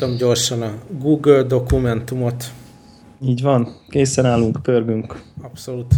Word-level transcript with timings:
Megnyitom 0.00 0.28
gyorsan 0.28 0.62
a 0.62 0.74
Google 0.98 1.42
dokumentumot. 1.42 2.44
Így 3.22 3.42
van, 3.42 3.76
készen 3.88 4.24
állunk, 4.24 4.62
pörgünk. 4.62 5.22
Abszolút. 5.42 5.94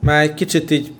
Már 0.00 0.22
egy 0.22 0.34
kicsit 0.34 0.70
így 0.70 0.92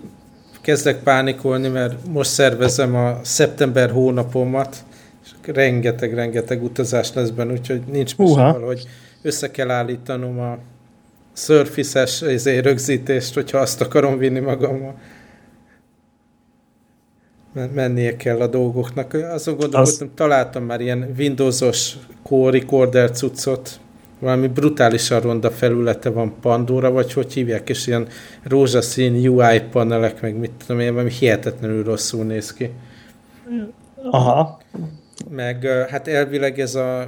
kezdek 0.61 1.03
pánikolni, 1.03 1.69
mert 1.69 2.07
most 2.09 2.31
szervezem 2.31 2.95
a 2.95 3.19
szeptember 3.23 3.91
hónapomat, 3.91 4.85
és 5.25 5.31
rengeteg-rengeteg 5.55 6.63
utazás 6.63 7.13
lesz 7.13 7.31
benne, 7.31 7.53
úgyhogy 7.53 7.83
nincs 7.93 8.17
most 8.17 8.57
hogy 8.65 8.85
össze 9.23 9.51
kell 9.51 9.71
állítanom 9.71 10.41
a 10.41 10.59
Surface-es 11.33 12.21
izé, 12.21 12.59
rögzítést, 12.59 13.35
hogyha 13.35 13.59
azt 13.59 13.81
akarom 13.81 14.19
vinni 14.19 14.41
magammal. 14.41 14.95
Mennie 17.53 18.17
kell 18.17 18.41
a 18.41 18.47
dolgoknak. 18.47 19.15
Azon 19.15 19.57
gondolkodtam, 19.57 20.09
Az... 20.09 20.15
találtam 20.15 20.65
már 20.65 20.81
ilyen 20.81 21.15
Windowsos 21.19 21.97
core 22.23 22.59
recorder 22.59 23.11
cuccot, 23.11 23.81
valami 24.19 24.47
brutálisan 24.47 25.21
ronda 25.21 25.51
felülete 25.51 26.11
van 26.11 26.35
Pandora, 26.41 26.91
vagy 26.91 27.13
hogy 27.13 27.33
hívják, 27.33 27.69
és 27.69 27.87
ilyen 27.87 28.07
rózsaszín 28.43 29.29
UI 29.29 29.61
panelek, 29.71 30.21
meg 30.21 30.37
mit 30.37 30.51
tudom 30.67 30.81
én, 30.81 30.93
valami 30.93 31.11
hihetetlenül 31.11 31.85
rosszul 31.85 32.25
néz 32.25 32.53
ki. 32.53 32.71
Aha. 34.11 34.61
Meg 35.31 35.67
hát 35.89 36.09
elvileg 36.09 36.61
ez 36.61 36.75
a 36.75 37.07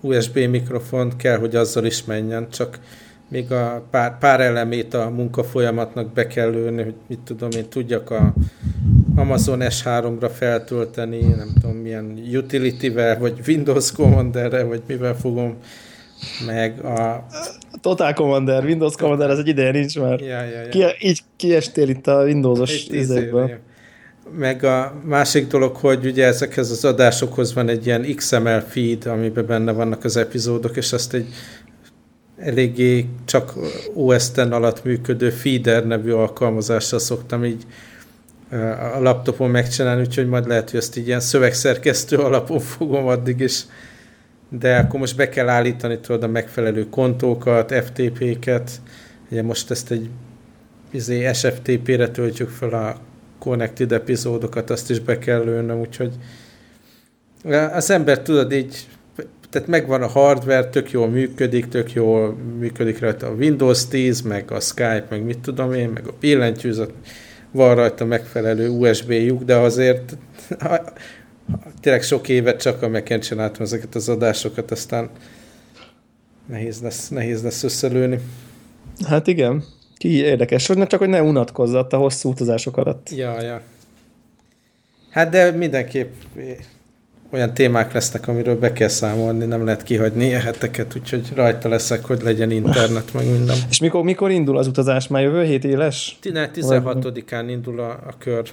USB 0.00 0.38
mikrofon 0.38 1.16
kell, 1.16 1.38
hogy 1.38 1.56
azzal 1.56 1.84
is 1.84 2.04
menjen, 2.04 2.50
csak 2.50 2.78
még 3.28 3.52
a 3.52 3.82
pár, 3.90 4.18
pár 4.18 4.40
elemét 4.40 4.94
a 4.94 5.10
munkafolyamatnak 5.10 6.12
be 6.12 6.26
kell 6.26 6.50
lőni, 6.50 6.82
hogy 6.82 6.94
mit 7.06 7.18
tudom 7.18 7.48
én, 7.56 7.68
tudjak 7.68 8.10
a 8.10 8.34
Amazon 9.24 9.58
S3-ra 9.62 10.30
feltölteni, 10.34 11.20
nem 11.20 11.50
tudom 11.60 11.76
milyen 11.76 12.20
utility-vel, 12.32 13.18
vagy 13.18 13.40
Windows 13.46 13.92
Commander-re, 13.92 14.62
vagy 14.62 14.82
mivel 14.86 15.16
fogom 15.16 15.56
meg 16.46 16.84
a... 16.84 17.26
Total 17.80 18.12
Commander, 18.12 18.64
Windows 18.64 18.94
Commander, 18.96 19.30
ez 19.30 19.38
egy 19.38 19.48
ideje 19.48 19.70
nincs 19.70 19.98
már. 19.98 20.20
Ja, 20.20 20.42
ja, 20.42 20.60
ja. 20.60 20.68
Ki, 20.68 21.06
így 21.08 21.20
kiestél 21.36 21.88
itt 21.88 22.06
a 22.06 22.22
Windows-os 22.22 22.86
izékből. 22.86 23.50
Meg 24.38 24.64
a 24.64 24.94
másik 25.04 25.46
dolog, 25.46 25.76
hogy 25.76 26.06
ugye 26.06 26.26
ezekhez 26.26 26.70
az 26.70 26.84
adásokhoz 26.84 27.54
van 27.54 27.68
egy 27.68 27.86
ilyen 27.86 28.14
XML 28.14 28.60
feed, 28.60 29.06
amiben 29.06 29.46
benne 29.46 29.72
vannak 29.72 30.04
az 30.04 30.16
epizódok, 30.16 30.76
és 30.76 30.92
azt 30.92 31.14
egy 31.14 31.26
eléggé 32.36 33.06
csak 33.24 33.54
OS 33.94 34.30
X 34.30 34.38
alatt 34.38 34.84
működő 34.84 35.30
Feeder 35.30 35.86
nevű 35.86 36.10
alkalmazással 36.10 36.98
szoktam 36.98 37.44
így 37.44 37.62
a 38.94 39.00
laptopon 39.00 39.50
megcsinálni, 39.50 40.00
úgyhogy 40.00 40.28
majd 40.28 40.46
lehet, 40.46 40.70
hogy 40.70 40.80
ezt 40.80 40.96
így 40.96 41.06
ilyen 41.06 41.20
szövegszerkesztő 41.20 42.16
alapon 42.28 42.58
fogom 42.58 43.06
addig 43.06 43.40
is. 43.40 43.62
De 44.48 44.76
akkor 44.76 45.00
most 45.00 45.16
be 45.16 45.28
kell 45.28 45.48
állítani 45.48 45.98
tudod 45.98 46.22
a 46.22 46.28
megfelelő 46.28 46.88
kontókat, 46.88 47.72
FTP-ket, 47.72 48.70
ugye 49.30 49.42
most 49.42 49.70
ezt 49.70 49.90
egy 49.90 50.08
izé, 50.90 51.32
SFTP-re 51.32 52.08
töltjük 52.08 52.48
fel 52.48 52.68
a 52.68 52.96
connected 53.38 53.92
epizódokat, 53.92 54.70
azt 54.70 54.90
is 54.90 54.98
be 54.98 55.18
kell 55.18 55.44
lőnöm, 55.44 55.80
úgyhogy 55.80 56.12
az 57.72 57.90
ember 57.90 58.20
tudod 58.20 58.52
így, 58.52 58.86
tehát 59.50 59.68
megvan 59.68 60.02
a 60.02 60.06
hardware, 60.06 60.68
tök 60.68 60.90
jól 60.90 61.08
működik, 61.08 61.68
tök 61.68 61.92
jól 61.92 62.36
működik 62.58 62.98
rajta 62.98 63.26
a 63.26 63.34
Windows 63.34 63.86
10, 63.86 64.20
meg 64.20 64.50
a 64.50 64.60
Skype, 64.60 65.06
meg 65.10 65.24
mit 65.24 65.38
tudom 65.38 65.72
én, 65.72 65.88
meg 65.88 66.06
a 66.06 66.14
billentyűzet, 66.20 66.90
van 67.54 67.74
rajta 67.74 68.04
megfelelő 68.04 68.68
USB 68.68 69.10
lyuk, 69.10 69.42
de 69.42 69.56
azért 69.56 70.16
tényleg 71.80 72.02
sok 72.02 72.28
évet 72.28 72.60
csak 72.60 72.82
a 72.82 72.88
mac 72.88 73.26
csináltam 73.26 73.62
ezeket 73.62 73.94
az 73.94 74.08
adásokat, 74.08 74.70
aztán 74.70 75.10
nehéz 76.46 76.82
lesz, 76.82 77.08
nehéz 77.08 77.42
lesz 77.42 77.62
összelőni. 77.62 78.18
Hát 79.06 79.26
igen. 79.26 79.64
Ki 79.96 80.08
érdekes, 80.08 80.66
hogy 80.66 80.86
csak 80.86 80.98
hogy 80.98 81.08
ne 81.08 81.22
unatkozzatt 81.22 81.92
a 81.92 81.96
hosszú 81.96 82.28
utazások 82.28 82.76
alatt. 82.76 83.10
Ja, 83.10 83.42
ja. 83.42 83.60
Hát 85.10 85.28
de 85.28 85.50
mindenképp 85.50 86.12
olyan 87.34 87.54
témák 87.54 87.92
lesznek, 87.92 88.28
amiről 88.28 88.58
be 88.58 88.72
kell 88.72 88.88
számolni, 88.88 89.44
nem 89.44 89.64
lehet 89.64 89.82
kihagyni 89.82 90.24
ilyen 90.24 90.40
heteket, 90.40 90.96
úgyhogy 90.96 91.32
rajta 91.34 91.68
leszek, 91.68 92.04
hogy 92.04 92.22
legyen 92.22 92.50
internet, 92.50 93.12
meg 93.12 93.30
minden. 93.30 93.56
És 93.70 93.80
mikor, 93.80 94.02
mikor 94.02 94.30
indul 94.30 94.58
az 94.58 94.66
utazás? 94.66 95.08
Már 95.08 95.22
jövő 95.22 95.44
hét 95.44 95.64
éles? 95.64 96.18
16-án 96.22 97.44
indul 97.48 97.80
a, 97.80 97.90
a 97.90 98.14
kör. 98.18 98.50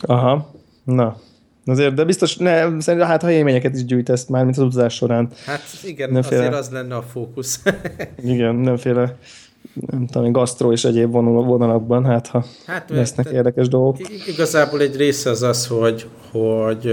Aha, 0.00 0.54
na. 0.84 1.16
Azért, 1.64 1.94
de 1.94 2.04
biztos, 2.04 2.36
ne, 2.36 2.80
szerintem 2.80 3.08
hát 3.08 3.22
ha 3.22 3.30
élményeket 3.30 3.74
is 3.74 3.84
gyűjtesz 3.84 4.26
már, 4.26 4.44
mint 4.44 4.56
az 4.56 4.62
utazás 4.62 4.94
során. 4.94 5.28
Hát 5.46 5.62
igen, 5.84 6.10
nemféle, 6.10 6.40
azért 6.40 6.54
az 6.54 6.68
lenne 6.70 6.96
a 6.96 7.02
fókusz. 7.02 7.62
igen, 8.24 8.54
nemféle 8.54 9.16
nem 9.90 10.06
tudom, 10.06 10.32
gasztró 10.32 10.72
és 10.72 10.84
egyéb 10.84 11.10
vonalakban, 11.10 12.04
hát 12.04 12.26
ha 12.26 12.44
hát, 12.66 12.90
lesznek 12.90 13.28
érdekes 13.30 13.68
dolgok. 13.68 13.96
Igazából 14.26 14.80
egy 14.80 14.96
része 14.96 15.30
az 15.30 15.42
az, 15.42 15.66
hogy, 15.66 16.06
hogy 16.30 16.92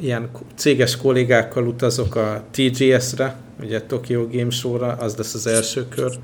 ilyen 0.00 0.30
céges 0.54 0.96
kollégákkal 0.96 1.66
utazok 1.66 2.14
a 2.14 2.44
TGS-re, 2.50 3.36
ugye 3.60 3.82
Tokyo 3.82 4.26
Game 4.28 4.50
Show-ra, 4.50 4.86
az 4.86 5.16
lesz 5.16 5.34
az 5.34 5.46
első 5.46 5.88
kör. 5.88 6.18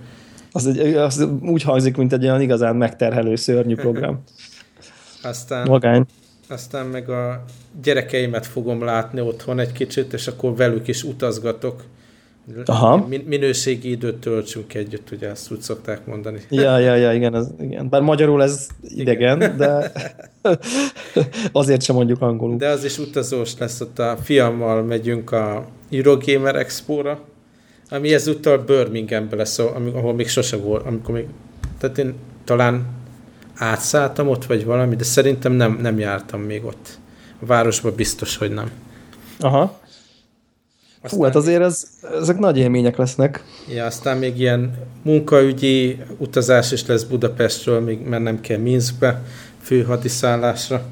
Az, 0.52 0.66
egy, 0.66 0.94
az 0.94 1.28
úgy 1.40 1.62
hangzik, 1.62 1.96
mint 1.96 2.12
egy 2.12 2.24
olyan 2.24 2.40
igazán 2.40 2.76
megterhelő, 2.76 3.36
szörnyű 3.36 3.74
program. 3.74 4.22
Aztán 5.22 5.68
Magány 5.68 6.06
aztán 6.48 6.86
meg 6.86 7.10
a 7.10 7.44
gyerekeimet 7.82 8.46
fogom 8.46 8.84
látni 8.84 9.20
otthon 9.20 9.58
egy 9.58 9.72
kicsit, 9.72 10.12
és 10.12 10.26
akkor 10.26 10.56
velük 10.56 10.88
is 10.88 11.02
utazgatok. 11.02 11.84
Aha. 12.64 13.06
Min- 13.08 13.26
minőségi 13.26 13.90
időt 13.90 14.16
töltsünk 14.16 14.74
együtt, 14.74 15.10
ugye 15.10 15.28
ezt 15.28 15.50
úgy 15.52 15.60
szokták 15.60 16.06
mondani. 16.06 16.40
Ja, 16.50 16.78
ja, 16.78 16.94
ja, 16.94 17.12
igen, 17.12 17.34
ez, 17.34 17.46
igen. 17.60 17.88
Bár 17.88 18.00
magyarul 18.00 18.42
ez 18.42 18.68
idegen, 18.82 19.36
igen. 19.36 19.56
de 19.56 19.92
azért 21.52 21.82
sem 21.82 21.94
mondjuk 21.96 22.22
angolul. 22.22 22.56
De 22.56 22.68
az 22.68 22.84
is 22.84 22.98
utazós 22.98 23.52
lesz, 23.58 23.80
ott 23.80 23.98
a 23.98 24.16
fiammal 24.22 24.82
megyünk 24.82 25.32
a 25.32 25.66
Eurogamer 25.90 26.56
Expo-ra, 26.56 27.20
ami 27.90 28.14
ezúttal 28.14 28.58
Birminghambe 28.58 29.36
lesz, 29.36 29.58
ahol 29.58 30.14
még 30.14 30.28
sose 30.28 30.56
volt, 30.56 30.86
amikor 30.86 31.14
még, 31.14 31.26
tehát 31.78 31.98
én 31.98 32.14
talán 32.44 32.86
átszálltam 33.54 34.28
ott, 34.28 34.44
vagy 34.44 34.64
valami, 34.64 34.96
de 34.96 35.04
szerintem 35.04 35.52
nem, 35.52 35.78
nem 35.82 35.98
jártam 35.98 36.40
még 36.40 36.64
ott. 36.64 36.98
A 37.40 37.46
városban 37.46 37.94
biztos, 37.94 38.36
hogy 38.36 38.50
nem. 38.50 38.70
Aha. 39.40 39.80
Aztán 41.00 41.18
Hú, 41.18 41.24
hát 41.24 41.36
azért 41.36 41.62
ez, 41.62 41.86
ezek 42.20 42.38
nagy 42.38 42.58
élmények 42.58 42.96
lesznek. 42.96 43.44
Ja, 43.74 43.84
aztán 43.84 44.16
még 44.16 44.38
ilyen 44.38 44.74
munkaügyi 45.02 45.98
utazás 46.18 46.72
is 46.72 46.86
lesz 46.86 47.02
Budapestről, 47.02 47.80
még 47.80 48.00
mennem 48.00 48.40
kell 48.40 48.58
Minskbe, 48.58 49.22
főhadiszállásra. 49.62 50.82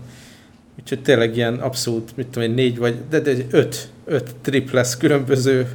Úgyhogy 0.80 1.02
tényleg 1.02 1.36
ilyen 1.36 1.54
abszolút, 1.54 2.16
mit 2.16 2.26
tudom 2.26 2.48
én, 2.48 2.54
négy 2.54 2.78
vagy, 2.78 2.96
de, 3.10 3.20
de 3.20 3.32
öt, 3.50 3.88
öt 4.04 4.34
trip 4.42 4.70
lesz 4.70 4.96
különböző 4.96 5.68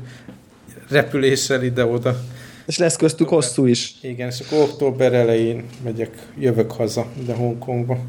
repüléssel 0.90 1.64
ide-oda. 1.64 2.20
És 2.66 2.78
lesz 2.78 2.96
köztük 2.96 3.30
hosszú 3.30 3.66
is. 3.66 3.96
Igen, 4.02 4.28
és 4.28 4.40
akkor 4.40 4.62
október 4.62 5.14
elején 5.14 5.64
megyek, 5.84 6.10
jövök 6.40 6.72
haza 6.72 7.06
de 7.26 7.34
Hongkongba. 7.34 8.00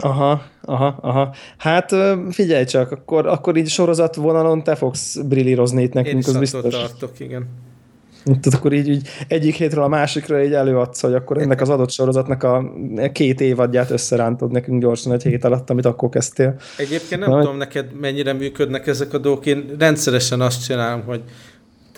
Aha, 0.00 0.46
aha, 0.66 0.98
aha. 1.00 1.34
Hát 1.56 1.94
figyelj 2.30 2.64
csak, 2.64 2.92
akkor, 2.92 3.26
akkor 3.26 3.56
így 3.56 3.80
vonanon 4.14 4.62
te 4.62 4.74
fogsz 4.74 5.16
brillírozni 5.16 5.82
itt 5.82 5.92
nekünk, 5.92 6.26
Én 6.26 6.34
az 6.34 6.38
biztos. 6.38 6.74
tartok, 6.74 7.20
igen. 7.20 7.46
Tehát 8.26 8.54
akkor 8.54 8.72
így, 8.72 8.88
így 8.88 9.08
egyik 9.28 9.54
hétről 9.54 9.84
a 9.84 9.88
másikra 9.88 10.44
így 10.44 10.52
előadsz, 10.52 11.00
hogy 11.00 11.14
akkor 11.14 11.38
ennek 11.38 11.60
az 11.60 11.68
adott 11.68 11.90
sorozatnak 11.90 12.42
a 12.42 12.72
két 13.12 13.40
évadját 13.40 13.90
összerántod 13.90 14.50
nekünk 14.50 14.82
gyorsan 14.82 15.12
egy 15.12 15.22
hét 15.22 15.44
alatt, 15.44 15.70
amit 15.70 15.86
akkor 15.86 16.08
kezdtél. 16.08 16.56
Egyébként 16.76 17.20
nem 17.20 17.30
Na, 17.30 17.40
tudom 17.40 17.56
neked 17.56 17.86
mennyire 18.00 18.32
működnek 18.32 18.86
ezek 18.86 19.14
a 19.14 19.18
dolgok. 19.18 19.46
Én 19.46 19.74
rendszeresen 19.78 20.40
azt 20.40 20.64
csinálom, 20.64 21.02
hogy 21.02 21.22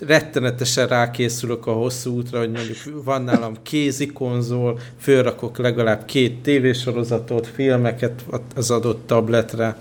rettenetesen 0.07 0.87
rákészülök 0.87 1.67
a 1.67 1.71
hosszú 1.71 2.15
útra, 2.15 2.39
hogy 2.39 2.51
mondjuk 2.51 3.03
van 3.03 3.23
nálam 3.23 3.55
kézi 3.63 4.07
konzol, 4.07 4.79
fölrakok 4.99 5.57
legalább 5.57 6.05
két 6.05 6.41
tévésorozatot, 6.41 7.47
filmeket 7.47 8.25
az 8.55 8.71
adott 8.71 9.07
tabletre, 9.07 9.77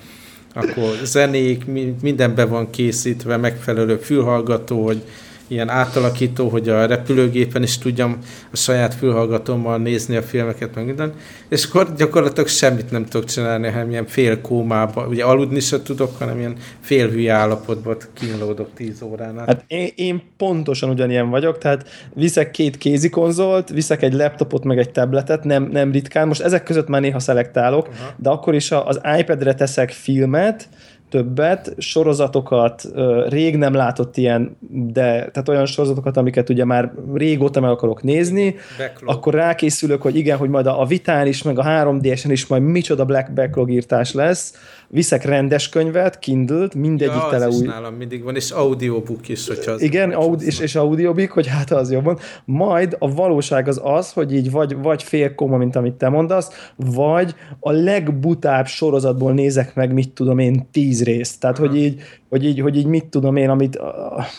akkor 0.55 0.95
zenék, 1.05 1.65
minden 2.03 2.35
be 2.35 2.45
van 2.45 2.71
készítve, 2.71 3.37
megfelelő 3.37 3.97
fülhallgató, 3.97 4.85
hogy 4.85 5.03
ilyen 5.49 5.69
átalakító, 5.69 6.49
hogy 6.49 6.69
a 6.69 6.87
repülőgépen 6.87 7.63
is 7.63 7.79
tudjam 7.79 8.19
a 8.53 8.57
saját 8.57 8.95
fülhallgatómmal 8.95 9.79
nézni 9.79 10.17
a 10.17 10.23
filmeket, 10.23 10.75
meg 10.75 10.85
minden, 10.85 11.13
és 11.49 11.65
akkor 11.65 11.95
gyakorlatilag 11.97 12.49
semmit 12.49 12.91
nem 12.91 13.05
tudok 13.05 13.29
csinálni, 13.29 13.69
hanem 13.69 13.91
ilyen 13.91 14.07
fél 14.07 14.41
kómába, 14.41 15.07
ugye 15.07 15.25
aludni 15.25 15.61
se 15.61 15.83
tudok, 15.83 16.19
hanem 16.19 16.39
ilyen 16.39 16.57
fél 16.81 17.09
hülye 17.09 17.33
állapotban 17.33 17.97
kínlódok 18.13 18.69
tíz 18.75 19.03
órán 19.03 19.39
Hát 19.47 19.65
én, 19.67 19.89
én 19.95 20.23
pontosan 20.37 20.91
ugyanilyen 20.91 21.31
vagyok, 21.31 21.59
tehát 21.59 21.89
viszek 22.15 22.51
két 22.51 22.77
kézi 22.79 23.09
konzolt, 23.09 23.69
viszek 23.69 24.03
egy 24.03 24.13
laptopot, 24.13 24.65
meg 24.65 24.79
egy 24.79 24.91
tabletet, 24.91 25.45
nem, 25.45 25.69
nem 25.73 25.93
ritkán, 25.93 26.27
most 26.27 26.41
ezek 26.41 26.63
között 26.63 26.89
már 26.89 27.01
néha 27.01 27.19
szelektálok, 27.19 27.89
uh-huh. 27.89 28.07
de 28.17 28.29
akkor 28.29 28.55
is 28.55 28.71
az 28.71 29.01
iPad-re 29.19 29.55
teszek 29.55 29.91
filmet, 29.91 30.69
többet, 31.09 31.75
sorozatokat, 31.79 32.89
rég 33.29 33.57
nem 33.57 33.75
látott 33.75 34.17
ilyen, 34.17 34.57
de 34.71 35.03
tehát 35.03 35.49
olyan 35.49 35.67
sorozatokat, 35.67 36.17
amiket 36.17 36.49
ugye 36.49 36.65
már 36.65 36.93
régóta 37.15 37.61
meg 37.61 37.71
akarok 37.71 38.03
nézni, 38.03 38.55
backlog. 38.79 39.17
akkor 39.17 39.35
rákészülök, 39.35 40.03
hogy 40.03 40.17
igen, 40.17 40.37
hogy 40.37 40.49
majd 40.49 40.67
a 40.67 40.85
Vitán 40.87 41.27
is, 41.27 41.43
meg 41.43 41.59
a 41.59 41.63
3DS-en 41.63 42.31
is 42.31 42.47
majd 42.47 42.63
micsoda 42.63 43.05
Black 43.05 43.33
Backlog 43.33 43.71
írtás 43.71 44.13
lesz, 44.13 44.55
viszek 44.89 45.25
rendes 45.25 45.69
könyvet, 45.69 46.19
Kindle-t, 46.19 46.75
mindegyik 46.75 47.15
ja, 47.15 47.29
tele 47.31 47.49
új. 47.49 47.67
nálam 47.67 47.95
mindig 47.95 48.23
van, 48.23 48.37
és 48.37 48.51
audiobook 48.51 49.29
is, 49.29 49.49
hogyha 49.49 49.73
az 49.73 49.83
Igen, 49.83 50.11
aud- 50.11 50.43
és, 50.43 50.61
és 50.61 50.75
audiobook, 50.75 51.31
hogy 51.31 51.47
hát 51.47 51.71
az 51.71 51.93
jobban. 51.93 52.19
Majd 52.45 52.97
a 52.99 53.15
valóság 53.15 53.69
az 53.69 53.81
az, 53.83 54.13
hogy 54.13 54.35
így 54.35 54.51
vagy, 54.51 54.77
vagy 54.77 55.03
fél 55.03 55.35
koma, 55.35 55.57
mint 55.57 55.77
amit 55.77 55.95
te 55.95 56.09
mondasz, 56.09 56.71
vagy 56.77 57.35
a 57.61 57.71
legbutább 57.71 58.67
sorozatból 58.67 59.33
nézek 59.33 59.75
meg, 59.75 59.93
mit 59.93 60.11
tudom 60.11 60.39
én, 60.39 60.69
tíz 60.71 60.98
részt. 61.03 61.41
Tehát, 61.41 61.59
hogy 61.59 61.77
így, 61.77 62.01
hogy 62.29 62.45
így, 62.45 62.61
hogy 62.61 62.77
így 62.77 62.87
mit 62.87 63.07
tudom 63.07 63.37
én, 63.37 63.49
amit 63.49 63.79
uh, 63.79 63.85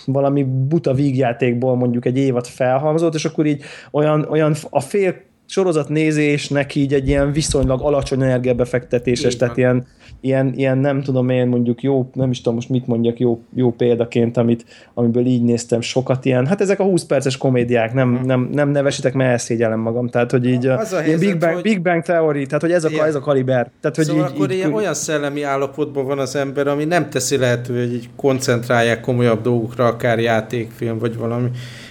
valami 0.06 0.44
buta 0.44 0.94
vígjátékból 0.94 1.76
mondjuk 1.76 2.06
egy 2.06 2.18
évad 2.18 2.48
felhalmozott, 2.48 3.14
és 3.14 3.26
akkor 3.26 3.46
így 3.46 3.64
olyan, 3.92 4.28
olyan 4.30 4.56
a 4.70 4.80
fél 4.80 5.16
sorozatnézésnek 5.46 6.76
így 6.76 6.94
egy 6.94 7.08
ilyen 7.08 7.32
viszonylag 7.32 7.82
alacsony 7.82 8.22
energiabefektetéses, 8.22 9.36
tehát 9.36 9.58
ilyen, 9.58 9.88
ilyen, 10.21 10.54
ilyen, 10.56 10.77
nem 10.77 11.01
tudom 11.01 11.30
én 11.30 11.48
mondjuk 11.48 11.83
jó, 11.83 12.10
nem 12.13 12.30
is 12.30 12.38
tudom 12.38 12.54
most 12.54 12.69
mit 12.69 12.88
mondjak 12.88 13.19
jó, 13.19 13.42
jó 13.56 13.71
példaként, 13.71 14.38
amit, 14.38 14.66
amiből 14.94 15.25
így 15.25 15.44
néztem 15.44 15.81
sokat 15.81 16.25
ilyen, 16.25 16.48
hát 16.48 16.62
ezek 16.62 16.80
a 16.80 16.83
20 16.83 17.04
perces 17.04 17.38
komédiák, 17.38 17.94
nem, 17.94 18.16
hmm. 18.16 18.25
nem, 18.25 18.50
nem 18.51 18.69
nevesítek, 18.69 19.13
mert 19.13 19.30
elszégyellem 19.30 19.80
magam, 19.80 20.10
tehát 20.10 20.31
hogy 20.31 20.45
így 20.45 20.68
az 20.68 20.94
a 20.94 21.00
helyzet, 21.00 21.19
Big, 21.19 21.38
Bang, 21.38 21.54
hogy... 21.54 21.62
Big 21.62 21.81
Bang 21.81 22.04
Theory, 22.04 22.45
tehát 22.45 22.62
hogy 22.62 22.71
ez 22.71 22.83
a, 22.83 23.06
ez 23.06 23.16
a 23.16 23.19
kaliber. 23.19 23.71
Tehát, 23.81 23.95
hogy 23.95 24.06
szóval 24.06 24.27
így, 24.27 24.36
akkor 24.36 24.51
így, 24.51 24.57
ilyen, 24.57 24.74
olyan 24.74 24.94
szellemi 24.94 25.44
állapotban 25.44 26.06
van 26.06 26.19
az 26.19 26.36
ember, 26.36 26.68
ami 26.68 26.86
nem 26.86 27.10
teszi 27.10 27.38
lehetővé, 27.38 27.80
hogy 27.80 27.94
így 27.94 28.10
koncentrálják 28.15 29.01
komolyabb 29.01 29.42
dolgokra, 29.42 29.86
akár 29.86 30.19
játékfilm, 30.19 30.98
vagy 30.98 31.18
valami 31.18 31.50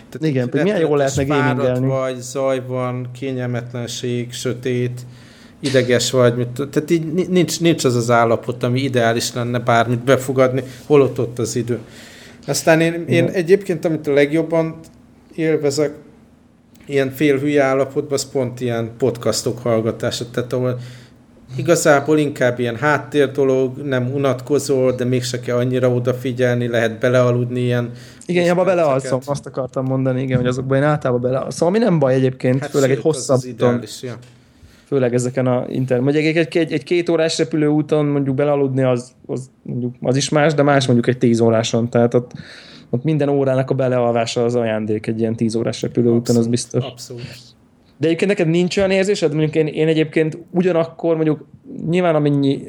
tehát 0.09 0.29
Igen, 0.29 0.63
milyen 0.63 0.81
jól 0.81 0.97
lehetne 0.97 1.25
gamingelni. 1.25 1.87
vagy, 1.87 2.17
zaj 2.17 2.63
van, 2.67 3.09
kényelmetlenség, 3.19 4.33
sötét, 4.33 5.01
ideges 5.61 6.11
vagy, 6.11 6.49
tehát 6.55 6.91
így 6.91 7.29
nincs, 7.29 7.61
nincs 7.61 7.85
az 7.85 7.97
az 7.97 8.11
állapot, 8.11 8.63
ami 8.63 8.81
ideális 8.81 9.33
lenne 9.33 9.59
bármit 9.59 10.05
befogadni, 10.05 10.63
holott 10.87 11.19
ott 11.19 11.39
az 11.39 11.57
idő. 11.57 11.79
Aztán 12.47 12.81
én, 12.81 13.05
én 13.09 13.25
egyébként, 13.25 13.85
amit 13.85 14.07
a 14.07 14.13
legjobban 14.13 14.77
élvezek, 15.35 15.93
ilyen 16.87 17.11
félhülye 17.11 17.63
állapotban, 17.63 18.13
az 18.13 18.31
pont 18.31 18.61
ilyen 18.61 18.91
podcastok 18.99 19.59
hallgatása, 19.59 20.31
tehát 20.31 20.53
ahol 20.53 20.79
igazából 21.57 22.19
inkább 22.19 22.59
ilyen 22.59 22.77
háttér 22.77 23.31
dolog, 23.31 23.77
nem 23.77 24.11
unatkozol, 24.15 24.93
de 24.93 25.05
mégse 25.05 25.41
kell 25.41 25.57
annyira 25.57 25.91
odafigyelni, 25.91 26.69
lehet 26.69 26.99
belealudni 26.99 27.61
ilyen. 27.61 27.91
Igen, 28.27 28.51
abba 28.51 28.65
belealszom, 28.65 29.21
azt 29.25 29.47
akartam 29.47 29.85
mondani, 29.85 30.23
igen, 30.23 30.37
hogy 30.37 30.47
azokban 30.47 30.77
én 30.77 30.83
általában 30.83 31.31
belealszom, 31.31 31.69
ami 31.69 31.79
nem 31.79 31.99
baj 31.99 32.15
egyébként, 32.15 32.61
hát 32.61 32.71
főleg 32.71 32.91
egy 32.91 33.01
hosszabb 33.01 33.37
az 33.37 33.45
ideális, 33.45 34.03
ja. 34.03 34.19
Főleg 34.89 35.15
ezeken 35.15 35.47
a 35.47 35.65
internet. 35.69 36.05
Mondjuk 36.05 36.37
egy, 36.37 36.57
egy, 36.57 36.73
egy, 36.73 36.85
két 36.85 37.09
órás 37.09 37.39
repülőúton 37.39 38.07
mondjuk 38.07 38.37
belealudni, 38.37 38.83
az, 38.83 39.13
az, 39.27 39.51
mondjuk, 39.63 39.95
az 40.01 40.17
is 40.17 40.29
más, 40.29 40.55
de 40.55 40.63
más 40.63 40.87
mondjuk 40.87 41.09
egy 41.09 41.19
tíz 41.19 41.41
óráson. 41.41 41.91
Tehát 41.91 42.15
ott, 42.15 42.33
ott 42.91 43.05
minden 43.05 43.29
órának 43.29 43.71
a 43.71 43.75
belealvása 43.75 44.45
az 44.45 44.55
ajándék 44.55 45.07
egy 45.07 45.21
ilyen 45.21 45.37
tíz 45.37 45.55
órás 45.55 45.83
repülőúton, 45.83 46.37
az 46.37 46.47
biztos. 46.47 46.85
Abszolút. 46.85 47.23
De 47.99 48.07
egyébként 48.07 48.31
neked 48.31 48.49
nincs 48.49 48.77
olyan 48.77 48.91
érzésed? 48.91 49.33
Mondjuk 49.33 49.55
én, 49.55 49.67
én 49.67 49.89
egyébként 49.89 50.39
ugyanakkor 50.51 51.15
mondjuk 51.15 51.47
nyilván 51.89 52.15
amennyi, 52.15 52.63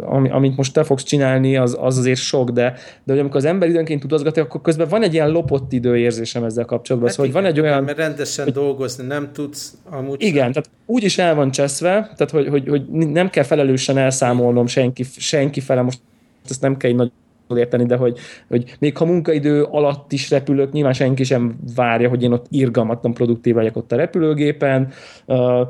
ami, 0.00 0.30
amit 0.30 0.56
most 0.56 0.72
te 0.72 0.84
fogsz 0.84 1.02
csinálni, 1.02 1.56
az, 1.56 1.76
az 1.80 1.98
azért 1.98 2.18
sok, 2.18 2.50
de, 2.50 2.72
de 3.04 3.12
hogy 3.12 3.18
amikor 3.18 3.36
az 3.36 3.44
ember 3.44 3.68
időnként 3.68 4.04
utazgat, 4.04 4.36
akkor 4.36 4.60
közben 4.60 4.88
van 4.88 5.02
egy 5.02 5.12
ilyen 5.12 5.30
lopott 5.30 5.72
időérzésem 5.72 6.44
ezzel 6.44 6.64
kapcsolatban. 6.64 7.08
Hát 7.10 7.18
szóval, 7.18 7.30
igen, 7.30 7.42
hogy 7.42 7.52
van 7.52 7.64
egy 7.64 7.70
olyan... 7.70 7.84
Mert 7.84 7.98
rendesen 7.98 8.44
hogy, 8.44 8.52
dolgozni 8.52 9.06
nem 9.06 9.30
tudsz 9.32 9.74
amúgy 9.90 10.22
Igen, 10.22 10.42
sem. 10.42 10.52
tehát 10.52 10.70
úgy 10.86 11.04
is 11.04 11.18
el 11.18 11.34
van 11.34 11.50
cseszve, 11.50 11.90
tehát 11.90 12.30
hogy, 12.30 12.48
hogy, 12.48 12.68
hogy 12.68 12.88
nem 12.88 13.30
kell 13.30 13.44
felelősen 13.44 13.98
elszámolnom 13.98 14.66
senki, 14.66 15.04
senki 15.16 15.60
fele, 15.60 15.82
most 15.82 16.00
ezt 16.48 16.60
nem 16.60 16.76
kell 16.76 16.90
egy 16.90 16.96
nagy 16.96 17.12
érteni, 17.56 17.84
de 17.84 17.96
hogy, 17.96 18.18
hogy 18.48 18.76
még 18.78 18.96
ha 18.96 19.04
munkaidő 19.04 19.62
alatt 19.62 20.12
is 20.12 20.30
repülök, 20.30 20.72
nyilván 20.72 20.92
senki 20.92 21.24
sem 21.24 21.58
várja, 21.74 22.08
hogy 22.08 22.22
én 22.22 22.32
ott 22.32 22.46
irgalmatlan 22.50 23.14
produktív 23.14 23.54
legyek 23.54 23.76
ott 23.76 23.92
a 23.92 23.96
repülőgépen. 23.96 24.88
Uh, 25.26 25.68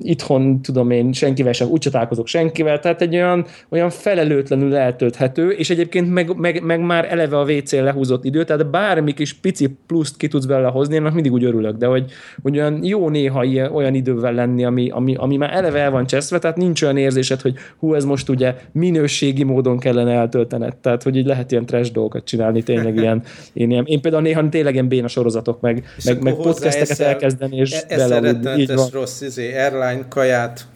itthon, 0.00 0.62
tudom 0.62 0.90
én, 0.90 1.12
senkivel 1.12 1.52
sem 1.52 1.68
úgy 1.68 1.86
találkozok 1.90 2.26
senkivel, 2.26 2.78
tehát 2.78 3.02
egy 3.02 3.14
olyan, 3.14 3.46
olyan 3.68 3.90
felelőtlenül 3.90 4.76
eltölthető, 4.76 5.50
és 5.50 5.70
egyébként 5.70 6.12
meg, 6.12 6.36
meg, 6.36 6.62
meg 6.62 6.80
már 6.80 7.12
eleve 7.12 7.38
a 7.38 7.44
WC 7.44 7.72
lehúzott 7.72 8.24
idő, 8.24 8.44
tehát 8.44 8.70
bármi 8.70 9.12
kis 9.12 9.32
pici 9.32 9.76
pluszt 9.86 10.16
ki 10.16 10.28
tudsz 10.28 10.46
vele 10.46 10.68
hozni, 10.68 10.94
én 10.94 11.02
mindig 11.02 11.32
úgy 11.32 11.44
örülök, 11.44 11.76
de 11.76 11.86
hogy, 11.86 12.10
hogy 12.42 12.58
olyan 12.58 12.84
jó 12.84 13.08
néha 13.08 13.44
ilyen, 13.44 13.72
olyan 13.72 13.94
idővel 13.94 14.32
lenni, 14.32 14.64
ami, 14.64 14.90
ami, 14.90 15.14
ami 15.14 15.36
már 15.36 15.54
eleve 15.54 15.78
el 15.78 15.90
van 15.90 16.06
cseszve, 16.06 16.38
tehát 16.38 16.56
nincs 16.56 16.82
olyan 16.82 16.96
érzésed, 16.96 17.40
hogy 17.40 17.54
hú, 17.78 17.94
ez 17.94 18.04
most 18.04 18.28
ugye 18.28 18.54
minőségi 18.72 19.44
módon 19.44 19.78
kellene 19.78 20.12
eltöltened. 20.12 20.76
Tehát 20.76 20.97
tehát 20.98 21.02
hogy 21.02 21.16
így 21.16 21.26
lehet 21.26 21.50
ilyen 21.50 21.66
trash 21.66 21.92
dolgokat 21.92 22.24
csinálni, 22.24 22.62
tényleg 22.62 22.96
ilyen, 23.02 23.22
én, 23.52 23.70
ilyen, 23.70 23.84
én 23.84 24.00
például 24.00 24.22
néha 24.22 24.48
tényleg 24.48 24.72
ilyen 24.72 24.88
béna 24.88 25.08
sorozatok, 25.08 25.60
meg, 25.60 25.84
meg, 26.04 26.22
meg 26.22 26.34
podcasteket 26.34 27.00
elkezdeni, 27.00 27.56
és 27.56 27.72
e- 27.88 27.96
bele, 27.96 28.56
így 28.56 28.74
van. 28.74 28.88
rossz 28.92 29.20
izé, 29.20 29.54
airline 29.54 30.04
kaját, 30.08 30.66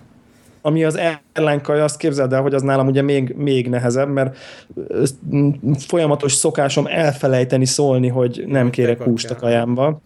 ami 0.65 0.85
az 0.85 1.01
airline 1.35 1.61
kaja, 1.61 1.85
azt 1.85 1.97
képzeld 1.97 2.33
el, 2.33 2.43
hogy 2.43 2.55
az 2.55 2.63
nálam 2.63 2.87
ugye 2.87 3.03
még, 3.03 3.35
még 3.37 3.69
nehezebb, 3.69 4.09
mert 4.09 4.37
folyamatos 5.87 6.33
szokásom 6.33 6.87
elfelejteni 6.87 7.65
szólni, 7.65 8.09
hogy 8.09 8.45
nem 8.47 8.71
kérek 8.71 9.03
húst 9.03 9.31
a 9.31 9.37
kajámba 9.37 10.01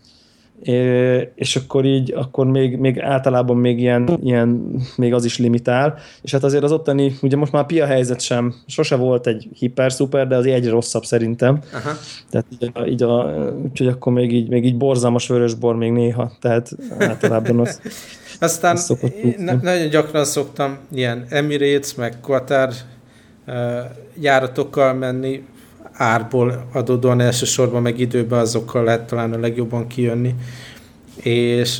és 1.34 1.56
akkor 1.56 1.84
így, 1.84 2.12
akkor 2.12 2.46
még, 2.46 2.76
még 2.76 3.00
általában 3.00 3.56
még 3.56 3.78
ilyen, 3.78 4.18
ilyen, 4.22 4.76
még 4.96 5.14
az 5.14 5.24
is 5.24 5.38
limitál, 5.38 5.98
és 6.22 6.32
hát 6.32 6.44
azért 6.44 6.62
az 6.64 6.72
ottani, 6.72 7.16
ugye 7.22 7.36
most 7.36 7.52
már 7.52 7.62
a 7.62 7.66
pia 7.66 7.86
helyzet 7.86 8.20
sem, 8.20 8.54
sose 8.66 8.96
volt 8.96 9.26
egy 9.26 9.48
hiper-szuper, 9.58 10.26
de 10.26 10.36
az 10.36 10.46
egyre 10.46 10.70
rosszabb 10.70 11.04
szerintem. 11.04 11.58
Aha. 11.72 11.90
Tehát 12.30 12.46
így, 12.58 12.70
a, 12.75 12.86
így 12.86 13.02
a, 13.02 13.25
úgyhogy 13.64 13.86
akkor 13.86 14.12
még 14.12 14.32
így, 14.32 14.48
még 14.48 14.64
így 14.64 14.76
borzalmas 14.76 15.28
vörösbor 15.28 15.76
még 15.76 15.92
néha, 15.92 16.32
tehát 16.40 16.70
általában 16.98 17.60
az 17.60 17.80
Aztán 18.40 18.78
ne, 19.38 19.52
nagyon 19.52 19.88
gyakran 19.88 20.25
szoktam 20.25 20.78
ilyen 20.92 21.26
Emirates, 21.28 21.94
meg 21.94 22.20
Qatar 22.20 22.72
uh, 23.46 23.54
járatokkal 24.20 24.94
menni, 24.94 25.44
árból 25.96 26.66
adódóan 26.72 27.20
elsősorban 27.20 27.82
meg 27.82 27.98
időben 27.98 28.38
azokkal 28.38 28.84
lehet 28.84 29.06
talán 29.06 29.32
a 29.32 29.38
legjobban 29.38 29.86
kijönni. 29.86 30.34
És 31.22 31.78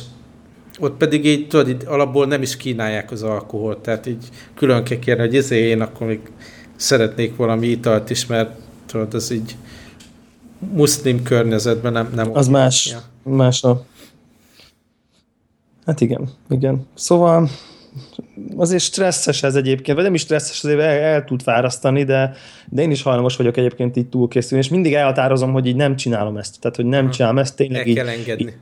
ott 0.79 0.97
pedig 0.97 1.25
így, 1.25 1.47
tudod, 1.47 1.69
így 1.69 1.83
alapból 1.85 2.25
nem 2.25 2.41
is 2.41 2.57
kínálják 2.57 3.11
az 3.11 3.23
alkoholt, 3.23 3.79
tehát 3.79 4.05
így 4.05 4.29
külön 4.55 4.83
kell 4.83 4.99
kérni, 4.99 5.21
hogy 5.21 5.35
ezért 5.35 5.65
én 5.65 5.81
akkor 5.81 6.07
még 6.07 6.19
szeretnék 6.75 7.35
valami 7.35 7.67
italt 7.67 8.09
is, 8.09 8.25
mert 8.25 8.59
tudod, 8.85 9.13
az 9.13 9.31
így 9.31 9.55
muszlim 10.59 11.23
környezetben 11.23 11.91
nem... 11.91 12.11
nem 12.15 12.29
az 12.33 12.47
más, 12.47 12.87
ja. 12.91 13.33
más 13.33 13.63
a... 13.63 13.85
Hát 15.85 16.01
igen, 16.01 16.29
igen. 16.49 16.87
Szóval 16.93 17.49
azért 18.55 18.83
stresszes 18.83 19.43
ez 19.43 19.55
egyébként, 19.55 19.95
vagy 19.95 20.05
nem 20.05 20.13
is 20.13 20.21
stresszes, 20.21 20.63
azért 20.63 20.79
el, 20.79 20.99
el 20.99 21.23
tud 21.23 21.41
fárasztani, 21.41 22.03
de, 22.03 22.33
de 22.69 22.81
én 22.81 22.91
is 22.91 23.01
hajlamos 23.01 23.35
vagyok 23.35 23.57
egyébként 23.57 23.97
így 23.97 24.09
túlkészülni, 24.09 24.63
és 24.63 24.69
mindig 24.69 24.93
elhatározom, 24.93 25.51
hogy 25.51 25.65
így 25.65 25.75
nem 25.75 25.95
csinálom 25.95 26.37
ezt. 26.37 26.59
Tehát, 26.59 26.75
hogy 26.75 26.85
nem 26.85 27.09
csinálom 27.09 27.37
ezt, 27.37 27.55
tényleg 27.55 27.81
El 27.81 27.87
így, 27.87 27.95
kell 27.95 28.07
engedni. 28.07 28.45
Így, 28.45 28.53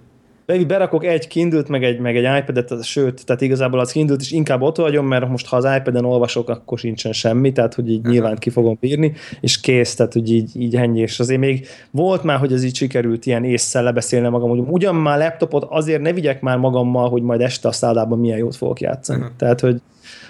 berakok 0.68 1.06
egy 1.06 1.28
kindle 1.28 1.64
meg 1.68 1.84
egy, 1.84 2.00
meg 2.00 2.18
egy 2.18 2.38
iPad-et, 2.38 2.84
sőt, 2.84 3.26
tehát 3.26 3.42
igazából 3.42 3.80
az 3.80 3.92
kindle 3.92 4.16
is 4.20 4.32
inkább 4.32 4.62
ott 4.62 4.78
vagyom, 4.78 5.08
mert 5.08 5.30
most 5.30 5.48
ha 5.48 5.56
az 5.56 5.68
iPad-en 5.78 6.06
olvasok, 6.06 6.50
akkor 6.50 6.80
sincsen 6.80 7.12
semmi, 7.12 7.52
tehát 7.52 7.74
hogy 7.74 7.90
így 7.90 7.98
uh-huh. 7.98 8.12
nyilván 8.12 8.36
ki 8.36 8.50
fogom 8.50 8.78
bírni, 8.80 9.14
és 9.40 9.60
kész, 9.60 9.96
tehát 9.96 10.14
hogy 10.14 10.32
így, 10.32 10.62
így 10.62 10.76
ennyi, 10.76 11.00
és 11.00 11.20
azért 11.20 11.40
még 11.40 11.68
volt 11.92 12.24
már, 12.24 12.38
hogy 12.38 12.54
ez 12.54 12.64
így 12.64 12.76
sikerült 12.76 13.26
ilyen 13.26 13.44
észszel 13.44 13.84
lebeszélni 13.84 14.30
magam, 14.30 14.50
hogy 14.50 14.64
ugyan 14.68 14.96
már 14.96 15.18
laptopot 15.18 15.66
azért 15.70 16.02
ne 16.02 16.14
vigyek 16.14 16.42
már 16.42 16.58
magammal, 16.58 17.10
hogy 17.10 17.22
majd 17.22 17.42
este 17.42 17.68
a 17.68 17.72
szállában 17.72 18.20
milyen 18.20 18.38
jót 18.38 18.56
fogok 18.56 18.82
játszani. 18.82 19.20
Uh-huh. 19.20 19.36
Tehát, 19.38 19.60
hogy 19.60 19.82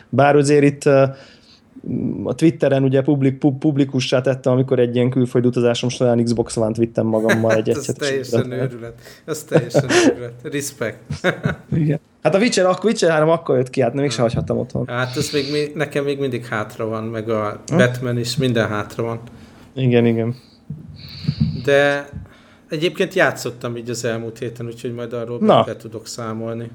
bár 0.09 0.35
azért 0.35 0.63
itt 0.63 0.89
a 2.23 2.35
Twitteren 2.35 2.83
ugye 2.83 3.01
publik, 3.01 3.37
pub, 3.37 3.59
publikussá 3.59 4.21
tettem, 4.21 4.53
amikor 4.53 4.79
egy 4.79 4.95
ilyen 4.95 5.09
külföldi 5.09 5.47
utazásom 5.47 5.89
során 5.89 6.23
Xbox 6.23 6.57
One-t 6.57 6.77
vittem 6.77 7.05
magammal 7.05 7.55
egy 7.55 7.67
hát, 7.67 7.77
Ez 7.77 7.93
teljesen 7.97 8.51
őrület. 8.51 8.93
Ez 9.25 9.43
teljesen 9.43 9.85
őrület. 10.07 10.33
Respect. 10.43 10.97
Igen. 11.75 11.99
Hát 12.21 12.35
a 12.35 12.37
Witcher, 12.37 12.65
a 12.65 12.77
Witcher 12.83 13.11
3 13.11 13.29
akkor 13.29 13.57
jött 13.57 13.69
ki, 13.69 13.81
hát 13.81 13.93
még 13.93 14.11
se 14.11 14.21
hagyhattam 14.21 14.57
otthon. 14.57 14.87
Hát 14.87 15.17
ez 15.17 15.29
még, 15.31 15.71
nekem 15.75 16.03
még 16.03 16.19
mindig 16.19 16.45
hátra 16.45 16.85
van, 16.85 17.03
meg 17.03 17.29
a 17.29 17.61
hm? 17.67 17.77
Batman 17.77 18.17
is, 18.17 18.37
minden 18.37 18.67
hátra 18.67 19.03
van. 19.03 19.19
Igen, 19.73 20.05
igen. 20.05 20.35
De 21.63 22.09
egyébként 22.69 23.13
játszottam 23.13 23.77
így 23.77 23.89
az 23.89 24.05
elmúlt 24.05 24.37
héten, 24.37 24.65
úgyhogy 24.65 24.93
majd 24.93 25.13
arról 25.13 25.39
be 25.39 25.75
tudok 25.75 26.07
számolni. 26.07 26.69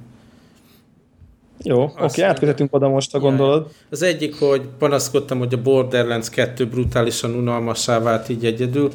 Jó, 1.64 1.82
oké, 1.82 2.02
okay, 2.02 2.24
átközetünk 2.24 2.74
oda 2.74 2.88
most, 2.88 3.14
a 3.14 3.18
gondolod. 3.18 3.70
Az 3.90 4.02
egyik, 4.02 4.34
hogy 4.34 4.62
panaszkodtam, 4.78 5.38
hogy 5.38 5.54
a 5.54 5.62
Borderlands 5.62 6.30
2 6.30 6.66
brutálisan 6.66 7.34
unalmassá 7.34 7.98
vált 7.98 8.28
így 8.28 8.44
egyedül. 8.44 8.90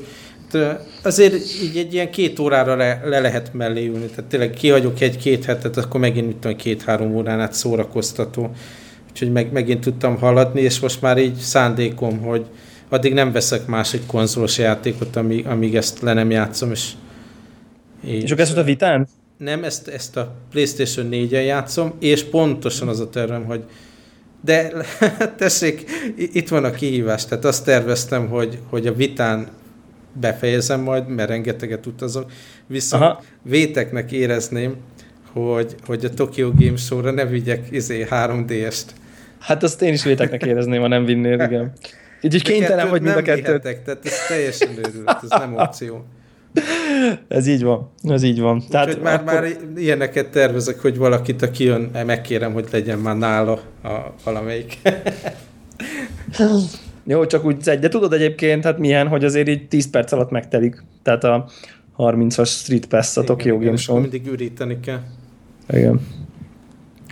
De 0.52 0.80
azért 1.04 1.34
így 1.64 1.78
egy 1.78 1.94
ilyen 1.94 2.12
két 2.12 2.40
órára 2.40 2.76
le, 2.76 3.02
le 3.06 3.20
lehet 3.20 3.54
mellé 3.54 3.88
ülni. 3.88 4.06
Tehát 4.06 4.26
tényleg 4.30 4.50
kihagyok 4.50 5.02
egy-két 5.02 5.46
hetet, 5.46 5.78
akkor 5.78 6.00
megint 6.00 6.28
mit 6.28 6.38
tudom, 6.38 6.58
két-három 6.58 7.16
órán 7.16 7.40
át 7.40 7.54
szórakoztató. 7.54 8.52
Úgyhogy 9.10 9.32
meg, 9.32 9.52
megint 9.52 9.82
tudtam 9.82 10.18
haladni, 10.18 10.62
és 10.62 10.80
most 10.80 11.02
már 11.02 11.18
így 11.18 11.36
szándékom, 11.36 12.20
hogy 12.20 12.46
addig 12.90 13.14
nem 13.14 13.32
veszek 13.32 13.66
másik 13.66 14.06
konzolos 14.06 14.58
játékot, 14.58 15.16
amíg, 15.16 15.48
amíg 15.48 15.76
ezt 15.76 16.02
le 16.02 16.14
nem 16.14 16.32
játszom, 16.32 16.72
és 16.72 16.92
és, 18.06 18.24
és 18.24 18.32
akkor 18.32 18.44
ezt 18.44 18.58
a 18.58 18.64
vitán? 18.64 19.08
Nem, 19.38 19.64
ezt, 19.64 19.88
ezt 19.88 20.18
a 20.18 20.36
PlayStation 20.52 21.08
4-en 21.12 21.46
játszom, 21.46 21.94
és 22.00 22.24
pontosan 22.24 22.88
az 22.88 23.00
a 23.00 23.10
tervem, 23.10 23.46
hogy 23.46 23.64
de 24.42 24.72
tessék, 25.38 25.84
itt 26.16 26.48
van 26.48 26.64
a 26.64 26.72
kihívás, 26.72 27.26
tehát 27.26 27.46
azt 27.46 27.66
terveztem, 27.66 28.28
hogy, 28.28 28.60
hogy 28.70 28.88
a 28.88 28.94
vitán 28.94 29.48
befejezem 30.14 30.82
majd, 30.82 31.08
mert 31.08 31.30
rengeteget 31.30 31.86
utazok, 31.86 32.32
viszont 32.68 33.04
Aha. 33.04 33.24
véteknek 33.42 34.12
érezném, 34.12 34.76
hogy, 35.32 35.76
hogy 35.86 36.06
a 36.06 36.10
Tokyo 36.10 36.52
Game 36.56 36.78
Show-ra 36.78 37.12
ne 37.12 37.26
vigyek 37.26 37.68
izé 37.72 38.08
3D-est. 38.10 38.86
Hát 39.40 39.64
azt 39.64 39.82
én 39.82 39.94
is 39.94 40.04
véteknek 40.04 40.44
érezném, 40.44 40.82
ha 40.82 40.88
nem 40.88 41.06
vinnél, 41.06 41.40
igen. 41.40 41.74
Így 42.22 42.42
kénytelen 42.42 42.90
vagy 42.90 43.02
mind 43.02 43.16
a 43.16 43.22
kettőt. 43.22 43.46
Vihetek, 43.46 43.84
tehát 43.84 44.06
ez 44.06 44.14
teljesen 44.28 44.70
őrült, 44.78 45.18
ez 45.24 45.30
nem 45.30 45.56
opció. 45.56 46.06
Ez 47.28 47.48
így 47.48 47.64
van, 47.64 47.92
ez 48.04 48.24
így 48.24 48.40
van. 48.40 48.64
Tehát 48.70 48.88
Úgyhogy 48.88 49.04
már, 49.04 49.20
akkor... 49.20 49.34
már 49.34 49.58
ilyeneket 49.76 50.30
tervezek, 50.30 50.80
hogy 50.80 50.98
valakit, 50.98 51.42
aki 51.42 51.64
jön, 51.64 51.92
megkérem, 52.06 52.54
hogy 52.54 52.68
legyen 52.72 53.00
már 53.00 53.18
nála 53.18 53.60
a 53.84 54.14
valamelyik. 54.24 54.78
Jó, 57.08 57.26
csak 57.26 57.46
úgy 57.46 57.70
egy, 57.70 57.80
de 57.80 57.88
tudod 57.88 58.14
egyébként, 58.14 58.64
hát 58.64 58.78
milyen, 58.78 59.08
hogy 59.08 59.24
azért 59.24 59.48
így 59.48 59.68
10 59.68 59.90
perc 59.90 60.12
alatt 60.12 60.30
megtelik. 60.30 60.84
Tehát 61.04 61.24
a 61.24 61.50
30-as 61.98 62.48
Street 62.48 62.86
Pass 62.86 63.18
a 63.18 63.24
Tokyo 63.24 63.58
Game 63.58 63.76
Show. 63.76 64.00
mindig 64.00 64.28
üríteni 64.28 64.80
kell. 64.80 65.00
Igen. 65.70 66.02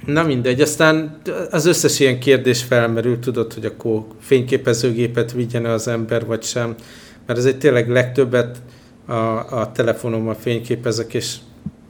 Na 0.06 0.24
mindegy, 0.24 0.62
aztán 0.62 1.18
az 1.52 1.66
összes 1.66 2.00
ilyen 2.00 2.20
kérdés 2.20 2.64
felmerül, 2.64 3.20
tudod, 3.20 3.54
hogy 3.54 3.66
akkor 3.66 4.06
fényképezőgépet 4.20 5.32
vigyen 5.32 5.66
az 5.66 5.88
ember, 5.88 6.26
vagy 6.26 6.44
sem. 6.44 6.76
Mert 7.26 7.40
ez 7.40 7.46
egy 7.46 7.58
tényleg 7.58 7.90
legtöbbet 7.90 8.62
a, 9.06 9.60
a 9.60 9.72
telefonommal 9.72 10.34
fényképezek, 10.34 11.14
és 11.14 11.38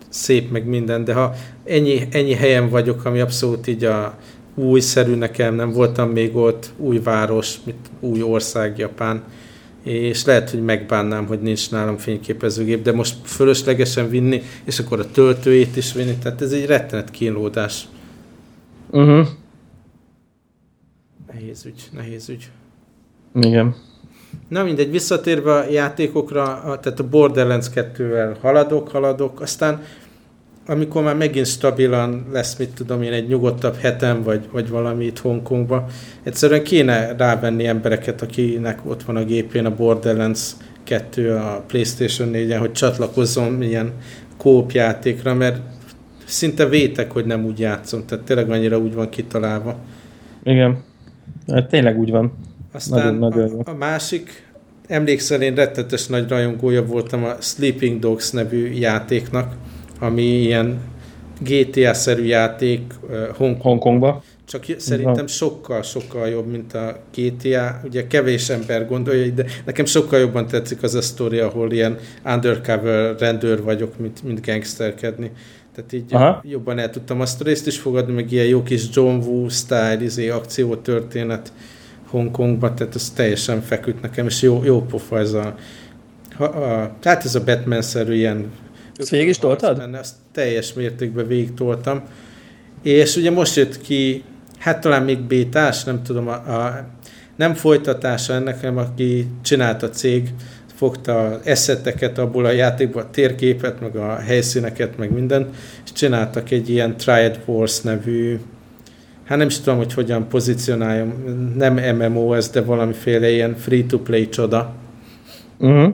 szép 0.10 0.51
meg 0.51 0.65
minden, 0.65 1.03
de 1.03 1.13
ha 1.13 1.34
ennyi, 1.65 2.08
ennyi 2.12 2.34
helyen 2.34 2.70
vagyok, 2.70 3.05
ami 3.05 3.20
abszolút 3.20 3.67
így 3.67 3.84
a 3.84 4.17
újszerű 4.55 5.15
nekem, 5.15 5.55
nem 5.55 5.72
voltam 5.72 6.10
még 6.10 6.36
ott, 6.36 6.74
új 6.77 7.00
város, 7.00 7.58
mit, 7.65 7.89
új 8.00 8.22
ország, 8.22 8.77
Japán, 8.77 9.24
és 9.84 10.25
lehet, 10.25 10.50
hogy 10.50 10.63
megbánnám, 10.63 11.25
hogy 11.25 11.41
nincs 11.41 11.72
nálam 11.72 11.98
fényképezőgép, 11.98 12.84
de 12.84 12.91
most 12.91 13.15
fölöslegesen 13.24 14.10
vinni, 14.10 14.41
és 14.63 14.79
akkor 14.79 15.00
a 15.00 15.12
töltőjét 15.12 15.75
is 15.75 15.93
vinni, 15.93 16.15
tehát 16.22 16.41
ez 16.41 16.51
egy 16.51 16.65
rettenet 16.65 17.12
kínlódás. 17.12 17.88
Uh-huh. 18.89 19.27
Nehéz 21.34 21.65
ügy, 21.65 21.89
nehéz 21.91 22.29
ügy. 22.29 22.50
Igen. 23.34 23.75
Na 24.48 24.63
mindegy, 24.63 24.92
visszatérve 24.92 25.54
a 25.54 25.70
játékokra, 25.70 26.62
tehát 26.82 27.00
a 27.00 27.08
Borderlands 27.08 27.68
2-vel 27.75 28.36
haladok, 28.42 28.90
haladok, 28.90 29.42
aztán 29.42 29.82
amikor 30.68 31.04
már 31.04 31.16
megint 31.16 31.46
stabilan 31.46 32.25
lesz, 32.32 32.58
mit 32.58 32.70
tudom 32.70 33.02
én, 33.02 33.12
egy 33.12 33.28
nyugodtabb 33.28 33.75
hetem, 33.75 34.24
vagy, 34.24 34.42
vagy 34.52 34.70
valami 34.70 35.06
itt 35.06 35.20
Hongkongba, 35.20 35.86
egyszerűen 36.24 36.63
kéne 36.63 37.16
rávenni 37.18 37.66
embereket, 37.66 38.22
akinek 38.22 38.80
ott 38.86 39.04
van 39.04 39.16
a 39.16 39.24
gépén 39.24 39.66
a 39.66 39.75
Borderlands 39.75 40.52
2 40.84 41.36
a 41.36 41.63
Playstation 41.68 42.30
4-en, 42.34 42.58
hogy 42.60 42.72
csatlakozzon 42.72 43.62
ilyen 43.62 43.92
kóp 44.38 44.72
játékra, 44.72 45.34
mert 45.34 45.62
szinte 46.25 46.66
vétek, 46.66 47.12
hogy 47.12 47.25
nem 47.25 47.46
úgy 47.46 47.60
játszom, 47.60 48.06
tehát 48.06 48.25
tényleg 48.25 48.50
annyira 48.50 48.78
úgy 48.78 48.94
van 48.94 49.10
kitalálva. 49.10 49.75
Igen, 50.44 50.84
hát 51.48 51.70
tényleg 51.70 52.00
úgy 52.00 52.12
van. 52.12 52.34
Aztán 52.74 53.15
nagyon, 53.15 53.46
nagyon 53.46 53.60
a, 53.60 53.70
a 53.70 53.74
másik, 53.74 54.48
emlékszel, 54.88 55.42
én 55.42 55.56
rettetes 55.56 56.08
nagy 56.08 56.30
rajongója 56.30 56.86
voltam 56.86 57.24
a 57.24 57.36
Sleeping 57.39 58.00
Dogs 58.00 58.32
nevű 58.32 58.72
játéknak, 58.72 59.56
ami 60.00 60.24
ilyen 60.24 60.80
GTA-szerű 61.39 62.24
játék 62.24 62.94
Hong 63.38 63.62
Hongkongba. 63.62 64.24
Csak 64.46 64.65
szerintem 64.77 65.27
sokkal-sokkal 65.27 66.27
jobb, 66.27 66.48
mint 66.48 66.74
a 66.74 67.00
GTA. 67.15 67.80
Ugye 67.84 68.08
kevés 68.08 68.50
ember 68.50 68.88
gondolja, 68.88 69.32
de 69.34 69.46
nekem 69.65 69.86
sokkal 69.86 70.20
jobban 70.20 70.48
tetszik 70.48 70.84
az 70.84 70.96
a 70.96 71.01
sztori, 71.01 71.39
ahol 71.39 71.72
ilyen 71.72 71.98
undercover 72.25 73.15
rendőr 73.20 73.63
vagyok, 73.63 74.00
mint, 74.00 74.24
mint 74.24 74.46
gangsterkedni. 74.46 75.32
Tehát 75.75 75.94
így 75.94 76.13
Aha. 76.13 76.42
jobban 76.44 76.80
el 76.80 76.89
tudtam 76.89 77.22
azt 77.22 77.42
a 77.42 77.44
részt 77.44 77.68
is 77.68 77.77
fogadni, 77.77 78.13
meg 78.13 78.32
ilyen 78.32 78.46
jó 78.46 78.63
kis 78.63 78.84
John 78.94 79.24
Woo 79.24 79.50
style, 79.50 79.98
izé, 80.01 80.30
akciótörténet 80.30 81.53
Hongkongba, 82.13 82.74
tehát 82.74 82.96
ez 82.96 83.10
teljesen 83.10 83.62
feküdt 83.62 84.01
nekem, 84.01 84.25
és 84.25 84.41
jó, 84.41 84.63
jó 84.63 84.82
pofa 84.82 85.20
ez 85.20 85.34
a, 85.34 85.55
a, 86.38 86.43
a 86.43 86.96
tehát 87.00 87.25
ez 87.25 87.36
a 87.36 87.43
Batman-szerű 87.43 88.13
ilyen 88.13 88.51
ezt 88.98 89.10
végig 89.10 89.27
is 89.27 89.38
toltad? 89.38 89.77
Benne, 89.77 90.00
azt 90.00 90.15
teljes 90.32 90.74
mértékben 90.74 91.27
végig 91.27 91.53
toltam. 91.53 92.01
És 92.84 93.15
ugye 93.15 93.32
most 93.32 93.55
jött 93.55 93.82
ki, 93.82 94.24
hát 94.58 94.82
talán 94.82 95.03
még 95.03 95.20
bétás, 95.20 95.84
nem 95.84 96.03
tudom, 96.03 96.27
a, 96.27 96.34
a 96.34 96.88
nem 97.36 97.53
folytatása 97.53 98.34
ennek, 98.34 98.60
hanem 98.60 98.77
aki 98.77 99.27
csinálta 99.41 99.86
a 99.86 99.89
cég, 99.89 100.29
fogta 100.75 101.25
az 101.25 101.39
eszeteket 101.43 102.17
abból 102.17 102.46
a 102.46 102.51
játékból, 102.51 103.01
a 103.01 103.10
térképet, 103.10 103.82
meg 103.82 103.96
a 103.96 104.15
helyszíneket, 104.15 104.98
meg 104.98 105.12
mindent, 105.12 105.55
és 105.84 105.91
csináltak 105.91 106.51
egy 106.51 106.70
ilyen 106.70 106.98
Triad 106.98 107.39
Wars 107.46 107.82
nevű 107.82 108.39
hát 109.24 109.38
nem 109.38 109.48
is 109.48 109.60
tudom, 109.60 109.77
hogy 109.77 109.94
hogyan 109.94 110.27
pozícionáljam, 110.27 111.13
nem 111.58 111.96
MMO 111.96 112.34
ez, 112.34 112.50
de 112.50 112.62
valamiféle 112.62 113.32
ilyen 113.32 113.56
free-to-play 113.56 114.30
csoda. 114.30 114.74
Uh-huh. 115.60 115.94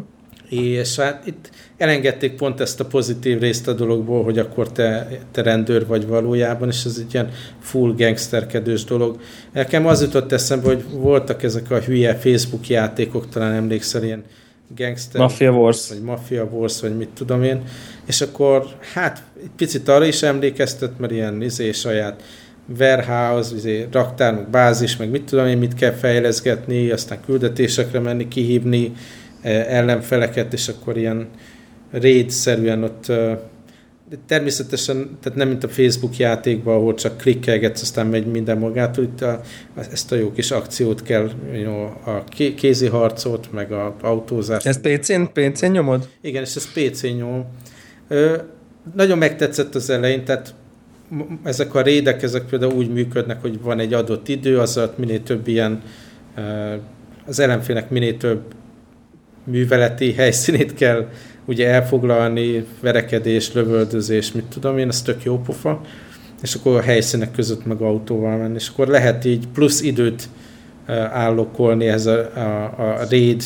És 0.50 0.96
hát 0.96 1.28
itt 1.28 1.50
elengedték 1.78 2.36
pont 2.36 2.60
ezt 2.60 2.80
a 2.80 2.86
pozitív 2.86 3.40
részt 3.40 3.68
a 3.68 3.74
dologból, 3.74 4.24
hogy 4.24 4.40
akkor 4.40 4.72
te, 4.72 5.08
te 5.32 5.42
rendőr 5.42 5.88
vagy 5.88 6.08
valójában, 6.08 6.68
és 6.68 6.86
ez 6.86 6.98
egy 7.00 7.14
ilyen 7.14 7.30
full 7.60 7.94
gangsterkedős 7.98 8.84
dolog. 8.84 9.20
Nekem 9.54 9.86
az 9.86 10.02
jutott 10.02 10.32
eszembe, 10.32 10.68
hogy 10.68 10.84
voltak 10.92 11.44
ezek 11.44 11.72
a 11.72 11.80
hülye 11.80 12.16
Facebook 12.16 12.68
játékok, 12.68 13.30
talán 13.30 13.54
emlékszel, 13.54 14.04
ilyen 14.04 14.24
gangster... 14.76 15.22
Mafia 15.22 15.52
Wars. 15.52 15.90
Vagy 15.90 16.02
Mafia 16.02 16.44
Wars, 16.44 16.82
vagy 16.82 16.98
mit 16.98 17.10
tudom 17.10 17.44
én. 17.44 17.62
És 18.06 18.22
akkor 18.22 18.66
hát 18.94 19.24
egy 19.44 19.52
picit 19.56 19.88
arra 19.88 20.06
is 20.06 20.22
emlékeztet, 20.22 21.00
mert 21.00 21.12
ilyen 21.12 21.42
izé 21.42 21.72
saját 21.72 22.24
warehouse, 22.78 23.56
izé, 23.56 23.88
raktár, 23.92 24.34
meg 24.34 24.50
bázis, 24.50 24.98
meg 24.98 25.10
mit 25.10 25.24
tudom 25.24 25.48
én, 25.48 25.58
mit 25.58 25.74
kell 25.74 25.92
fejleszgetni, 25.92 26.90
aztán 26.90 27.20
küldetésekre 27.26 28.00
menni, 28.00 28.28
kihívni 28.28 28.92
eh, 29.42 29.78
ellenfeleket, 29.78 30.54
és 30.54 30.68
akkor 30.68 30.98
ilyen 30.98 31.28
raid-szerűen 31.92 32.84
ott 32.84 33.12
de 34.10 34.18
természetesen, 34.28 35.18
tehát 35.22 35.38
nem 35.38 35.48
mint 35.48 35.64
a 35.64 35.68
Facebook 35.68 36.18
játékban, 36.18 36.76
ahol 36.76 36.94
csak 36.94 37.18
klikkelgetsz, 37.18 37.82
aztán 37.82 38.08
megy 38.08 38.26
minden 38.26 38.58
magától, 38.58 39.04
itt 39.04 39.22
a, 39.22 39.42
ezt 39.92 40.12
a 40.12 40.16
jó 40.16 40.32
kis 40.32 40.52
akciót 40.52 41.02
kell, 41.02 41.30
jó, 41.64 41.84
a 42.06 42.24
kézi 42.56 42.88
harcot, 42.88 43.52
meg 43.52 43.72
a 43.72 43.96
autózást. 44.02 44.66
Ez 44.66 44.80
PC-n, 44.82 45.22
PC-n 45.34 45.72
nyomod? 45.72 46.10
Igen, 46.22 46.44
és 46.44 46.56
ez 46.56 46.72
PC-n 46.72 47.08
nyom. 47.08 47.46
Ö, 48.08 48.38
nagyon 48.96 49.18
megtetszett 49.18 49.76
az 49.76 49.90
elején, 49.90 50.24
tehát 50.26 50.54
ezek 51.44 51.76
a 51.76 51.82
rédek, 51.82 52.24
ezek 52.24 52.44
például 52.44 52.74
úgy 52.74 52.90
működnek, 52.90 53.42
hogy 53.42 53.62
van 53.62 53.80
egy 53.80 53.94
adott 53.94 54.28
idő, 54.28 54.60
az 54.60 54.78
alatt 54.78 54.98
minél 54.98 55.24
több 55.24 55.48
ilyen, 55.48 55.82
az 57.26 57.40
ellenfélnek 57.40 57.90
minél 57.90 58.18
több 58.18 58.42
műveleti 59.44 60.14
helyszínét 60.14 60.74
kell 60.74 61.10
ugye 61.46 61.68
elfoglalni, 61.68 62.66
verekedés, 62.82 63.54
lövöldözés, 63.54 64.32
mit 64.32 64.46
tudom 64.46 64.78
én, 64.78 64.88
ez 64.88 65.02
tök 65.02 65.24
jó 65.24 65.42
pofa, 65.42 65.82
és 66.42 66.56
akkor 66.56 66.76
a 66.76 66.82
helyszínek 66.82 67.32
között 67.32 67.66
meg 67.66 67.82
autóval 67.82 68.38
menni, 68.38 68.56
és 68.56 68.70
akkor 68.70 68.88
lehet 68.88 69.26
így 69.26 69.48
plusz 69.54 69.82
időt 69.82 70.30
állokolni 71.12 71.88
ez 71.88 72.06
a, 72.06 72.20
a, 72.36 72.64
a 72.78 73.06
raid 73.10 73.44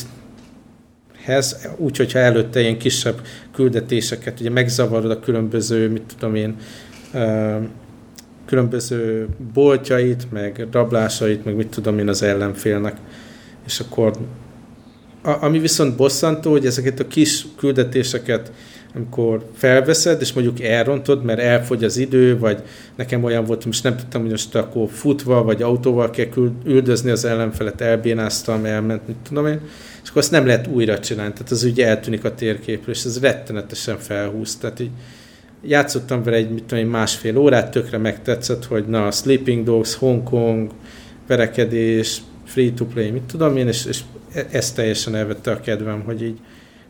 hez, 1.24 1.68
úgy, 1.78 1.98
hogyha 1.98 2.20
előtte 2.20 2.60
ilyen 2.60 2.78
kisebb 2.78 3.22
küldetéseket, 3.54 4.40
ugye 4.40 4.50
megzavarod 4.50 5.12
a 5.12 5.20
különböző, 5.20 5.90
mit 5.90 6.14
tudom 6.18 6.36
én, 6.36 6.56
különböző 8.46 9.28
boltjait, 9.54 10.32
meg 10.32 10.68
rablásait, 10.72 11.46
meg 11.46 11.56
mit 11.56 11.68
tudom 11.68 12.00
én 12.00 12.08
az 12.08 12.24
ellenfélnek. 12.24 12.98
És 13.66 13.80
akkor 13.80 14.14
a, 15.24 15.44
ami 15.44 15.60
viszont 15.60 15.96
bosszantó, 15.96 16.52
hogy 16.52 16.66
ezeket 16.66 17.00
a 17.00 17.08
kis 17.08 17.46
küldetéseket 17.58 18.52
amikor 18.96 19.50
felveszed, 19.56 20.22
és 20.22 20.34
mondjuk 20.34 20.62
elrontod, 20.62 21.24
mert 21.24 21.40
elfogy 21.40 21.84
az 21.84 21.98
idő, 21.98 22.40
vagy 22.40 22.64
nekem 22.96 23.24
olyan 23.24 23.46
volt, 23.46 23.66
most 23.66 23.84
nem 23.84 23.98
tudtam, 23.98 24.22
hogy 24.22 24.30
most 24.30 24.56
akkor 24.56 24.90
futva, 24.90 25.44
vagy 25.44 25.62
autóval 25.62 26.10
kell 26.10 26.28
üldözni 26.66 27.12
az 27.12 27.26
ellenfelet, 27.26 27.82
elbénáztam, 27.82 28.66
elment, 28.66 29.08
mit 29.08 29.16
tudom 29.28 29.48
én, 29.48 29.60
és 30.04 30.10
akkor 30.10 30.22
azt 30.22 30.32
nem 30.32 30.46
lehet 30.46 30.68
újra 30.68 31.00
csinálni, 31.00 31.34
tehát 31.34 31.52
az 31.52 31.64
ugye 31.64 31.88
eltűnik 31.88 32.24
a 32.24 32.36
térképről, 32.36 32.96
és 32.96 33.04
ez 33.04 33.20
rettenetesen 33.20 33.98
felhúz, 33.98 34.56
tehát 34.56 34.80
így 34.80 34.92
játszottam 35.66 36.24
vele 36.24 36.38
egy, 36.38 36.50
mit 36.50 36.64
tudom 36.64 36.86
másfél 36.86 37.38
órát, 37.38 37.72
tökre 37.72 37.98
megtetszett, 37.98 38.66
hogy 38.66 38.86
na, 38.88 39.12
Sleeping 39.12 39.66
Dogs, 39.66 39.96
Hongkong, 39.96 40.72
verekedés, 41.28 42.22
free-to-play, 42.46 43.12
mit 43.12 43.24
tudom 43.24 43.58
én, 43.58 43.68
és, 43.68 43.86
és 43.86 44.02
ez 44.52 44.72
teljesen 44.72 45.16
elvette 45.16 45.52
a 45.52 45.60
kedvem, 45.60 46.02
hogy 46.02 46.24
így 46.24 46.40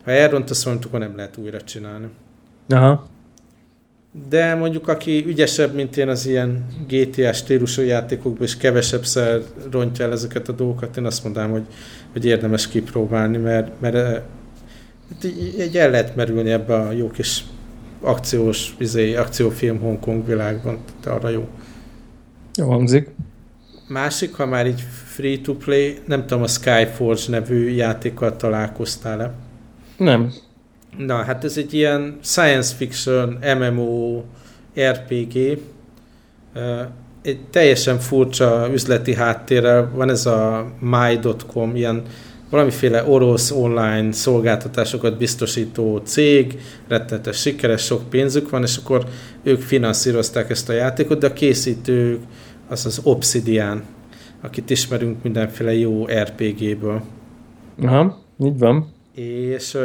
ha 0.04 0.10
elrontasz 0.10 0.64
valamit, 0.64 0.86
akkor 0.86 0.98
nem 0.98 1.16
lehet 1.16 1.36
újra 1.36 1.60
csinálni. 1.60 2.06
Aha. 2.68 3.06
De 4.28 4.54
mondjuk, 4.54 4.88
aki 4.88 5.24
ügyesebb, 5.26 5.74
mint 5.74 5.96
én 5.96 6.08
az 6.08 6.26
ilyen 6.26 6.66
GTA 6.88 7.32
stílusú 7.32 7.82
játékokban, 7.82 8.42
és 8.42 8.56
kevesebbszer 8.56 9.40
rontja 9.70 10.04
el 10.04 10.12
ezeket 10.12 10.48
a 10.48 10.52
dolgokat, 10.52 10.96
én 10.96 11.04
azt 11.04 11.24
mondanám, 11.24 11.50
hogy, 11.50 11.64
hogy 12.12 12.24
érdemes 12.24 12.68
kipróbálni, 12.68 13.36
mert, 13.36 13.80
mert 13.80 13.94
eh, 13.94 14.22
egy 15.58 15.76
el 15.76 15.90
lehet 15.90 16.16
merülni 16.16 16.50
ebbe 16.50 16.74
a 16.74 16.92
jó 16.92 17.10
kis 17.10 17.44
akciós, 18.04 18.74
vizé, 18.78 19.14
akciófilm 19.14 19.78
Hongkong 19.78 20.26
világban, 20.26 20.78
tehát 21.00 21.18
arra 21.18 21.28
jó. 21.28 21.48
Jó 22.54 22.68
hangzik. 22.68 23.10
Másik, 23.88 24.34
ha 24.34 24.46
már 24.46 24.66
így 24.66 24.84
free-to-play, 25.04 25.98
nem 26.06 26.20
tudom, 26.26 26.42
a 26.42 26.46
Skyforge 26.46 27.22
nevű 27.28 27.68
játékkal 27.68 28.36
találkoztál-e? 28.36 29.32
Nem. 29.96 30.32
Na, 30.98 31.22
hát 31.22 31.44
ez 31.44 31.56
egy 31.56 31.74
ilyen 31.74 32.18
science 32.22 32.74
fiction, 32.74 33.38
MMO, 33.58 34.22
RPG, 34.90 35.58
egy 37.22 37.40
teljesen 37.50 37.98
furcsa 37.98 38.68
üzleti 38.72 39.14
háttérrel 39.14 39.90
van 39.94 40.10
ez 40.10 40.26
a 40.26 40.66
my.com, 40.78 41.76
ilyen 41.76 42.02
valamiféle 42.50 43.04
orosz 43.04 43.50
online 43.50 44.12
szolgáltatásokat 44.12 45.18
biztosító 45.18 45.96
cég, 46.04 46.58
rettenetes 46.88 47.40
sikeres, 47.40 47.82
sok 47.82 48.10
pénzük 48.10 48.50
van, 48.50 48.62
és 48.62 48.76
akkor 48.76 49.06
ők 49.42 49.60
finanszírozták 49.60 50.50
ezt 50.50 50.68
a 50.68 50.72
játékot, 50.72 51.18
de 51.18 51.26
a 51.26 51.32
készítők 51.32 52.20
az 52.68 52.86
az 52.86 53.00
Obsidian, 53.02 53.82
akit 54.40 54.70
ismerünk 54.70 55.22
mindenféle 55.22 55.74
jó 55.74 56.06
RPG-ből. 56.06 57.02
Aha, 57.82 58.22
így 58.44 58.58
van. 58.58 58.92
És 59.14 59.78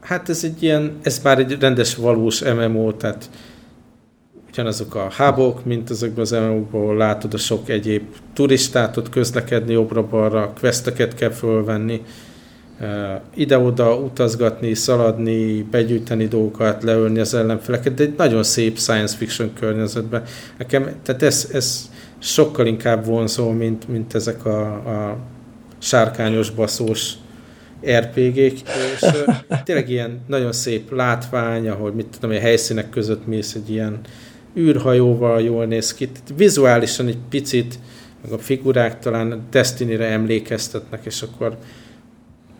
hát 0.00 0.28
ez 0.28 0.44
egy 0.44 0.62
ilyen, 0.62 0.92
ez 1.02 1.20
már 1.22 1.38
egy 1.38 1.56
rendes 1.60 1.94
valós 1.94 2.42
MMO, 2.42 2.92
tehát 2.92 3.30
ugyanazok 4.56 4.94
a 4.94 5.10
hubok, 5.16 5.64
mint 5.64 5.90
azokban 5.90 6.20
az 6.20 6.30
MMO-ból 6.30 6.96
látod 6.96 7.34
a 7.34 7.36
sok 7.36 7.68
egyéb 7.68 8.02
turistát 8.32 8.96
ott 8.96 9.08
közlekedni 9.08 9.72
jobbra-balra, 9.72 10.52
questeket 10.60 11.14
kell 11.14 11.30
fölvenni, 11.30 12.02
ide-oda 13.34 13.96
utazgatni, 13.96 14.74
szaladni, 14.74 15.62
begyűjteni 15.62 16.26
dolgokat, 16.26 16.82
leölni 16.82 17.18
az 17.18 17.34
ellenfeleket, 17.34 17.94
de 17.94 18.02
egy 18.02 18.14
nagyon 18.16 18.42
szép 18.42 18.78
science 18.78 19.16
fiction 19.16 19.52
környezetben. 19.52 20.22
Nekem, 20.58 20.90
tehát 21.02 21.22
ez, 21.22 21.48
ez 21.52 21.90
sokkal 22.18 22.66
inkább 22.66 23.04
vonzó, 23.04 23.50
mint, 23.50 23.88
mint 23.88 24.14
ezek 24.14 24.44
a, 24.44 24.72
a 24.72 25.16
sárkányos 25.78 26.50
baszós 26.50 27.12
RPG-k, 27.98 28.60
és 28.94 29.08
tényleg 29.64 29.90
ilyen 29.90 30.20
nagyon 30.26 30.52
szép 30.52 30.92
látvány, 30.92 31.68
ahogy 31.68 31.94
mit 31.94 32.06
tudom, 32.06 32.36
a 32.36 32.40
helyszínek 32.40 32.90
között 32.90 33.26
mész 33.26 33.54
egy 33.54 33.70
ilyen 33.70 34.00
űrhajóval, 34.56 35.40
jól 35.40 35.64
néz 35.64 35.94
ki. 35.94 36.08
Vizuálisan 36.36 37.06
egy 37.06 37.18
picit, 37.28 37.78
meg 38.22 38.32
a 38.32 38.38
figurák 38.38 38.98
talán 38.98 39.46
Destiny-re 39.50 40.06
emlékeztetnek, 40.06 41.04
és 41.04 41.22
akkor 41.22 41.56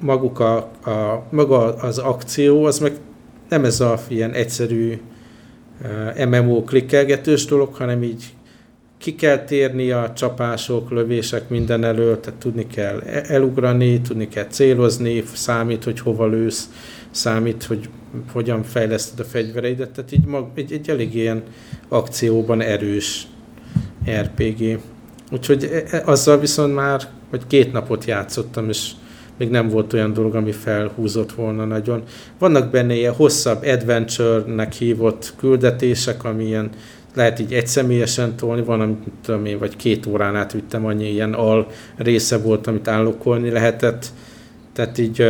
maguk 0.00 0.40
a, 0.40 0.56
a, 0.84 1.26
maga 1.30 1.74
az 1.74 1.98
akció, 1.98 2.64
az 2.64 2.78
meg 2.78 2.92
nem 3.48 3.64
ez 3.64 3.80
a 3.80 3.98
ilyen 4.08 4.32
egyszerű 4.32 5.00
uh, 6.16 6.26
MMO 6.26 6.64
klikkelgetős 6.64 7.44
dolog, 7.44 7.74
hanem 7.74 8.02
így 8.02 8.24
ki 8.98 9.14
kell 9.14 9.44
térni 9.44 9.90
a 9.90 10.12
csapások, 10.16 10.90
lövések 10.90 11.48
minden 11.48 11.84
elől, 11.84 12.20
tehát 12.20 12.40
tudni 12.40 12.66
kell 12.66 13.00
e- 13.00 13.24
elugrani, 13.28 14.00
tudni 14.00 14.28
kell 14.28 14.46
célozni, 14.46 15.22
számít, 15.34 15.84
hogy 15.84 16.00
hova 16.00 16.26
lősz, 16.26 16.68
számít, 17.16 17.64
hogy 17.64 17.88
hogyan 18.32 18.62
fejleszted 18.62 19.20
a 19.20 19.24
fegyvereidet, 19.24 19.90
tehát 19.90 20.12
így 20.12 20.24
mag, 20.24 20.48
egy, 20.54 20.72
egy 20.72 20.90
elég 20.90 21.14
ilyen 21.14 21.42
akcióban 21.88 22.60
erős 22.60 23.26
RPG. 24.10 24.78
Úgyhogy 25.32 25.64
e- 25.64 25.96
e- 25.96 26.02
azzal 26.04 26.38
viszont 26.38 26.74
már, 26.74 27.02
hogy 27.30 27.46
két 27.46 27.72
napot 27.72 28.04
játszottam, 28.04 28.68
és 28.68 28.90
még 29.38 29.50
nem 29.50 29.68
volt 29.68 29.92
olyan 29.92 30.12
dolog, 30.12 30.34
ami 30.34 30.52
felhúzott 30.52 31.32
volna 31.32 31.64
nagyon. 31.64 32.02
Vannak 32.38 32.70
benne 32.70 32.94
ilyen 32.94 33.14
hosszabb 33.14 33.64
adventure-nek 33.64 34.72
hívott 34.72 35.34
küldetések, 35.38 36.24
ami 36.24 36.44
ilyen 36.44 36.70
lehet 37.14 37.38
így 37.38 37.52
egyszemélyesen 37.52 38.36
tolni, 38.36 38.62
van, 38.62 38.80
amit 38.80 38.98
tudom 39.22 39.44
én, 39.44 39.58
vagy 39.58 39.76
két 39.76 40.06
órán 40.06 40.36
át 40.36 40.52
vittem, 40.52 40.86
annyi 40.86 41.10
ilyen 41.10 41.32
al 41.32 41.66
része 41.96 42.38
volt, 42.38 42.66
amit 42.66 42.88
állokolni 42.88 43.50
lehetett, 43.50 44.06
tehát 44.72 44.98
így 44.98 45.26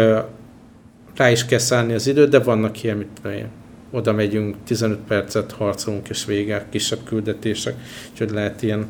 rá 1.16 1.31
is 1.31 1.44
kell 1.44 1.59
szállni 1.59 1.92
az 1.92 2.07
időt, 2.07 2.29
de 2.29 2.38
vannak 2.38 2.83
ilyen, 2.83 2.96
mit 2.96 3.09
tudom 3.14 3.37
én, 3.37 3.48
oda 3.90 4.12
megyünk, 4.12 4.57
15 4.64 4.98
percet 4.98 5.52
harcolunk, 5.52 6.09
és 6.09 6.24
vége, 6.24 6.66
kisebb 6.70 7.05
küldetések, 7.05 7.74
úgyhogy 8.12 8.31
lehet 8.31 8.62
ilyen 8.62 8.87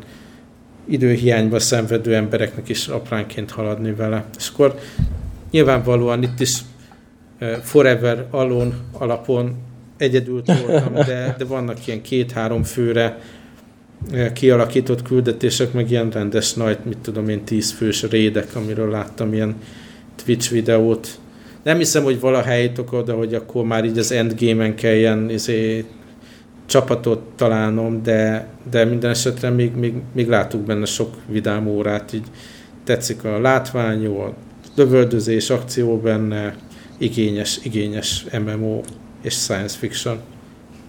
időhiányba 0.89 1.59
szenvedő 1.59 2.15
embereknek 2.15 2.69
is 2.69 2.89
apránként 2.89 3.51
haladni 3.51 3.93
vele. 3.93 4.25
És 4.37 4.49
akkor 4.53 4.79
nyilvánvalóan 5.51 6.23
itt 6.23 6.41
is 6.41 6.59
Forever 7.63 8.27
Alone 8.31 8.75
alapon 8.93 9.57
egyedül 9.97 10.43
voltam, 10.67 10.95
de, 11.07 11.35
de 11.39 11.45
vannak 11.45 11.87
ilyen 11.87 12.03
két-három 12.03 12.63
főre 12.63 13.19
kialakított 14.33 15.03
küldetések, 15.03 15.73
meg 15.73 15.91
ilyen 15.91 16.11
rendes 16.11 16.53
nagy, 16.53 16.79
mit 16.83 16.99
tudom 16.99 17.29
én, 17.29 17.45
tíz 17.45 17.73
fős 17.73 18.03
rédek, 18.03 18.55
amiről 18.55 18.91
láttam 18.91 19.33
ilyen 19.33 19.55
Twitch 20.25 20.51
videót. 20.51 21.19
Nem 21.67 21.79
hiszem, 21.79 22.03
hogy 22.03 22.21
valaha 22.21 22.51
eljutok 22.51 22.93
oda, 22.93 23.15
hogy 23.15 23.35
akkor 23.35 23.65
már 23.65 23.85
így 23.85 23.99
az 23.99 24.13
endgame-en 24.13 24.75
kelljen 24.75 25.31
izé, 25.31 25.85
csapatot 26.67 27.21
találnom, 27.37 28.03
de, 28.03 28.49
de 28.71 28.85
minden 28.85 29.11
esetre 29.11 29.51
még, 29.51 29.75
még, 29.75 29.95
még 30.13 30.29
látunk 30.29 30.65
benne 30.65 30.85
sok 30.85 31.15
vidám 31.29 31.67
órát, 31.67 32.13
így 32.13 32.27
tetszik 32.85 33.25
a 33.25 33.41
látvány, 33.41 34.03
jó, 34.03 34.21
a 34.21 34.35
lövöldözés, 34.75 35.51
akció 35.51 36.01
benne, 36.01 36.57
igényes, 36.99 37.59
igényes 37.63 38.27
MMO 38.45 38.81
és 39.23 39.35
science 39.35 39.77
fiction. 39.79 40.19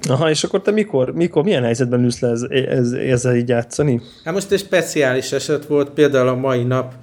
Aha, 0.09 0.29
és 0.29 0.43
akkor 0.43 0.61
te 0.61 0.71
mikor, 0.71 1.13
mikor 1.13 1.43
milyen 1.43 1.63
helyzetben 1.63 2.03
ülsz 2.03 2.19
le 2.19 2.29
ez, 2.29 2.41
ez, 2.51 2.91
ezzel 2.91 3.35
így 3.35 3.49
játszani? 3.49 4.01
Hát 4.23 4.33
most 4.33 4.51
egy 4.51 4.59
speciális 4.59 5.31
eset 5.31 5.65
volt, 5.65 5.89
például 5.89 6.27
a 6.27 6.35
mai 6.35 6.63
nap 6.63 6.93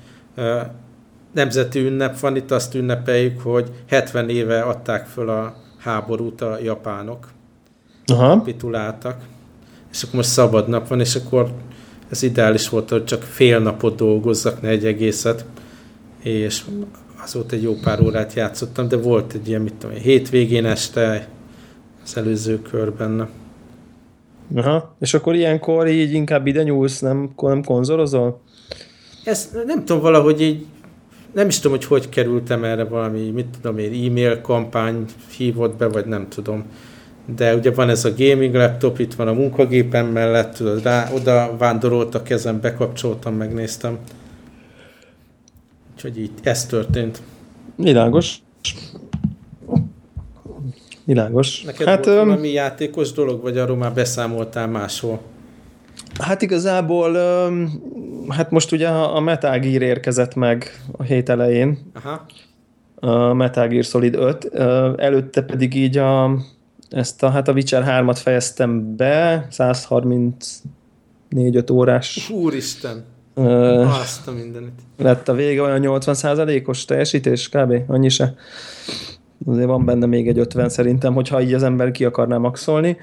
nemzeti 1.34 1.80
ünnep 1.80 2.18
van, 2.18 2.36
itt 2.36 2.50
azt 2.50 2.74
ünnepeljük, 2.74 3.40
hogy 3.40 3.70
70 3.88 4.28
éve 4.28 4.60
adták 4.60 5.06
föl 5.06 5.28
a 5.28 5.56
háborút 5.78 6.40
a 6.40 6.58
japánok. 6.62 7.28
Aha. 8.06 8.28
Kapituláltak. 8.28 9.22
És 9.92 10.02
akkor 10.02 10.14
most 10.14 10.28
szabad 10.28 10.68
nap 10.68 10.88
van, 10.88 11.00
és 11.00 11.14
akkor 11.14 11.52
ez 12.08 12.22
ideális 12.22 12.68
volt, 12.68 12.88
hogy 12.88 13.04
csak 13.04 13.22
fél 13.22 13.58
napot 13.58 13.96
dolgozzak, 13.96 14.60
ne 14.62 14.68
egy 14.68 14.86
egészet. 14.86 15.44
És 16.22 16.64
azóta 17.22 17.54
egy 17.54 17.62
jó 17.62 17.74
pár 17.82 18.00
órát 18.00 18.32
játszottam, 18.32 18.88
de 18.88 18.96
volt 18.96 19.32
egy 19.32 19.48
ilyen, 19.48 19.60
mit 19.60 19.74
tudom, 19.74 19.96
hétvégén 19.96 20.66
este 20.66 21.28
az 22.04 22.16
előző 22.16 22.62
körben. 22.62 23.28
Aha, 24.54 24.96
és 25.00 25.14
akkor 25.14 25.34
ilyenkor 25.34 25.88
így 25.88 26.12
inkább 26.12 26.46
ide 26.46 26.62
nyúlsz, 26.62 27.00
nem, 27.00 27.30
nem 27.36 27.64
konzolozol? 27.64 28.40
Ezt 29.24 29.64
nem 29.66 29.84
tudom, 29.84 30.02
valahogy 30.02 30.40
így 30.40 30.66
nem 31.34 31.48
is 31.48 31.58
tudom, 31.58 31.76
hogy 31.76 31.86
hogy 31.86 32.08
kerültem 32.08 32.64
erre 32.64 32.84
valami, 32.84 33.30
mit 33.30 33.46
tudom 33.60 33.78
én, 33.78 34.08
e-mail 34.08 34.40
kampány 34.40 35.04
hívott 35.36 35.76
be, 35.76 35.88
vagy 35.88 36.06
nem 36.06 36.28
tudom. 36.28 36.64
De 37.36 37.54
ugye 37.54 37.70
van 37.70 37.88
ez 37.88 38.04
a 38.04 38.14
gaming 38.16 38.54
laptop, 38.54 38.98
itt 38.98 39.14
van 39.14 39.28
a 39.28 39.32
munkagépem 39.32 40.06
mellett, 40.06 40.54
tudod, 40.54 40.82
rá, 40.82 41.10
oda 41.12 41.56
vándorolt 41.58 42.14
a 42.14 42.22
kezem, 42.22 42.60
bekapcsoltam, 42.60 43.34
megnéztem. 43.34 43.98
Úgyhogy 45.94 46.18
így 46.18 46.30
ez 46.42 46.66
történt. 46.66 47.22
Világos. 47.76 48.38
Világos. 51.04 51.62
Neked 51.62 51.86
hát, 51.86 52.04
volt 52.04 52.18
valami 52.18 52.48
játékos 52.48 53.12
dolog, 53.12 53.42
vagy 53.42 53.58
arról 53.58 53.76
már 53.76 53.92
beszámoltál 53.92 54.68
máshol? 54.68 55.20
Hát 56.18 56.42
igazából, 56.42 57.12
hát 58.28 58.50
most 58.50 58.72
ugye 58.72 58.88
a 58.88 59.20
Metal 59.20 59.58
Gear 59.58 59.82
érkezett 59.82 60.34
meg 60.34 60.80
a 60.92 61.02
hét 61.02 61.28
elején. 61.28 61.90
Aha. 61.94 62.26
A 62.94 63.32
Metal 63.32 63.68
Gear 63.68 63.84
Solid 63.84 64.14
5. 64.14 64.54
Előtte 64.96 65.42
pedig 65.42 65.74
így 65.74 65.98
a, 65.98 66.38
ezt 66.90 67.22
a, 67.22 67.30
hát 67.30 67.48
a 67.48 67.52
Witcher 67.52 67.84
3-at 67.86 68.18
fejeztem 68.22 68.96
be, 68.96 69.46
134 69.50 71.64
órás. 71.70 72.30
Úristen! 72.30 73.04
Uh, 73.36 74.00
Azt 74.00 74.28
a 74.28 74.32
mindenit. 74.32 74.80
Lett 74.96 75.28
a 75.28 75.32
vége 75.32 75.62
olyan 75.62 75.80
80%-os 75.82 76.84
teljesítés, 76.84 77.48
kb. 77.48 77.74
Annyi 77.86 78.08
se. 78.08 78.34
Azért 79.46 79.66
van 79.66 79.84
benne 79.84 80.06
még 80.06 80.28
egy 80.28 80.38
50 80.38 80.68
szerintem, 80.68 81.14
hogyha 81.14 81.42
így 81.42 81.54
az 81.54 81.62
ember 81.62 81.90
ki 81.90 82.04
akarná 82.04 82.36
maxolni. 82.36 82.96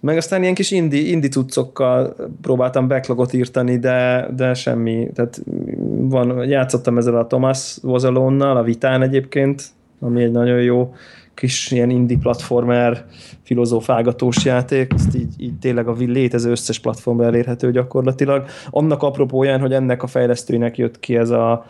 Meg 0.00 0.16
aztán 0.16 0.42
ilyen 0.42 0.54
kis 0.54 0.70
indi, 0.70 1.10
indi 1.10 1.28
cuccokkal 1.28 2.16
próbáltam 2.42 2.88
backlogot 2.88 3.32
írtani, 3.32 3.78
de, 3.78 4.28
de 4.36 4.54
semmi. 4.54 5.10
Tehát 5.14 5.42
van, 5.86 6.48
játszottam 6.48 6.98
ezzel 6.98 7.16
a 7.16 7.26
Thomas 7.26 7.78
Wozalonnal, 7.82 8.56
a 8.56 8.62
Vitán 8.62 9.02
egyébként, 9.02 9.64
ami 10.00 10.22
egy 10.22 10.30
nagyon 10.30 10.62
jó 10.62 10.94
kis 11.34 11.70
ilyen 11.70 11.90
indie 11.90 12.18
platformer 12.18 13.04
filozófálgatós 13.42 14.44
játék, 14.44 14.94
azt 14.94 15.16
így, 15.16 15.34
így 15.38 15.58
tényleg 15.58 15.88
a 15.88 15.94
létező 15.98 16.50
összes 16.50 16.78
platformra 16.78 17.24
elérhető 17.24 17.70
gyakorlatilag. 17.70 18.44
Annak 18.70 19.02
apropóján, 19.02 19.60
hogy 19.60 19.72
ennek 19.72 20.02
a 20.02 20.06
fejlesztőinek 20.06 20.78
jött 20.78 21.00
ki 21.00 21.16
ez 21.16 21.30
a 21.30 21.66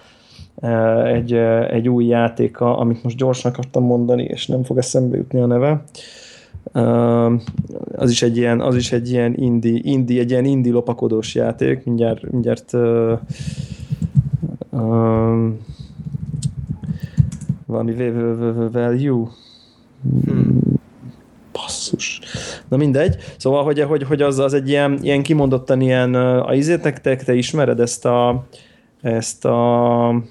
e, 0.60 1.02
egy, 1.04 1.32
e, 1.32 1.68
egy 1.68 1.88
új 1.88 2.04
játéka, 2.04 2.76
amit 2.78 3.02
most 3.02 3.16
gyorsan 3.16 3.50
akartam 3.50 3.84
mondani, 3.84 4.22
és 4.22 4.46
nem 4.46 4.62
fog 4.62 4.78
eszembe 4.78 5.16
jutni 5.16 5.40
a 5.40 5.46
neve. 5.46 5.70
Uh, 5.70 5.80
az 7.92 8.10
is 8.10 8.22
egy 8.22 8.36
ilyen, 8.36 8.60
az 8.60 8.76
is 8.76 8.92
egy 8.92 9.10
ilyen 9.10 9.34
indie, 9.34 9.80
indie, 9.82 10.20
egy 10.20 10.30
ilyen 10.30 10.44
indie 10.44 10.72
lopakodós 10.72 11.34
játék, 11.34 11.84
mindjárt, 11.84 12.30
mindjárt 12.30 12.72
uh, 12.72 13.18
uh, 14.70 15.52
valami 17.66 17.94
value 18.72 19.28
Hmm. 20.24 20.58
Basszus. 21.52 22.20
Na 22.68 22.76
mindegy. 22.76 23.16
Szóval, 23.36 23.64
hogy, 23.64 23.80
hogy, 23.80 24.02
hogy 24.02 24.22
az, 24.22 24.38
az 24.38 24.54
egy 24.54 24.68
ilyen, 24.68 24.98
ilyen 25.02 25.22
kimondottan 25.22 25.80
ilyen, 25.80 26.14
a 26.14 26.54
izétek, 26.54 27.00
te, 27.00 27.16
te 27.16 27.34
ismered 27.34 27.80
ezt 27.80 28.04
a, 28.04 28.46
ezt 29.00 29.44
a 29.44 30.22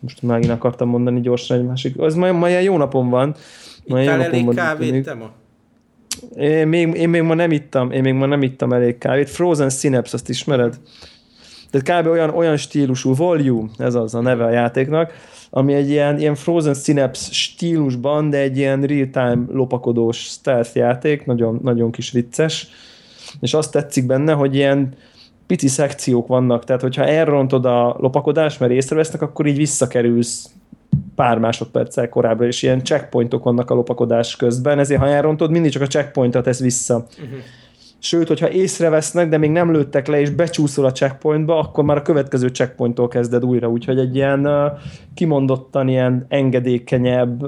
most 0.00 0.22
megint 0.22 0.50
akartam 0.50 0.88
mondani 0.88 1.20
gyorsan 1.20 1.58
egy 1.58 1.64
másik, 1.64 1.98
az 1.98 2.14
ma, 2.14 2.32
ma 2.32 2.48
ilyen 2.48 2.62
jó 2.62 2.76
napon 2.76 3.10
van. 3.10 3.34
Ma 3.86 4.02
Ittál 4.02 4.22
elég 4.22 4.44
van, 4.44 4.54
kávét, 4.54 5.04
te 5.04 5.14
ma? 5.14 5.30
Én 6.36 6.68
még, 6.68 6.94
én 6.94 7.08
még 7.08 7.22
ma 7.22 7.34
nem 7.34 7.50
ittam, 7.50 7.90
én 7.90 8.02
még 8.02 8.14
ma 8.14 8.26
nem 8.26 8.42
ittam 8.42 8.72
elég 8.72 8.98
kávét. 8.98 9.30
Frozen 9.30 9.70
Synapse, 9.70 10.14
azt 10.14 10.28
ismered? 10.28 10.80
Tehát 11.70 12.02
kb. 12.02 12.10
olyan, 12.10 12.30
olyan 12.30 12.56
stílusú, 12.56 13.14
Volume, 13.14 13.68
ez 13.78 13.94
az 13.94 14.14
a 14.14 14.20
neve 14.20 14.44
a 14.44 14.50
játéknak, 14.50 15.12
ami 15.50 15.74
egy 15.74 15.88
ilyen, 15.90 16.18
ilyen 16.18 16.34
Frozen 16.34 16.74
Synapse 16.74 17.32
stílusban, 17.32 18.30
de 18.30 18.38
egy 18.38 18.56
ilyen 18.56 18.82
real-time 18.82 19.44
lopakodós 19.52 20.18
stealth 20.18 20.76
játék, 20.76 21.26
nagyon, 21.26 21.60
nagyon 21.62 21.90
kis 21.90 22.10
vicces, 22.10 22.68
és 23.40 23.54
azt 23.54 23.72
tetszik 23.72 24.06
benne, 24.06 24.32
hogy 24.32 24.54
ilyen 24.54 24.94
pici 25.46 25.68
szekciók 25.68 26.26
vannak, 26.26 26.64
tehát 26.64 26.82
hogyha 26.82 27.04
elrontod 27.04 27.64
a 27.64 27.96
lopakodást, 27.98 28.60
mert 28.60 28.72
észrevesznek, 28.72 29.22
akkor 29.22 29.46
így 29.46 29.56
visszakerülsz 29.56 30.50
pár 31.14 31.38
másodperccel 31.38 32.08
korábban, 32.08 32.46
és 32.46 32.62
ilyen 32.62 32.84
checkpointok 32.84 33.44
vannak 33.44 33.70
a 33.70 33.74
lopakodás 33.74 34.36
közben, 34.36 34.78
ezért 34.78 35.00
ha 35.00 35.08
elrontod, 35.08 35.50
mindig 35.50 35.70
csak 35.70 35.82
a 35.82 35.86
checkpointot 35.86 36.44
tesz 36.44 36.60
vissza. 36.60 37.06
Uh-huh 37.24 37.38
sőt, 38.04 38.28
hogyha 38.28 38.50
észrevesznek, 38.50 39.28
de 39.28 39.38
még 39.38 39.50
nem 39.50 39.72
lőttek 39.72 40.06
le, 40.06 40.20
és 40.20 40.30
becsúszol 40.30 40.84
a 40.84 40.92
checkpointba, 40.92 41.58
akkor 41.58 41.84
már 41.84 41.96
a 41.96 42.02
következő 42.02 42.48
checkpointtól 42.48 43.08
kezded 43.08 43.44
újra, 43.44 43.68
úgyhogy 43.68 43.98
egy 43.98 44.14
ilyen 44.14 44.48
kimondottan 45.14 45.88
ilyen 45.88 46.26
engedékenyebb, 46.28 47.42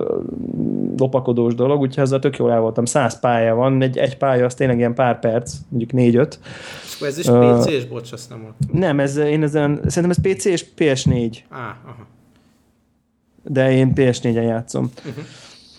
lopakodós 0.96 1.54
dolog, 1.54 1.80
úgyhogy 1.80 2.02
ezzel 2.04 2.18
tök 2.18 2.36
jól 2.36 2.52
el 2.52 2.60
voltam. 2.60 2.84
Száz 2.84 3.20
pálya 3.20 3.54
van, 3.54 3.82
egy, 3.82 3.98
egy 3.98 4.16
pálya 4.16 4.44
az 4.44 4.54
tényleg 4.54 4.78
ilyen 4.78 4.94
pár 4.94 5.18
perc, 5.18 5.54
mondjuk 5.68 5.92
négy-öt. 5.92 6.38
Ez 7.00 7.18
is 7.18 7.26
uh, 7.26 7.58
PC-s, 7.58 7.84
bocs, 7.84 8.12
azt 8.12 8.30
nem 8.30 8.42
volt. 8.42 8.54
Nem, 8.72 9.00
ez, 9.00 9.16
én 9.16 9.42
ezen, 9.42 9.80
szerintem 9.86 10.10
ez 10.10 10.34
PC 10.34 10.44
és 10.44 10.66
PS4. 10.76 11.36
Ah, 11.50 11.58
aha. 11.58 12.06
De 13.48 13.72
én 13.72 13.92
PS4-en 13.94 14.44
játszom. 14.46 14.90
Uh-huh. 14.98 15.24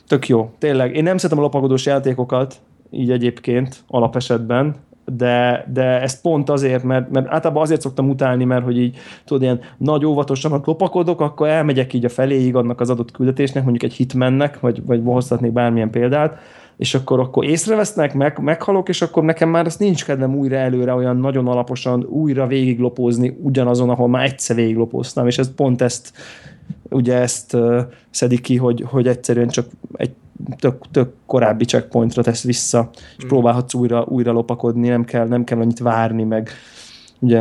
Tök 0.08 0.27
jó, 0.27 0.51
tényleg. 0.58 0.95
Én 0.95 1.03
nem 1.03 1.17
szeretem 1.17 1.39
a 1.39 1.41
lopakodós 1.41 1.86
játékokat, 1.86 2.56
így 2.91 3.12
egyébként 3.12 3.84
alapesetben, 3.88 4.75
de, 5.15 5.65
de 5.73 6.01
ez 6.01 6.21
pont 6.21 6.49
azért, 6.49 6.84
mert, 6.84 7.10
mert 7.10 7.27
általában 7.27 7.63
azért 7.63 7.82
szoktam 7.82 8.10
utálni, 8.10 8.43
mert 8.43 8.63
hogy 8.63 8.77
így 8.77 8.97
tudod, 9.25 9.41
ilyen 9.43 9.60
nagy 9.77 10.06
óvatosan 10.06 10.62
lopakodok, 10.65 11.21
akkor 11.21 11.47
elmegyek 11.47 11.93
így 11.93 12.06
a 12.06 12.10
feléig 12.10 12.56
annak 12.56 12.82
az 12.82 12.89
adott 12.89 13.12
küldetésnek, 13.12 13.63
mondjuk 13.63 13.91
egy 13.91 13.97
hitmennek, 13.97 14.60
vagy, 14.60 14.86
vagy 14.86 15.01
hozhatnék 15.06 15.51
bármilyen 15.51 15.89
példát, 15.89 16.39
és 16.77 16.95
akkor, 16.95 17.19
akkor 17.19 17.45
észrevesznek, 17.45 18.13
meg, 18.13 18.39
meghalok, 18.39 18.89
és 18.89 19.01
akkor 19.01 19.23
nekem 19.23 19.49
már 19.49 19.65
azt 19.65 19.80
nincs 19.80 20.06
kedvem 20.06 20.36
újra 20.36 20.56
előre 20.56 20.93
olyan 20.93 21.17
nagyon 21.17 21.47
alaposan 21.47 22.03
újra 22.03 22.47
végiglopózni 22.47 23.38
ugyanazon, 23.41 23.89
ahol 23.89 24.08
már 24.08 24.23
egyszer 24.23 24.56
végiglopóztam, 24.56 25.27
és 25.27 25.38
ez 25.38 25.53
pont 25.56 25.82
ezt 25.82 26.12
ugye 26.89 27.15
ezt 27.15 27.58
szedik 28.10 28.41
ki, 28.41 28.58
hogy, 28.58 28.84
hogy 28.88 29.08
egyszerűen 29.08 29.47
csak 29.47 29.65
egy 29.93 30.12
tök, 30.58 30.86
tök 30.91 31.13
korábbi 31.25 31.65
checkpointra 31.65 32.23
tesz 32.23 32.43
vissza, 32.43 32.89
és 33.17 33.25
mm. 33.25 33.27
próbálhatsz 33.27 33.73
újra, 33.73 34.06
újra 34.08 34.32
lopakodni, 34.32 34.88
nem 34.88 35.03
kell, 35.03 35.27
nem 35.27 35.43
kell 35.43 35.60
annyit 35.60 35.80
várni, 35.80 36.23
meg 36.23 36.49
ugye 37.19 37.39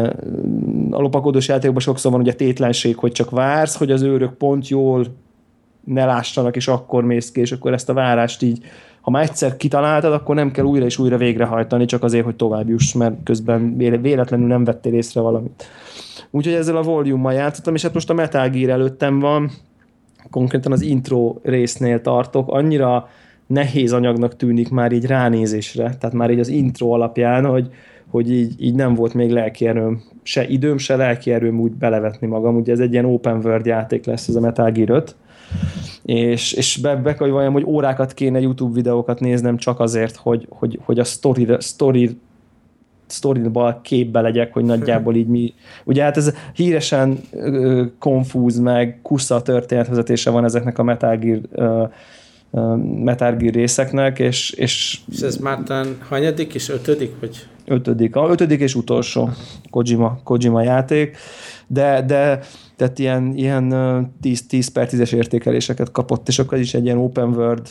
a 0.90 1.00
lopakodós 1.00 1.48
játékban 1.48 1.80
sokszor 1.80 2.12
van 2.12 2.20
ugye 2.20 2.34
tétlenség, 2.34 2.96
hogy 2.96 3.12
csak 3.12 3.30
vársz, 3.30 3.76
hogy 3.76 3.90
az 3.90 4.02
őrök 4.02 4.32
pont 4.32 4.68
jól 4.68 5.06
ne 5.84 6.04
lássanak, 6.04 6.56
és 6.56 6.68
akkor 6.68 7.04
mész 7.04 7.30
ki, 7.30 7.40
és 7.40 7.52
akkor 7.52 7.72
ezt 7.72 7.88
a 7.88 7.94
várást 7.94 8.42
így, 8.42 8.64
ha 9.07 9.12
már 9.12 9.23
egyszer 9.23 9.57
kitaláltad, 9.57 10.12
akkor 10.12 10.35
nem 10.35 10.51
kell 10.51 10.64
újra 10.64 10.85
és 10.85 10.99
újra 10.99 11.16
végrehajtani, 11.16 11.85
csak 11.85 12.03
azért, 12.03 12.25
hogy 12.25 12.37
tovább 12.37 12.69
juss, 12.69 12.92
mert 12.92 13.14
közben 13.25 13.77
véletlenül 13.77 14.47
nem 14.47 14.64
vettél 14.64 14.95
észre 14.95 15.21
valamit. 15.21 15.64
Úgyhogy 16.31 16.55
ezzel 16.55 16.77
a 16.77 16.83
volume 16.83 17.33
játszottam, 17.33 17.75
és 17.75 17.83
hát 17.83 17.95
most 17.95 18.11
a 18.11 18.14
Metal 18.14 18.49
Gear 18.49 18.71
előttem 18.71 19.19
van, 19.21 19.51
konkrétan 20.31 20.73
az 20.73 20.81
intro 20.81 21.37
résznél 21.42 22.01
tartok, 22.01 22.51
annyira 22.51 23.09
nehéz 23.47 23.92
anyagnak 23.92 24.37
tűnik 24.37 24.71
már 24.71 24.92
így 24.92 25.07
ránézésre, 25.07 25.97
tehát 26.01 26.16
már 26.16 26.31
így 26.31 26.40
az 26.40 26.49
intro 26.49 26.88
alapján, 26.88 27.45
hogy, 27.45 27.69
hogy 28.11 28.33
így, 28.33 28.55
így 28.59 28.75
nem 28.75 28.95
volt 28.95 29.14
még 29.14 29.31
lelkierőm, 29.31 30.03
se 30.23 30.47
időm, 30.47 30.79
se 30.79 30.97
lelkierőm 30.97 31.61
úgy 31.61 31.73
belevetni 31.73 32.27
magam. 32.27 32.57
Ugye 32.57 32.73
ez 32.73 32.81
egy 32.81 32.92
ilyen 32.92 33.05
open 33.05 33.37
world 33.45 33.66
játék 33.66 34.05
lesz, 34.07 34.29
ez 34.29 34.35
a 34.35 34.40
Metal 34.40 34.71
Gear 34.71 34.90
5, 34.90 35.16
és, 36.02 36.52
és 36.52 36.78
be, 36.82 36.96
be 36.96 37.14
hogy 37.52 37.64
órákat 37.64 38.14
kéne 38.14 38.40
YouTube 38.40 38.74
videókat 38.74 39.20
néznem 39.20 39.56
csak 39.56 39.80
azért, 39.80 40.16
hogy, 40.16 40.46
hogy, 40.50 40.78
hogy 40.85 40.98
a 40.98 41.04
story, 41.04 41.46
story 41.59 42.18
sztoriba 43.06 43.80
képbe 43.82 44.20
legyek, 44.20 44.52
hogy 44.52 44.64
nagyjából 44.64 45.14
így 45.14 45.26
mi... 45.26 45.54
Ugye 45.85 46.02
hát 46.02 46.16
ez 46.16 46.35
híresen 46.54 47.20
uh, 47.30 47.87
konfúz, 47.98 48.59
meg 48.59 48.98
kusza 49.02 49.42
történetvezetése 49.42 50.30
van 50.30 50.44
ezeknek 50.44 50.78
a 50.78 50.82
Metal 50.82 51.16
Gear, 51.16 51.40
uh, 52.50 52.76
Metal 53.04 53.37
Gear 53.37 53.52
részeknek, 53.52 54.18
és, 54.18 54.50
és... 54.50 54.98
És 55.12 55.20
ez 55.20 55.37
már 55.37 55.62
talán 55.62 55.96
hanyadik 56.09 56.54
és 56.54 56.68
ötödik, 56.68 57.12
vagy? 57.20 57.46
Ötödik, 57.64 58.16
a 58.16 58.28
ötödik 58.30 58.61
és 58.61 58.74
utolsó 58.74 59.30
Kojima, 59.70 60.18
Kojima 60.24 60.62
játék, 60.62 61.16
de, 61.66 62.02
de 62.02 62.40
tehát 62.76 62.98
ilyen, 62.98 63.32
ilyen 63.34 63.74
10, 64.20 64.46
10 64.46 64.68
per 64.68 64.88
10-es 64.90 65.12
értékeléseket 65.12 65.90
kapott, 65.90 66.28
és 66.28 66.38
akkor 66.38 66.58
is 66.58 66.74
egy 66.74 66.84
ilyen 66.84 66.98
open 66.98 67.28
world 67.28 67.68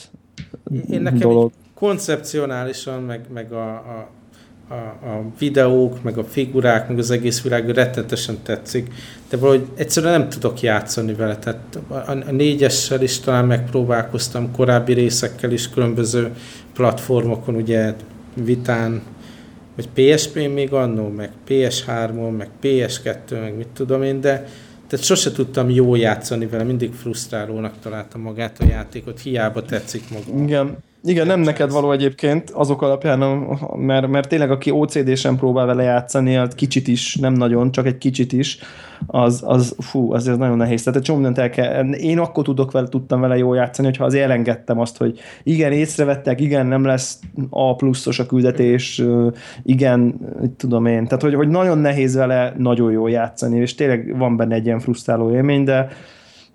Én 0.90 1.02
nekem 1.02 1.20
dolog. 1.20 1.52
koncepcionálisan, 1.74 3.02
meg, 3.04 3.26
meg 3.34 3.52
a, 3.52 3.70
a 3.74 4.10
a, 4.70 4.74
a 4.74 5.26
videók, 5.40 6.04
meg 6.04 6.18
a 6.18 6.24
figurák, 6.24 6.88
meg 6.88 6.98
az 6.98 7.12
egész 7.12 7.42
világ 7.42 7.70
rettetesen 7.70 8.38
tetszik, 8.44 8.94
de 9.30 9.38
valahogy 9.38 9.68
egyszerűen 9.76 10.20
nem 10.20 10.30
tudok 10.30 10.62
játszani 10.62 11.14
vele. 11.14 11.38
Tehát 11.38 11.80
a, 11.88 12.12
a 12.12 12.32
négyessel 12.32 13.02
is 13.02 13.20
talán 13.20 13.46
megpróbálkoztam, 13.46 14.52
korábbi 14.52 14.94
részekkel 14.94 15.52
is 15.52 15.70
különböző 15.70 16.34
platformokon, 16.74 17.56
ugye 17.56 17.94
Vitán, 18.34 19.02
vagy 19.76 19.90
PSP 19.94 20.36
még 20.54 20.74
annó, 20.74 21.08
meg 21.08 21.32
PS3-on, 21.48 22.38
meg 22.38 22.50
PS2, 22.62 23.30
meg 23.30 23.58
mit 23.58 23.68
tudom 23.68 24.04
én, 24.04 24.22
de 24.22 24.48
tehát 24.96 25.10
sose 25.10 25.32
tudtam 25.32 25.70
jó 25.70 25.96
játszani 25.96 26.46
vele, 26.46 26.64
mindig 26.64 26.94
frusztrálónak 26.94 27.74
találtam 27.82 28.22
magát 28.22 28.60
a 28.60 28.66
játékot, 28.66 29.20
hiába 29.20 29.62
tetszik 29.62 30.04
maga. 30.10 30.44
Igen, 30.44 30.78
igen, 31.06 31.28
nem 31.28 31.40
neked 31.40 31.72
való 31.72 31.92
egyébként 31.92 32.50
azok 32.50 32.82
alapján, 32.82 33.20
mert, 33.76 34.08
mert 34.08 34.30
tényleg 34.30 34.52
aki 34.52 34.72
OCD-sen 34.72 35.36
próbál 35.38 35.66
vele 35.66 35.84
játszani, 35.84 36.38
az 36.38 36.56
kicsit 36.56 36.88
is, 36.88 37.16
nem 37.16 37.34
nagyon, 37.34 37.72
csak 37.72 37.86
egy 37.86 37.98
kicsit 37.98 38.34
is, 38.34 38.60
az, 39.08 39.44
az 39.46 39.76
fú, 39.80 40.14
az, 40.14 40.28
az 40.28 40.38
nagyon 40.38 40.58
nehéz. 40.58 40.84
Tehát 40.84 41.00
egy 41.00 41.06
csomó 41.06 41.32
el 41.36 41.50
kell, 41.50 41.92
én 41.92 42.20
akkor 42.20 42.44
tudok 42.44 42.72
vele, 42.72 42.88
tudtam 42.88 43.22
vele 43.22 43.38
jól 43.38 43.56
játszani, 43.56 43.88
hogyha 43.88 44.06
azért 44.06 44.24
elengedtem 44.24 44.80
azt, 44.80 44.98
hogy 44.98 45.20
igen, 45.44 45.72
észrevettek, 45.72 46.42
igen, 46.42 46.66
nem 46.66 46.86
lesz 46.86 47.20
A 47.50 47.76
pluszos 47.76 48.20
a 48.20 48.26
küldetés, 48.26 49.04
igen, 49.64 50.16
tudom 50.58 50.86
én. 50.86 51.04
Tehát, 51.04 51.22
hogy, 51.22 51.34
hogy 51.34 51.48
nagyon 51.48 51.78
nehéz 51.78 52.16
vele 52.16 52.54
nagyon 52.58 52.92
jól 52.92 53.10
játszani, 53.10 53.60
és 53.60 53.76
tényleg 53.76 54.18
van 54.18 54.38
benne 54.38 54.56
egy 54.56 54.66
ilyen 54.66 54.80
frusztráló 54.80 55.32
élmény, 55.32 55.64
de 55.64 55.88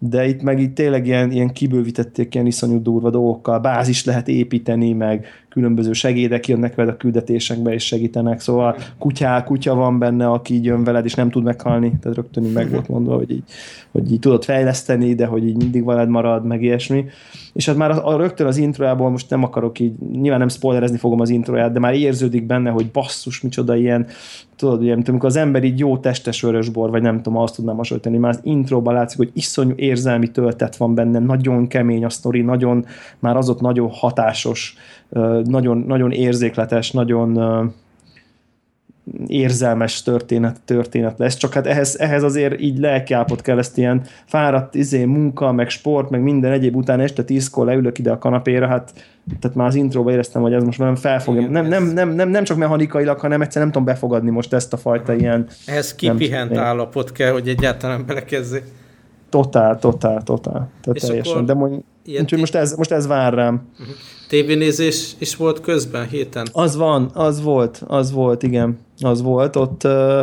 de 0.02 0.26
itt 0.26 0.42
meg 0.42 0.60
itt 0.60 0.74
tényleg 0.74 1.06
ilyen, 1.06 1.30
ilyen 1.30 1.52
kibővítették 1.52 2.34
ilyen 2.34 2.46
iszonyú 2.46 2.82
durva 2.82 3.10
dolgokkal, 3.10 3.58
bázis 3.58 4.04
lehet 4.04 4.28
építeni, 4.28 4.92
meg 4.92 5.26
különböző 5.50 5.92
segédek 5.92 6.48
jönnek 6.48 6.74
veled 6.74 6.92
a 6.92 6.96
küldetésekbe 6.96 7.72
és 7.72 7.86
segítenek, 7.86 8.40
szóval 8.40 8.76
kutyá, 8.98 9.44
kutya 9.44 9.74
van 9.74 9.98
benne, 9.98 10.30
aki 10.30 10.54
így 10.54 10.64
jön 10.64 10.84
veled 10.84 11.04
és 11.04 11.14
nem 11.14 11.30
tud 11.30 11.42
meghalni, 11.42 11.92
tehát 12.00 12.16
rögtön 12.16 12.44
így 12.44 12.52
meg 12.52 12.70
volt 12.70 12.88
mondva, 12.88 13.14
hogy 13.14 13.30
így, 13.30 13.42
hogy 13.90 14.12
így 14.12 14.18
tudod 14.18 14.44
fejleszteni, 14.44 15.14
de 15.14 15.26
hogy 15.26 15.46
így 15.46 15.56
mindig 15.56 15.84
veled 15.84 16.08
marad, 16.08 16.44
meg 16.44 16.62
ilyesmi. 16.62 17.04
És 17.52 17.66
hát 17.66 17.76
már 17.76 17.90
a, 17.90 18.06
a 18.08 18.16
rögtön 18.16 18.46
az 18.46 18.56
introjából 18.56 19.10
most 19.10 19.30
nem 19.30 19.42
akarok 19.42 19.78
így, 19.78 19.92
nyilván 20.12 20.38
nem 20.38 20.48
spoilerezni 20.48 20.98
fogom 20.98 21.20
az 21.20 21.30
introját, 21.30 21.72
de 21.72 21.78
már 21.78 21.94
érződik 21.94 22.46
benne, 22.46 22.70
hogy 22.70 22.90
basszus, 22.90 23.40
micsoda 23.40 23.76
ilyen, 23.76 24.06
tudod, 24.56 24.82
ilyen, 24.82 25.02
amikor 25.06 25.28
az 25.28 25.36
ember 25.36 25.64
így 25.64 25.78
jó 25.78 25.98
testes 25.98 26.42
vörösbor, 26.42 26.90
vagy 26.90 27.02
nem 27.02 27.16
tudom, 27.16 27.38
azt 27.38 27.54
tudnám 27.54 27.76
hasonlítani, 27.76 28.16
már 28.16 28.30
az 28.30 28.40
intróban 28.42 28.94
látszik, 28.94 29.18
hogy 29.18 29.30
iszonyú 29.32 29.72
érzelmi 29.76 30.30
töltet 30.30 30.76
van 30.76 30.94
benne, 30.94 31.18
nagyon 31.18 31.66
kemény 31.66 32.04
a 32.04 32.10
sztori, 32.10 32.40
nagyon, 32.40 32.84
már 33.18 33.36
az 33.36 33.48
ott 33.48 33.60
nagyon 33.60 33.88
hatásos, 33.90 34.76
nagyon, 35.44 35.79
nagyon 35.79 36.12
érzékletes, 36.12 36.90
nagyon 36.90 37.38
érzelmes 39.27 40.03
történet, 40.03 40.61
történet 40.64 41.18
lesz, 41.18 41.37
csak 41.37 41.53
hát 41.53 41.66
ehhez, 41.66 41.96
ehhez 41.99 42.23
azért 42.23 42.61
így 42.61 42.79
lelkiállapot 42.79 43.42
kell 43.42 43.59
ezt 43.59 43.79
ilyen 43.79 44.03
fáradt 44.27 44.75
izé, 44.75 45.05
munka, 45.05 45.53
meg 45.53 45.68
sport, 45.68 46.11
meg 46.11 46.23
minden 46.23 46.53
egyéb 46.53 46.77
után 46.77 47.01
este 47.01 47.23
tízkor 47.23 47.66
leülök 47.66 47.99
ide 47.99 48.11
a 48.11 48.18
kanapéra, 48.18 48.66
hát 48.66 48.92
tehát 49.40 49.57
már 49.57 49.66
az 49.66 49.75
intróba 49.75 50.11
éreztem, 50.11 50.42
hogy 50.42 50.53
ez 50.53 50.62
most 50.62 50.79
nem 50.79 50.94
felfogja, 50.94 51.49
nem, 51.49 51.66
nem, 51.66 51.85
nem, 51.85 52.09
nem, 52.09 52.29
nem 52.29 52.44
csak 52.44 52.57
mechanikailag, 52.57 53.18
hanem 53.18 53.40
egyszer 53.40 53.62
nem 53.62 53.70
tudom 53.70 53.87
befogadni 53.87 54.31
most 54.31 54.53
ezt 54.53 54.73
a 54.73 54.77
fajta 54.77 55.14
ilyen... 55.14 55.46
Ehhez 55.66 55.94
kipihent 55.94 56.51
nem, 56.51 56.62
állapot 56.62 57.12
kell, 57.12 57.33
hogy 57.33 57.49
egyáltalán 57.49 58.07
belekezdjék. 58.07 58.62
Totál, 59.31 59.79
totál, 59.79 60.23
totál. 60.23 60.71
Tehát 60.83 61.01
teljesen. 61.01 61.47
De 61.47 61.55
mondj, 61.55 61.77
úgyhogy 62.07 62.38
most 62.38 62.55
ez, 62.55 62.75
most 62.75 62.90
ez 62.90 63.07
vár 63.07 63.35
rám. 63.35 63.62
Uh-huh. 63.81 63.95
Tévénézés 64.29 65.12
is 65.19 65.37
volt 65.37 65.61
közben 65.61 66.09
héten? 66.09 66.49
Az 66.53 66.77
van, 66.77 67.11
az 67.14 67.43
volt, 67.43 67.83
az 67.87 68.12
volt, 68.12 68.43
igen. 68.43 68.79
Az 69.01 69.23
volt. 69.23 69.57
Ott, 69.57 69.85
uh, 69.85 70.21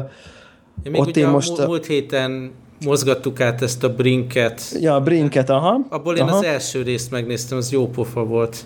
még 0.83 1.01
ott 1.01 1.07
ugye 1.07 1.21
én 1.21 1.27
most... 1.27 1.65
Múlt 1.65 1.85
héten 1.85 2.51
mozgattuk 2.85 3.41
át 3.41 3.61
ezt 3.61 3.83
a 3.83 3.93
Brinket. 3.93 4.61
Ja, 4.79 4.95
a 4.95 5.01
Brinket, 5.01 5.49
aha. 5.49 5.79
Abból 5.89 6.15
én 6.15 6.23
aha. 6.23 6.37
az 6.37 6.43
első 6.43 6.81
részt 6.81 7.11
megnéztem, 7.11 7.57
az 7.57 7.71
jó 7.71 7.87
pofa 7.87 8.23
volt. 8.23 8.65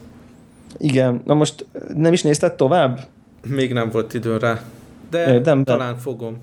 Igen, 0.78 1.22
na 1.26 1.34
most 1.34 1.66
nem 1.96 2.14
is 2.14 2.22
nézted 2.22 2.54
tovább? 2.54 3.08
Még 3.48 3.74
nem 3.74 3.90
volt 3.90 4.14
idő 4.14 4.38
rá. 4.38 4.62
De 5.10 5.40
nem, 5.40 5.64
talán 5.64 5.98
fogom. 5.98 6.38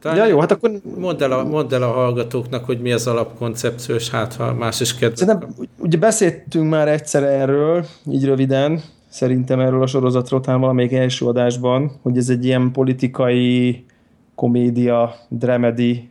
Talán 0.00 0.18
ja, 0.18 0.26
jó, 0.26 0.40
hát 0.40 0.50
akkor... 0.50 0.70
Mondd 0.98 1.22
el, 1.22 1.32
a, 1.32 1.44
mondd 1.44 1.74
el 1.74 1.82
a 1.82 1.92
hallgatóknak, 1.92 2.64
hogy 2.64 2.80
mi 2.80 2.92
az 2.92 3.06
alapkoncepció, 3.06 3.94
és 3.94 4.10
hát 4.10 4.34
ha 4.34 4.54
más 4.54 4.80
is 4.80 4.94
kedve. 4.94 5.38
Ugye 5.78 5.98
beszéltünk 5.98 6.70
már 6.70 6.88
egyszer 6.88 7.22
erről, 7.22 7.84
így 8.10 8.24
röviden, 8.24 8.80
szerintem 9.08 9.60
erről 9.60 9.82
a 9.82 9.86
sorozatról 9.86 10.40
talán 10.40 10.60
valamelyik 10.60 10.92
első 10.92 11.26
adásban, 11.26 11.90
hogy 12.02 12.16
ez 12.16 12.28
egy 12.28 12.44
ilyen 12.44 12.72
politikai 12.72 13.84
komédia, 14.34 15.14
dramedy 15.28 16.08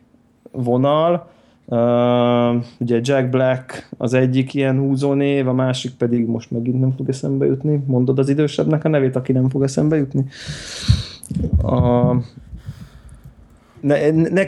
vonal. 0.50 1.28
Uh, 1.64 2.64
ugye 2.78 3.00
Jack 3.02 3.30
Black 3.30 3.88
az 3.98 4.14
egyik 4.14 4.54
ilyen 4.54 4.78
húzónév, 4.78 5.48
a 5.48 5.52
másik 5.52 5.94
pedig 5.94 6.26
most 6.26 6.50
megint 6.50 6.80
nem 6.80 6.94
fog 6.96 7.08
eszembe 7.08 7.46
jutni. 7.46 7.82
Mondod 7.86 8.18
az 8.18 8.28
idősebbnek 8.28 8.84
a 8.84 8.88
nevét, 8.88 9.16
aki 9.16 9.32
nem 9.32 9.48
fog 9.48 9.62
eszembe 9.62 9.96
jutni? 9.96 10.24
Uh, 11.62 12.16
ne, 13.80 14.10
ne, 14.10 14.44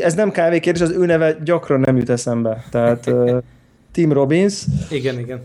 ez 0.00 0.14
nem 0.14 0.30
kávékérdés, 0.30 0.82
az 0.82 0.90
ő 0.90 1.06
neve 1.06 1.36
gyakran 1.44 1.80
nem 1.80 1.96
jut 1.96 2.10
eszembe. 2.10 2.64
Tehát 2.70 3.06
uh, 3.06 3.42
Tim 3.92 4.12
Robbins. 4.12 4.64
Igen, 4.90 5.18
igen. 5.18 5.40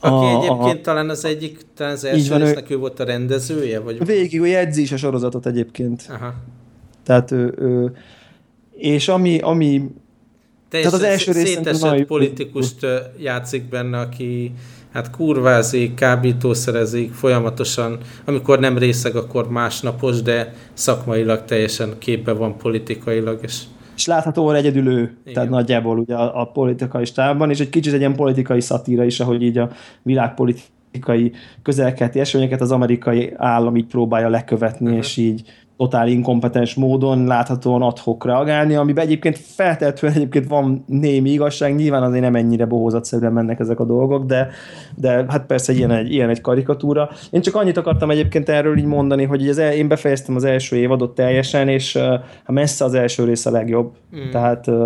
Aki 0.00 0.24
a, 0.24 0.42
egyébként 0.42 0.78
a, 0.78 0.80
talán 0.80 1.08
az 1.08 1.24
egyik, 1.24 1.58
talán 1.74 1.92
az 1.92 2.04
első 2.04 2.28
van, 2.28 2.40
résznek 2.40 2.70
ő, 2.70 2.74
ő 2.74 2.78
volt 2.78 3.00
a 3.00 3.04
rendezője? 3.04 3.80
Vagy... 3.80 4.06
Végig 4.06 4.40
ő 4.40 4.46
jegyzi 4.46 4.82
is 4.82 4.92
a 4.92 4.96
sorozatot 4.96 5.46
egyébként. 5.46 6.06
Aha. 6.08 6.34
Tehát 7.04 7.30
ő, 7.30 7.54
ő 7.58 7.92
és 8.76 9.08
ami, 9.08 9.38
ami 9.38 9.90
tehát 10.68 10.92
az 10.92 11.02
első 11.02 11.32
részen 11.32 12.06
politikust 12.06 12.86
játszik 13.18 13.68
benne, 13.68 13.98
aki 13.98 14.52
hát 14.96 15.10
kurvázik, 15.10 15.94
kábítószerezik, 15.94 17.12
folyamatosan, 17.12 17.98
amikor 18.24 18.58
nem 18.58 18.78
részeg, 18.78 19.16
akkor 19.16 19.50
másnapos, 19.50 20.22
de 20.22 20.52
szakmailag 20.72 21.44
teljesen 21.44 21.94
képbe 21.98 22.32
van 22.32 22.56
politikailag, 22.56 23.38
és 23.42 23.62
és 23.96 24.06
láthatóan 24.06 24.54
egyedül 24.54 24.88
ő, 24.88 24.98
Igen. 25.00 25.34
tehát 25.34 25.48
nagyjából 25.48 25.98
ugye 25.98 26.14
a, 26.14 26.40
a 26.40 26.44
politikai 26.44 27.04
stábban, 27.04 27.50
és 27.50 27.60
egy 27.60 27.68
kicsit 27.68 27.92
egy 27.92 27.98
ilyen 27.98 28.14
politikai 28.14 28.60
szatíra 28.60 29.04
is, 29.04 29.20
ahogy 29.20 29.42
így 29.42 29.58
a 29.58 29.70
világpolitikai 30.02 31.32
közelkelti 31.62 32.20
eseményeket 32.20 32.60
az 32.60 32.72
amerikai 32.72 33.32
állam 33.36 33.76
így 33.76 33.86
próbálja 33.86 34.28
lekövetni, 34.28 34.86
uh-huh. 34.86 35.00
és 35.00 35.16
így 35.16 35.42
totál 35.76 36.08
inkompetens 36.08 36.74
módon 36.74 37.24
láthatóan 37.24 37.82
adhok 37.82 38.24
reagálni, 38.24 38.74
amiben 38.74 39.04
egyébként 39.04 39.38
feltehetően 39.38 40.12
egyébként 40.12 40.48
van 40.48 40.84
némi 40.86 41.30
igazság, 41.30 41.74
nyilván 41.74 42.02
azért 42.02 42.22
nem 42.22 42.34
ennyire 42.34 42.66
bohózatszerűen 42.66 43.32
mennek 43.32 43.60
ezek 43.60 43.80
a 43.80 43.84
dolgok, 43.84 44.24
de, 44.24 44.48
de 44.94 45.24
hát 45.28 45.46
persze 45.46 45.72
ilyen 45.72 45.90
egy, 45.90 46.12
ilyen 46.12 46.28
egy 46.28 46.40
karikatúra. 46.40 47.10
Én 47.30 47.40
csak 47.40 47.54
annyit 47.54 47.76
akartam 47.76 48.10
egyébként 48.10 48.48
erről 48.48 48.78
így 48.78 48.84
mondani, 48.84 49.24
hogy 49.24 49.48
az 49.48 49.58
én 49.58 49.88
befejeztem 49.88 50.36
az 50.36 50.44
első 50.44 50.76
évadot 50.76 51.14
teljesen, 51.14 51.68
és 51.68 51.94
uh, 51.94 52.14
messze 52.46 52.84
az 52.84 52.94
első 52.94 53.24
rész 53.24 53.46
a 53.46 53.50
legjobb. 53.50 53.92
Mm. 54.16 54.30
Tehát 54.30 54.66
uh, 54.66 54.84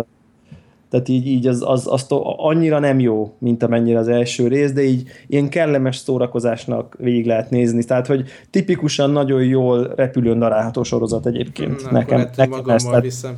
tehát 0.91 1.09
így, 1.09 1.27
így 1.27 1.47
az, 1.47 1.63
az, 1.65 1.87
az 1.87 2.05
annyira 2.37 2.79
nem 2.79 2.99
jó, 2.99 3.33
mint 3.37 3.63
amennyire 3.63 3.99
az 3.99 4.07
első 4.07 4.47
rész, 4.47 4.71
de 4.71 4.81
így 4.81 5.03
ilyen 5.27 5.49
kellemes 5.49 5.95
szórakozásnak 5.95 6.95
végig 6.99 7.25
lehet 7.25 7.49
nézni. 7.49 7.83
Tehát, 7.83 8.07
hogy 8.07 8.23
tipikusan 8.49 9.09
nagyon 9.09 9.43
jól 9.43 9.93
repülőn 9.95 10.39
darálható 10.39 10.83
sorozat 10.83 11.25
egyébként. 11.25 11.83
Na, 11.83 11.91
nekem, 11.91 12.29
nekem 12.35 12.69
ezt, 12.69 12.85
tehát, 12.85 13.03
viszem. 13.03 13.37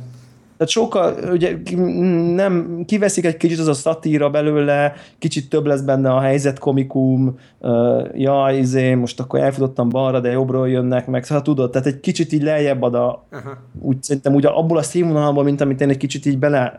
Tehát 0.56 0.72
sokkal, 0.72 1.14
ugye 1.32 1.56
nem, 2.34 2.82
kiveszik 2.86 3.24
egy 3.24 3.36
kicsit 3.36 3.58
az 3.58 3.66
a 3.66 3.72
szatíra 3.72 4.30
belőle, 4.30 4.92
kicsit 5.18 5.48
több 5.48 5.66
lesz 5.66 5.80
benne 5.80 6.10
a 6.10 6.20
helyzet 6.20 6.58
komikum, 6.58 7.38
uh, 7.58 8.08
ja, 8.14 8.48
izé, 8.58 8.94
most 8.94 9.20
akkor 9.20 9.40
elfutottam 9.40 9.88
balra, 9.88 10.20
de 10.20 10.30
jobbról 10.30 10.68
jönnek 10.68 11.06
meg, 11.06 11.24
szóval 11.24 11.42
tudod, 11.42 11.70
tehát 11.70 11.86
egy 11.86 12.00
kicsit 12.00 12.32
így 12.32 12.42
lejjebb 12.42 12.82
ad 12.82 12.94
a, 12.94 13.24
Aha. 13.32 13.58
úgy 13.80 14.02
szerintem 14.02 14.34
úgy 14.34 14.46
abból 14.46 14.78
a 14.78 14.82
színvonalból, 14.82 15.44
mint 15.44 15.60
amit 15.60 15.80
én 15.80 15.88
egy 15.88 15.96
kicsit 15.96 16.26
így 16.26 16.38
bele 16.38 16.78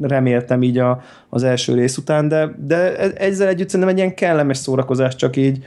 reméltem 0.00 0.62
így 0.62 0.78
a, 0.78 1.00
az 1.28 1.42
első 1.42 1.74
rész 1.74 1.96
után, 1.96 2.28
de, 2.28 2.54
de 2.66 2.96
e, 2.96 3.12
ezzel 3.16 3.48
együtt 3.48 3.68
szerintem 3.68 3.94
egy 3.94 4.00
ilyen 4.00 4.14
kellemes 4.14 4.56
szórakozás, 4.56 5.16
csak 5.16 5.36
így, 5.36 5.64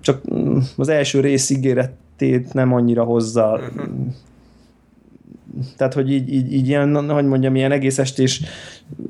csak 0.00 0.34
mm, 0.34 0.58
az 0.76 0.88
első 0.88 1.20
rész 1.20 1.50
ígéretét 1.50 2.52
nem 2.52 2.72
annyira 2.72 3.04
hozza. 3.04 3.60
Tehát, 5.76 5.94
hogy 5.94 6.12
így, 6.12 6.32
így, 6.32 6.52
így 6.52 6.68
ilyen, 6.68 7.10
hogy 7.10 7.26
mondjam, 7.26 7.54
ilyen 7.54 7.72
egész 7.72 7.98
estés 7.98 8.42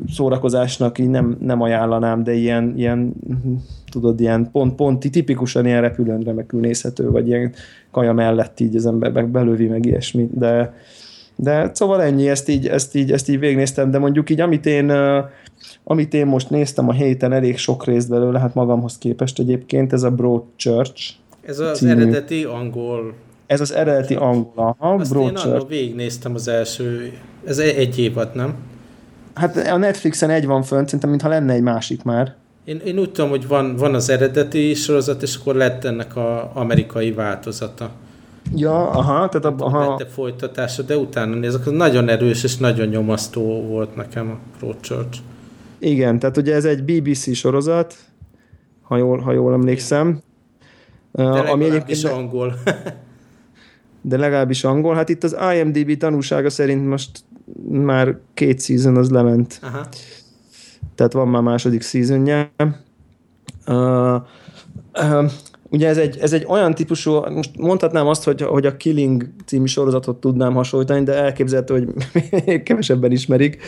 szórakozásnak 0.08 0.98
így 0.98 1.08
nem, 1.08 1.36
nem 1.40 1.60
ajánlanám, 1.60 2.22
de 2.22 2.32
ilyen, 2.32 2.74
ilyen 2.76 3.14
tudod, 3.90 4.20
ilyen 4.20 4.50
pont, 4.50 4.74
pont 4.74 5.10
tipikusan 5.10 5.66
ilyen 5.66 5.80
repülőn 5.80 6.20
remekül 6.20 6.60
nézhető, 6.60 7.10
vagy 7.10 7.28
ilyen 7.28 7.52
kaja 7.90 8.12
mellett 8.12 8.60
így 8.60 8.76
az 8.76 8.86
ember 8.86 9.26
belővi 9.26 9.66
meg 9.66 9.86
ilyesmi, 9.86 10.28
de, 10.34 10.74
de 11.36 11.70
szóval 11.74 12.02
ennyi, 12.02 12.28
ezt 12.28 12.48
így, 12.48 12.66
ezt 12.66 12.94
így, 12.94 13.12
ezt 13.12 13.28
így 13.28 13.38
végignéztem, 13.38 13.90
de 13.90 13.98
mondjuk 13.98 14.30
így, 14.30 14.40
amit 14.40 14.66
én, 14.66 14.92
amit 15.84 16.14
én 16.14 16.26
most 16.26 16.50
néztem 16.50 16.88
a 16.88 16.92
héten, 16.92 17.32
elég 17.32 17.58
sok 17.58 17.84
részt 17.84 18.08
belőle, 18.08 18.38
hát 18.38 18.54
magamhoz 18.54 18.98
képest 18.98 19.38
egyébként, 19.38 19.92
ez 19.92 20.02
a 20.02 20.10
Broad 20.10 20.42
Church. 20.56 21.12
Ez 21.46 21.58
az 21.58 21.78
című. 21.78 21.90
eredeti 21.90 22.44
angol 22.44 23.14
ez 23.52 23.60
az 23.60 23.72
eredeti 23.74 24.14
angol. 24.14 24.76
Aha, 24.78 24.94
Azt 24.94 25.14
én 25.14 25.36
annól 25.36 25.66
végignéztem 25.66 26.34
az 26.34 26.48
első, 26.48 27.12
ez 27.44 27.58
egy 27.58 27.98
évad, 27.98 28.34
nem? 28.34 28.54
Hát 29.34 29.56
a 29.56 29.76
Netflixen 29.76 30.30
egy 30.30 30.46
van 30.46 30.62
fönt, 30.62 30.84
szerintem 30.84 31.10
mintha 31.10 31.28
lenne 31.28 31.52
egy 31.52 31.62
másik 31.62 32.02
már. 32.02 32.34
Én, 32.64 32.80
én 32.84 32.98
úgy 32.98 33.12
tudom, 33.12 33.30
hogy 33.30 33.46
van, 33.46 33.76
van 33.76 33.94
az 33.94 34.08
eredeti 34.08 34.74
sorozat, 34.74 35.22
és 35.22 35.36
akkor 35.36 35.54
lett 35.54 35.84
ennek 35.84 36.16
a 36.16 36.50
amerikai 36.54 37.12
változata. 37.12 37.90
Ja, 38.54 38.90
aha, 38.90 39.28
tehát 39.28 39.44
a, 39.44 39.64
aha. 39.64 39.88
Lette 39.88 40.06
folytatása, 40.06 40.82
de 40.82 40.96
utána 40.96 41.34
nézek, 41.34 41.66
az 41.66 41.72
nagyon 41.72 42.08
erős 42.08 42.44
és 42.44 42.56
nagyon 42.56 42.86
nyomasztó 42.86 43.62
volt 43.62 43.96
nekem 43.96 44.30
a 44.30 44.38
Broadchurch. 44.58 45.18
Igen, 45.78 46.18
tehát 46.18 46.36
ugye 46.36 46.54
ez 46.54 46.64
egy 46.64 46.84
BBC 46.84 47.34
sorozat, 47.34 47.94
ha 48.82 48.96
jól, 48.96 49.18
ha 49.18 49.32
jól 49.32 49.52
emlékszem. 49.52 50.22
De 51.12 51.24
ami 51.24 51.64
egyébként 51.64 52.04
angol. 52.04 52.54
de 54.02 54.16
legalábbis 54.16 54.64
angol. 54.64 54.94
Hát 54.94 55.08
itt 55.08 55.24
az 55.24 55.36
IMDb 55.54 55.96
tanúsága 55.96 56.50
szerint 56.50 56.86
most 56.86 57.10
már 57.68 58.18
két 58.34 58.62
season 58.62 58.96
az 58.96 59.10
lement. 59.10 59.58
Aha. 59.62 59.86
Tehát 60.94 61.12
van 61.12 61.28
már 61.28 61.42
második 61.42 61.82
seasonja. 61.82 62.50
Uh, 63.66 64.14
uh, 64.94 65.30
ugye 65.70 65.88
ez 65.88 65.96
egy, 65.96 66.18
ez 66.18 66.32
egy 66.32 66.44
olyan 66.48 66.74
típusú, 66.74 67.12
most 67.12 67.50
mondhatnám 67.56 68.06
azt, 68.06 68.24
hogy, 68.24 68.42
hogy 68.42 68.66
a 68.66 68.76
Killing 68.76 69.28
című 69.46 69.66
sorozatot 69.66 70.20
tudnám 70.20 70.54
hasonlítani, 70.54 71.04
de 71.04 71.14
elképzelhető, 71.14 71.74
hogy 71.74 71.88
kevesebben 72.62 73.12
ismerik 73.12 73.62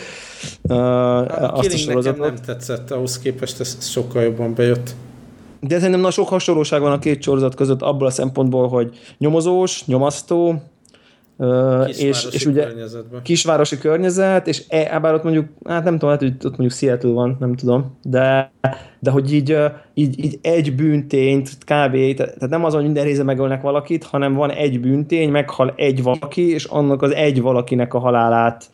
uh, 0.61 0.75
a 0.77 1.53
azt 1.53 1.73
a 1.73 1.77
sorozatot. 1.77 2.25
nem 2.25 2.35
tetszett, 2.35 2.91
ahhoz 2.91 3.19
képest 3.19 3.59
ez 3.59 3.77
sokkal 3.79 4.23
jobban 4.23 4.53
bejött. 4.53 4.95
De 5.67 5.75
szerintem 5.75 5.99
na, 5.99 6.11
sok 6.11 6.27
hasonlóság 6.27 6.81
van 6.81 6.91
a 6.91 6.99
két 6.99 7.21
sorozat 7.21 7.55
között 7.55 7.81
abból 7.81 8.07
a 8.07 8.11
szempontból, 8.11 8.67
hogy 8.67 8.97
nyomozós, 9.17 9.85
nyomasztó, 9.85 10.61
és, 11.87 12.27
és 12.31 12.45
ugye 12.45 12.67
kisvárosi 13.23 13.77
környezet, 13.77 14.47
és 14.47 14.63
e, 14.67 14.99
bár 14.99 15.13
ott 15.13 15.23
mondjuk, 15.23 15.45
hát 15.65 15.83
nem 15.83 15.93
tudom, 15.93 16.09
hát, 16.09 16.19
hogy 16.19 16.31
ott 16.31 16.57
mondjuk 16.57 16.71
Seattle 16.71 17.11
van, 17.11 17.37
nem 17.39 17.55
tudom, 17.55 17.97
de, 18.03 18.51
de 18.99 19.11
hogy 19.11 19.33
így, 19.33 19.57
így, 19.93 20.23
így 20.23 20.39
egy 20.41 20.75
bűntényt 20.75 21.49
kb. 21.49 22.15
Tehát 22.15 22.49
nem 22.49 22.63
azon, 22.65 22.75
hogy 22.75 22.85
minden 22.85 23.03
része 23.03 23.23
megölnek 23.23 23.61
valakit, 23.61 24.03
hanem 24.03 24.33
van 24.33 24.51
egy 24.51 24.79
bűntény, 24.79 25.29
meghal 25.29 25.73
egy 25.75 26.03
valaki, 26.03 26.49
és 26.49 26.63
annak 26.63 27.01
az 27.01 27.13
egy 27.13 27.41
valakinek 27.41 27.93
a 27.93 27.99
halálát 27.99 28.69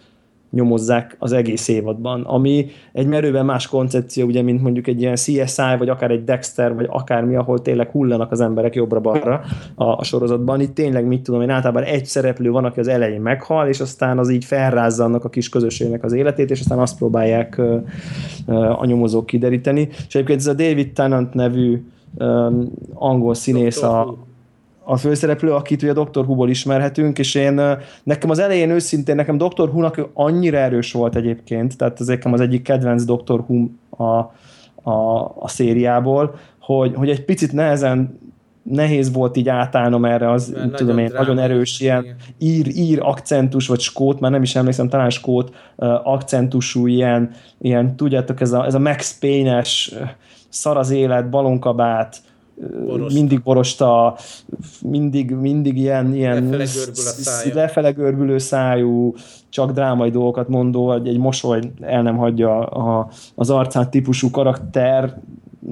nyomozzák 0.51 1.15
az 1.19 1.31
egész 1.31 1.67
évadban, 1.67 2.21
ami 2.21 2.65
egy 2.93 3.07
merőben 3.07 3.45
más 3.45 3.67
koncepció, 3.67 4.25
ugye, 4.25 4.41
mint 4.41 4.61
mondjuk 4.61 4.87
egy 4.87 5.01
ilyen 5.01 5.15
CSI, 5.15 5.77
vagy 5.77 5.89
akár 5.89 6.11
egy 6.11 6.23
Dexter, 6.23 6.75
vagy 6.75 6.87
akármi, 6.89 7.35
ahol 7.35 7.61
tényleg 7.61 7.89
hullanak 7.89 8.31
az 8.31 8.41
emberek 8.41 8.75
jobbra-balra 8.75 9.41
a, 9.75 9.83
a 9.83 10.03
sorozatban. 10.03 10.61
Itt 10.61 10.73
tényleg, 10.73 11.05
mit 11.05 11.21
tudom 11.21 11.41
én, 11.41 11.49
általában 11.49 11.83
egy 11.83 12.05
szereplő 12.05 12.51
van, 12.51 12.65
aki 12.65 12.79
az 12.79 12.87
elején 12.87 13.21
meghal, 13.21 13.67
és 13.67 13.79
aztán 13.79 14.17
az 14.17 14.29
így 14.29 14.45
felrázza 14.45 15.03
annak 15.03 15.25
a 15.25 15.29
kis 15.29 15.49
közösségnek 15.49 16.03
az 16.03 16.13
életét, 16.13 16.51
és 16.51 16.59
aztán 16.59 16.79
azt 16.79 16.97
próbálják 16.97 17.55
uh, 17.57 17.81
uh, 18.47 18.81
a 18.81 18.85
nyomozók 18.85 19.25
kideríteni. 19.25 19.87
És 20.07 20.15
egyébként 20.15 20.39
ez 20.39 20.47
a 20.47 20.53
David 20.53 20.93
Tennant 20.93 21.33
nevű 21.33 21.83
um, 22.17 22.71
angol 22.93 23.33
színész 23.33 23.81
a, 23.83 24.17
a 24.91 24.97
főszereplő, 24.97 25.53
akit 25.53 25.83
ugye 25.83 25.93
Dr. 25.93 26.25
Huból 26.25 26.49
ismerhetünk, 26.49 27.19
és 27.19 27.35
én 27.35 27.61
nekem 28.03 28.29
az 28.29 28.39
elején 28.39 28.69
őszintén, 28.69 29.15
nekem 29.15 29.37
Dr. 29.37 29.69
Hu-nak 29.69 30.09
annyira 30.13 30.57
erős 30.57 30.91
volt 30.91 31.15
egyébként, 31.15 31.77
tehát 31.77 31.99
ez 31.99 32.07
nekem 32.07 32.33
az 32.33 32.41
egyik 32.41 32.61
kedvenc 32.61 33.03
Dr. 33.03 33.39
Hu 33.47 33.69
a, 33.89 34.03
a, 34.89 35.21
a 35.39 35.47
szériából, 35.47 36.35
hogy, 36.59 36.95
hogy 36.95 37.09
egy 37.09 37.25
picit 37.25 37.51
nehezen 37.51 38.19
nehéz 38.63 39.11
volt 39.11 39.37
így 39.37 39.49
átállnom 39.49 40.05
erre 40.05 40.31
az, 40.31 40.49
Mert 40.49 40.75
tudom 40.75 40.97
én, 40.97 41.11
nagyon 41.13 41.39
erős 41.39 41.79
ilyen 41.79 42.15
ír, 42.37 42.67
ír 42.67 42.99
akcentus, 43.01 43.67
vagy 43.67 43.79
skót, 43.79 44.19
már 44.19 44.31
nem 44.31 44.41
is 44.41 44.55
emlékszem, 44.55 44.89
talán 44.89 45.09
skót 45.09 45.55
uh, 45.75 46.07
akcentusú 46.07 46.87
ilyen, 46.87 47.31
ilyen, 47.61 47.95
tudjátok, 47.95 48.41
ez 48.41 48.51
a, 48.51 48.65
ez 48.65 48.73
a 48.73 48.79
Max 48.79 49.17
Payne-es 49.19 49.93
szar 50.49 50.77
az 50.77 50.89
élet, 50.89 51.29
balonkabát, 51.29 52.21
Borosta. 52.69 53.13
mindig 53.13 53.41
borosta, 53.41 54.17
mindig, 54.81 55.31
mindig 55.31 55.77
ilyen, 55.77 56.15
ilyen 56.15 56.49
lefele, 56.49 56.65
görbül 56.73 57.53
lefele 57.53 57.91
görbülő 57.91 58.37
szájú, 58.37 59.13
csak 59.49 59.71
drámai 59.71 60.09
dolgokat 60.09 60.47
mondó, 60.47 60.85
vagy 60.85 61.07
egy 61.07 61.17
mosoly 61.17 61.61
el 61.79 62.01
nem 62.01 62.17
hagyja 62.17 62.65
a, 62.65 63.09
az 63.35 63.49
arcán 63.49 63.89
típusú 63.89 64.29
karakter, 64.29 65.21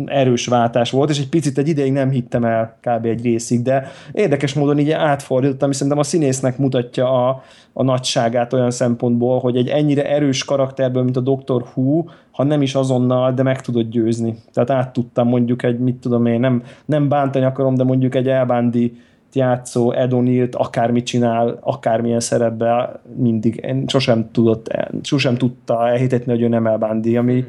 erős 0.05 0.47
váltás 0.47 0.91
volt, 0.91 1.09
és 1.09 1.19
egy 1.19 1.29
picit 1.29 1.57
egy 1.57 1.67
ideig 1.67 1.91
nem 1.91 2.09
hittem 2.09 2.43
el 2.43 2.77
kb. 2.81 3.05
egy 3.05 3.23
részig, 3.23 3.61
de 3.61 3.87
érdekes 4.11 4.53
módon 4.53 4.79
így 4.79 4.91
átfordítottam, 4.91 5.69
és 5.69 5.75
szerintem 5.75 6.01
a 6.01 6.03
színésznek 6.03 6.57
mutatja 6.57 7.27
a, 7.27 7.43
a 7.73 7.83
nagyságát 7.83 8.53
olyan 8.53 8.71
szempontból, 8.71 9.39
hogy 9.39 9.55
egy 9.55 9.67
ennyire 9.67 10.09
erős 10.09 10.45
karakterből, 10.45 11.03
mint 11.03 11.17
a 11.17 11.21
Dr. 11.21 11.65
Who, 11.73 12.03
ha 12.31 12.43
nem 12.43 12.61
is 12.61 12.75
azonnal, 12.75 13.33
de 13.33 13.43
meg 13.43 13.61
tudod 13.61 13.89
győzni. 13.89 14.35
Tehát 14.53 14.69
át 14.69 14.93
tudtam 14.93 15.27
mondjuk 15.27 15.63
egy, 15.63 15.79
mit 15.79 15.95
tudom 15.95 16.25
én, 16.25 16.39
nem, 16.39 16.63
nem 16.85 17.09
bántani 17.09 17.45
akarom, 17.45 17.75
de 17.75 17.83
mondjuk 17.83 18.15
egy 18.15 18.27
elbándi 18.27 18.97
játszó 19.33 19.91
Edonilt 19.91 20.55
akármit 20.55 21.05
csinál, 21.05 21.57
akármilyen 21.61 22.19
szerepben 22.19 22.99
mindig 23.15 23.59
én 23.63 23.87
sosem 23.87 24.29
tudott, 24.31 24.75
sosem 25.01 25.35
tudta 25.35 25.87
elhitetni, 25.89 26.31
hogy 26.31 26.41
ő 26.41 26.47
nem 26.47 26.67
elbándi, 26.67 27.17
ami, 27.17 27.45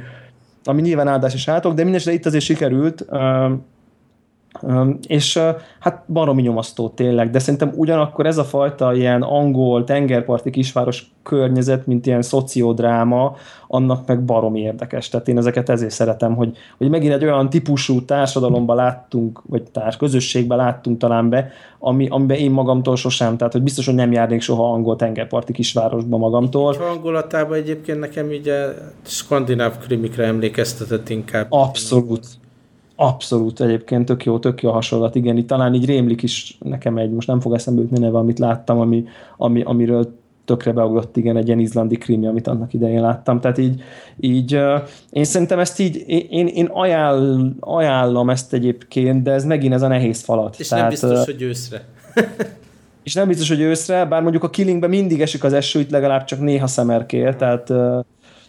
ami 0.64 0.80
nyilván 0.80 1.08
áldás 1.08 1.34
és 1.34 1.48
átok, 1.48 1.74
de 1.74 1.82
mindesetre 1.82 2.12
itt 2.12 2.26
azért 2.26 2.44
sikerült, 2.44 3.06
és 5.06 5.40
hát 5.78 6.04
baromi 6.08 6.42
nyomasztó 6.42 6.88
tényleg, 6.88 7.30
de 7.30 7.38
szerintem 7.38 7.72
ugyanakkor 7.74 8.26
ez 8.26 8.38
a 8.38 8.44
fajta 8.44 8.94
ilyen 8.94 9.22
angol, 9.22 9.84
tengerparti 9.84 10.50
kisváros 10.50 11.12
környezet, 11.22 11.86
mint 11.86 12.06
ilyen 12.06 12.22
szociodráma, 12.22 13.36
annak 13.66 14.06
meg 14.06 14.24
baromi 14.24 14.60
érdekes. 14.60 15.08
Tehát 15.08 15.28
én 15.28 15.38
ezeket 15.38 15.68
ezért 15.68 15.90
szeretem, 15.90 16.34
hogy, 16.34 16.56
hogy 16.78 16.88
megint 16.88 17.12
egy 17.12 17.24
olyan 17.24 17.50
típusú 17.50 18.04
társadalomba 18.04 18.74
láttunk, 18.74 19.42
vagy 19.46 19.62
társ 19.62 19.96
közösségbe 19.96 20.54
láttunk 20.54 20.98
talán 20.98 21.28
be, 21.28 21.50
ami, 21.78 22.08
amiben 22.08 22.36
én 22.36 22.50
magamtól 22.50 22.96
sosem, 22.96 23.36
tehát 23.36 23.52
hogy 23.52 23.62
biztos, 23.62 23.86
hogy 23.86 23.94
nem 23.94 24.12
járnék 24.12 24.40
soha 24.40 24.72
angol 24.72 24.96
tengerparti 24.96 25.52
kisvárosba 25.52 26.16
magamtól. 26.16 26.74
A 26.74 26.82
hangulatában 26.82 27.56
egyébként 27.56 27.98
nekem 27.98 28.26
ugye 28.26 28.66
skandináv 29.02 29.78
krimikre 29.78 30.24
emlékeztetett 30.24 31.08
inkább. 31.08 31.46
Abszolút. 31.48 32.26
Abszolút 33.02 33.60
egyébként 33.60 34.04
tök 34.04 34.24
jó, 34.24 34.38
tök 34.38 34.62
jó 34.62 34.70
hasonlat, 34.70 35.14
igen, 35.14 35.36
itt 35.36 35.46
talán 35.46 35.74
így 35.74 35.84
rémlik 35.84 36.22
is 36.22 36.58
nekem 36.60 36.98
egy, 36.98 37.10
most 37.10 37.28
nem 37.28 37.40
fog 37.40 37.54
eszembe 37.54 37.80
jutni 37.80 37.98
neve, 37.98 38.18
amit 38.18 38.38
láttam, 38.38 38.78
ami, 38.78 39.04
ami, 39.36 39.62
amiről 39.62 40.14
tökre 40.44 40.72
beugrott, 40.72 41.16
igen, 41.16 41.36
egy 41.36 41.46
ilyen 41.46 41.58
izlandi 41.58 41.96
krimi, 41.96 42.26
amit 42.26 42.46
annak 42.46 42.72
idején 42.72 43.00
láttam. 43.00 43.40
Tehát 43.40 43.58
így, 43.58 43.82
így 44.20 44.60
én 45.10 45.24
szerintem 45.24 45.58
ezt 45.58 45.78
így, 45.78 46.04
én, 46.30 46.46
én 46.46 46.66
ajánl, 46.66 47.52
ajánlom 47.60 48.30
ezt 48.30 48.52
egyébként, 48.52 49.22
de 49.22 49.30
ez 49.30 49.44
megint 49.44 49.74
ez 49.74 49.82
a 49.82 49.88
nehéz 49.88 50.20
falat. 50.20 50.58
És 50.58 50.68
Tehát, 50.68 50.84
nem 50.84 50.90
biztos, 50.92 51.24
hogy 51.24 51.42
őszre. 51.42 51.84
és 53.02 53.14
nem 53.14 53.28
biztos, 53.28 53.48
hogy 53.48 53.60
őszre, 53.60 54.04
bár 54.04 54.22
mondjuk 54.22 54.44
a 54.44 54.50
Killingben 54.50 54.90
mindig 54.90 55.20
esik 55.20 55.44
az 55.44 55.52
eső, 55.52 55.80
itt 55.80 55.90
legalább 55.90 56.24
csak 56.24 56.40
néha 56.40 56.66
szemerkél, 56.66 57.36
tehát 57.36 57.72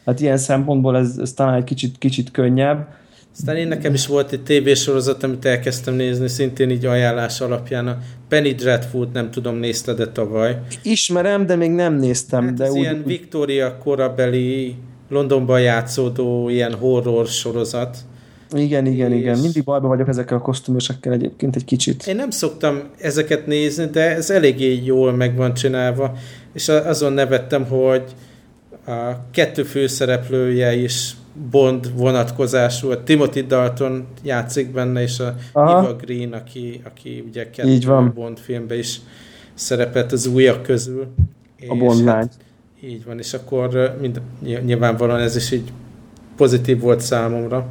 hát 0.06 0.20
ilyen 0.20 0.38
szempontból 0.38 0.98
ez, 0.98 1.18
ez 1.22 1.34
talán 1.34 1.54
egy 1.54 1.64
kicsit, 1.64 1.98
kicsit 1.98 2.32
könnyebb 2.32 3.00
aztán 3.38 3.56
én 3.56 3.68
nekem 3.68 3.94
is 3.94 4.08
volt 4.08 4.32
egy 4.32 4.44
tévésorozat, 4.44 5.24
amit 5.24 5.46
elkezdtem 5.46 5.94
nézni, 5.94 6.28
szintén 6.28 6.70
így 6.70 6.86
ajánlás 6.86 7.42
alapján. 7.42 7.88
A 7.88 7.98
Penny 8.28 8.56
Dreadful, 8.56 9.10
nem 9.14 9.32
tudom, 9.32 9.56
nézted 9.56 9.98
de 9.98 10.08
tavaly. 10.08 10.60
Ismerem, 10.84 11.46
de 11.46 11.56
még 11.56 11.72
nem 11.72 11.94
néztem. 11.94 12.46
Hát 12.46 12.54
de 12.54 12.64
ez 12.64 12.72
úgy, 12.72 12.78
ilyen 12.78 13.04
Victoria 13.06 13.78
korabeli, 13.78 14.76
Londonban 15.10 15.62
játszódó 15.62 16.50
ilyen 16.50 16.74
horror 16.74 17.28
sorozat. 17.28 17.98
Igen, 18.54 18.86
igen, 18.86 19.12
és... 19.12 19.20
igen. 19.20 19.40
Mindig 19.40 19.64
bajban 19.64 19.90
vagyok 19.90 20.08
ezekkel 20.08 20.38
a 20.38 20.42
kosztümösekkel 20.42 21.14
egyébként 21.14 21.56
egy 21.56 21.66
kicsit. 21.66 22.08
Én 22.08 22.16
nem 22.16 22.30
szoktam 22.30 22.82
ezeket 23.00 23.46
nézni, 23.46 23.86
de 23.86 24.16
ez 24.16 24.30
eléggé 24.30 24.82
jól 24.84 25.12
meg 25.14 25.36
van 25.36 25.54
csinálva, 25.54 26.14
és 26.54 26.70
azon 26.70 27.14
nevettem, 27.14 27.66
hogy 27.66 28.04
a 28.86 29.30
kettő 29.32 29.64
főszereplője 29.64 30.76
is 30.76 31.12
Bond 31.52 31.98
vonatkozású, 31.98 32.90
a 32.90 33.04
Timothy 33.04 33.42
Dalton 33.42 34.08
játszik 34.24 34.72
benne, 34.72 35.02
és 35.02 35.20
a 35.20 35.36
Aha. 35.54 35.78
Eva 35.78 35.96
Green, 35.96 36.34
aki, 36.34 36.82
aki 36.84 37.24
ugye 37.28 37.50
kettő 37.50 38.12
Bond 38.14 38.40
filmben 38.40 38.78
is 38.78 39.00
szerepelt 39.54 40.12
az 40.12 40.26
újak 40.26 40.64
közül. 40.64 41.08
A 41.68 41.76
Bond 41.76 42.04
lány. 42.04 42.16
Hát, 42.16 42.38
így 42.84 43.06
van, 43.06 43.18
és 43.18 43.34
akkor 43.34 43.98
mind, 44.02 44.22
nyilvánvalóan 44.40 45.20
ez 45.20 45.36
is 45.36 45.52
így 45.52 45.72
pozitív 46.36 46.80
volt 46.80 47.00
számomra. 47.00 47.68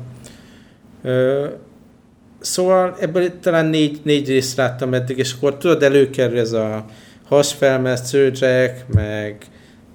Szóval 2.38 2.96
ebből 3.00 3.38
talán 3.40 3.66
négy, 3.66 4.00
négy 4.02 4.28
részt 4.28 4.56
láttam 4.56 4.94
eddig, 4.94 5.18
és 5.18 5.32
akkor 5.32 5.56
tudod, 5.56 5.82
előkerül 5.82 6.38
ez 6.38 6.52
a 6.52 6.84
hasfelmert, 7.24 8.12
meg 8.94 9.46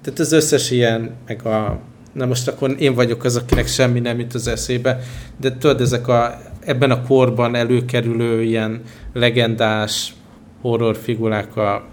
tehát 0.02 0.18
az 0.18 0.32
összes 0.32 0.70
ilyen, 0.70 1.14
meg 1.26 1.46
a 1.46 1.80
na 2.16 2.26
most 2.26 2.48
akkor 2.48 2.74
én 2.78 2.94
vagyok 2.94 3.24
az, 3.24 3.36
akinek 3.36 3.66
semmi 3.66 4.00
nem 4.00 4.18
jut 4.18 4.34
az 4.34 4.46
eszébe, 4.46 5.00
de 5.40 5.56
tudod, 5.56 5.80
ezek 5.80 6.08
a, 6.08 6.40
ebben 6.60 6.90
a 6.90 7.02
korban 7.02 7.54
előkerülő 7.54 8.42
ilyen 8.42 8.82
legendás 9.12 10.14
horrorfigurák 10.60 11.56
a 11.56 11.84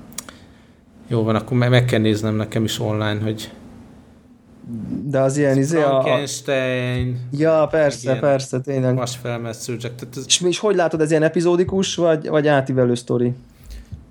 jó 1.07 1.24
van, 1.24 1.36
akkor 1.36 1.57
meg 1.57 1.86
kell 1.86 1.99
néznem 1.99 2.36
nekem 2.36 2.63
is 2.63 2.80
online, 2.80 3.19
hogy 3.24 3.51
de 5.05 5.19
az 5.19 5.38
ilyen 5.38 5.57
izé 5.57 5.82
a... 5.82 6.01
Frankenstein. 6.01 7.19
Ja, 7.32 7.67
persze, 7.71 8.15
persze, 8.19 8.59
tényleg. 8.59 8.95
Más 8.95 9.17
felmert 9.21 9.59
szőzsek. 9.59 9.91
Ez... 10.15 10.24
És, 10.26 10.41
és 10.41 10.59
hogy 10.59 10.76
látod, 10.76 11.01
ez 11.01 11.09
ilyen 11.09 11.24
epizódikus, 11.24 11.95
vagy, 11.95 12.28
vagy 12.28 12.47
átívelő 12.47 12.95
sztori? 12.95 13.34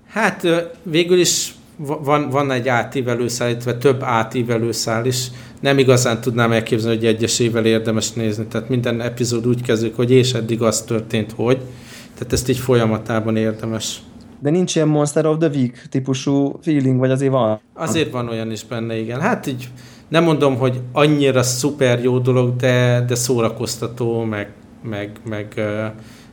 Hát 0.07 0.47
végül 0.83 1.19
is 1.19 1.55
van, 1.77 2.29
van 2.29 2.51
egy 2.51 2.67
átívelő 2.67 3.27
szál, 3.27 3.49
illetve 3.49 3.77
több 3.77 4.03
átívelő 4.03 4.71
szál 4.71 5.05
is. 5.05 5.27
Nem 5.63 5.77
igazán 5.77 6.21
tudnám 6.21 6.51
elképzelni, 6.51 6.95
hogy 6.97 7.05
egyesével 7.05 7.65
érdemes 7.65 8.11
nézni. 8.11 8.45
Tehát 8.45 8.69
minden 8.69 9.01
epizód 9.01 9.47
úgy 9.47 9.61
kezdődik, 9.61 9.95
hogy 9.95 10.11
és 10.11 10.33
eddig 10.33 10.61
az 10.61 10.81
történt, 10.81 11.31
hogy. 11.31 11.57
Tehát 12.13 12.33
ezt 12.33 12.49
így 12.49 12.57
folyamatában 12.57 13.35
érdemes. 13.35 14.01
De 14.39 14.49
nincs 14.49 14.75
ilyen 14.75 14.87
Monster 14.87 15.25
of 15.25 15.37
the 15.37 15.47
Week 15.47 15.87
típusú 15.89 16.59
feeling, 16.61 16.99
vagy 16.99 17.11
azért 17.11 17.31
van? 17.31 17.59
Azért 17.73 18.11
van 18.11 18.29
olyan 18.29 18.51
is 18.51 18.63
benne, 18.63 18.97
igen. 18.97 19.19
Hát 19.19 19.47
így 19.47 19.69
nem 20.07 20.23
mondom, 20.23 20.57
hogy 20.57 20.81
annyira 20.91 21.43
szuper 21.43 22.03
jó 22.03 22.19
dolog, 22.19 22.55
de, 22.55 23.03
de 23.07 23.15
szórakoztató, 23.15 24.23
meg, 24.23 24.51
meg, 24.89 25.11
meg 25.29 25.53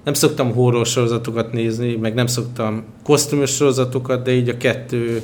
nem 0.04 0.14
szoktam 0.14 0.52
horror 0.52 0.86
sorozatokat 0.86 1.52
nézni, 1.52 1.96
meg 1.96 2.14
nem 2.14 2.26
szoktam 2.26 2.84
kosztümös 3.04 3.50
sorozatokat, 3.50 4.22
de 4.22 4.32
így 4.32 4.48
a 4.48 4.56
kettő 4.56 5.22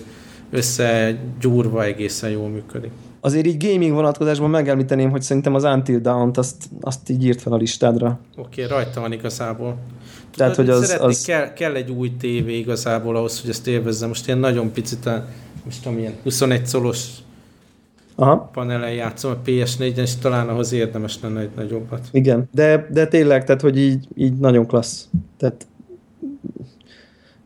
összegyúrva 0.50 1.84
egészen 1.84 2.30
jól 2.30 2.48
működik. 2.48 2.90
Azért 3.26 3.46
így 3.46 3.66
gaming 3.66 3.92
vonatkozásban 3.92 4.50
megemlíteném, 4.50 5.10
hogy 5.10 5.22
szerintem 5.22 5.54
az 5.54 5.64
Until 5.64 5.98
Dawn-t 5.98 6.38
azt, 6.38 6.64
azt 6.80 7.10
így 7.10 7.24
írt 7.24 7.40
fel 7.40 7.52
a 7.52 7.56
listádra. 7.56 8.18
Oké, 8.36 8.64
okay, 8.64 8.76
rajta 8.76 9.00
van 9.00 9.12
igazából. 9.12 9.76
Tehát, 10.36 10.56
hogy 10.56 10.70
az, 10.70 10.96
az... 11.00 11.24
Kell, 11.24 11.52
kell, 11.52 11.74
egy 11.74 11.90
új 11.90 12.16
tévé 12.16 12.58
igazából 12.58 13.16
ahhoz, 13.16 13.40
hogy 13.40 13.50
ezt 13.50 13.66
élvezzem. 13.66 14.08
Most 14.08 14.26
ilyen 14.26 14.38
nagyon 14.38 14.72
picit, 14.72 15.10
most 15.64 15.82
tudom, 15.82 15.98
ilyen 15.98 16.12
21 16.22 16.66
szolos 16.66 17.08
Aha. 18.14 18.50
panelen 18.52 18.92
játszom 18.92 19.30
a 19.30 19.40
PS4-en, 19.46 19.96
és 19.96 20.16
talán 20.16 20.48
ahhoz 20.48 20.72
érdemes 20.72 21.18
lenne 21.22 21.40
egy 21.40 21.50
nagyobbat. 21.56 22.08
Igen, 22.10 22.48
de, 22.52 22.88
de 22.90 23.06
tényleg, 23.06 23.44
tehát 23.44 23.60
hogy 23.60 23.78
így, 23.78 24.08
így 24.14 24.38
nagyon 24.38 24.66
klassz. 24.66 25.08
Tehát 25.36 25.66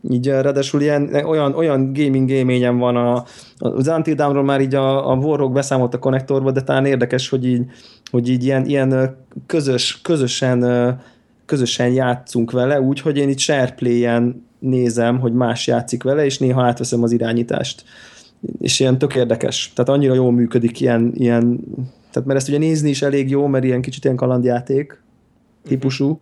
így 0.09 0.27
ráadásul 0.27 0.81
ilyen, 0.81 1.13
olyan, 1.13 1.53
olyan 1.53 1.93
gaming 1.93 2.29
élményem 2.29 2.77
van 2.77 2.95
a, 2.95 3.23
az 3.57 3.87
Until 3.87 4.15
Dawn-ról 4.15 4.43
már 4.43 4.61
így 4.61 4.75
a, 4.75 5.11
a 5.11 5.15
Warhawk 5.15 5.53
beszámolt 5.53 5.93
a 5.93 5.99
konnektorba, 5.99 6.51
de 6.51 6.61
talán 6.61 6.85
érdekes, 6.85 7.29
hogy 7.29 7.45
így, 7.45 7.65
hogy 8.11 8.29
így 8.29 8.43
ilyen, 8.43 8.65
ilyen 8.65 9.17
közös, 9.45 10.01
közösen, 10.01 10.99
közösen 11.45 11.91
játszunk 11.91 12.51
vele, 12.51 12.81
úgyhogy 12.81 13.17
én 13.17 13.29
itt 13.29 13.37
SharePlay-en 13.37 14.45
nézem, 14.59 15.19
hogy 15.19 15.33
más 15.33 15.67
játszik 15.67 16.03
vele, 16.03 16.25
és 16.25 16.37
néha 16.37 16.65
átveszem 16.65 17.03
az 17.03 17.11
irányítást. 17.11 17.83
És 18.59 18.79
ilyen 18.79 18.97
tök 18.97 19.15
érdekes. 19.15 19.71
Tehát 19.75 19.91
annyira 19.91 20.13
jól 20.13 20.31
működik 20.31 20.79
ilyen, 20.79 21.11
ilyen 21.15 21.59
tehát 22.11 22.27
mert 22.27 22.39
ezt 22.39 22.47
ugye 22.47 22.57
nézni 22.57 22.89
is 22.89 23.01
elég 23.01 23.29
jó, 23.29 23.47
mert 23.47 23.63
ilyen 23.63 23.81
kicsit 23.81 24.03
ilyen 24.03 24.15
kalandjáték 24.15 25.01
típusú, 25.63 26.19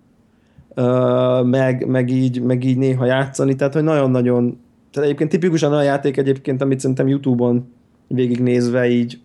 meg, 1.44 1.88
meg, 1.88 2.10
így, 2.10 2.42
meg 2.42 2.64
így 2.64 2.78
néha 2.78 3.06
játszani, 3.06 3.56
tehát 3.56 3.74
hogy 3.74 3.84
nagyon-nagyon, 3.84 4.60
tehát 4.92 5.08
egyébként 5.08 5.30
tipikusan 5.30 5.74
a 5.74 5.82
játék 5.82 6.18
egyébként, 6.18 6.62
amit 6.62 6.80
szerintem 6.80 7.08
Youtube-on 7.08 7.74
végignézve 8.08 8.90
így 8.90 9.20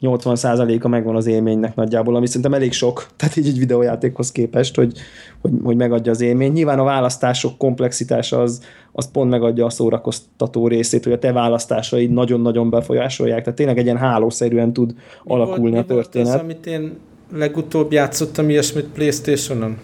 80%-a 0.00 0.88
megvan 0.88 1.16
az 1.16 1.26
élménynek 1.26 1.74
nagyjából, 1.74 2.16
ami 2.16 2.26
szerintem 2.26 2.54
elég 2.54 2.72
sok, 2.72 3.06
tehát 3.16 3.36
így 3.36 3.46
egy 3.46 3.58
videójátékhoz 3.58 4.32
képest, 4.32 4.76
hogy, 4.76 4.92
hogy, 5.40 5.52
hogy 5.62 5.76
megadja 5.76 6.12
az 6.12 6.20
élmény. 6.20 6.52
Nyilván 6.52 6.78
a 6.78 6.84
választások 6.84 7.58
komplexitása 7.58 8.40
az, 8.40 8.62
az 8.92 9.10
pont 9.10 9.30
megadja 9.30 9.64
a 9.64 9.70
szórakoztató 9.70 10.68
részét, 10.68 11.04
hogy 11.04 11.12
a 11.12 11.18
te 11.18 11.32
választásaid 11.32 12.10
nagyon-nagyon 12.10 12.70
befolyásolják, 12.70 13.42
tehát 13.42 13.58
tényleg 13.58 13.78
egy 13.78 13.84
ilyen 13.84 13.96
hálószerűen 13.98 14.72
tud 14.72 14.94
mi 14.94 15.32
alakulni 15.32 15.70
volt, 15.70 15.90
a 15.90 15.94
történet. 15.94 16.28
Volt 16.28 16.38
az, 16.38 16.44
amit 16.44 16.66
én 16.66 16.98
legutóbb 17.32 17.92
játszottam 17.92 18.48
ilyesmit 18.48 18.84
Playstation-on? 18.84 19.78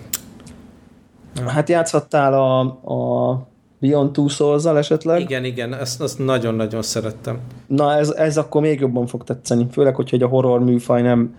Hát 1.45 1.68
játszhattál 1.68 2.34
a, 2.34 2.61
a 2.61 3.47
Beyond 3.78 4.11
Two 4.11 4.28
souls 4.28 4.64
esetleg? 4.64 5.20
Igen, 5.20 5.45
igen, 5.45 5.74
ezt, 5.74 6.03
ezt 6.03 6.18
nagyon-nagyon 6.18 6.82
szerettem. 6.82 7.39
Na, 7.66 7.95
ez, 7.95 8.11
ez 8.11 8.37
akkor 8.37 8.61
még 8.61 8.80
jobban 8.80 9.07
fog 9.07 9.24
tetszeni, 9.24 9.66
főleg, 9.70 9.95
hogyha 9.95 10.24
a 10.24 10.28
horror 10.28 10.61
műfaj 10.61 11.03
nem, 11.03 11.34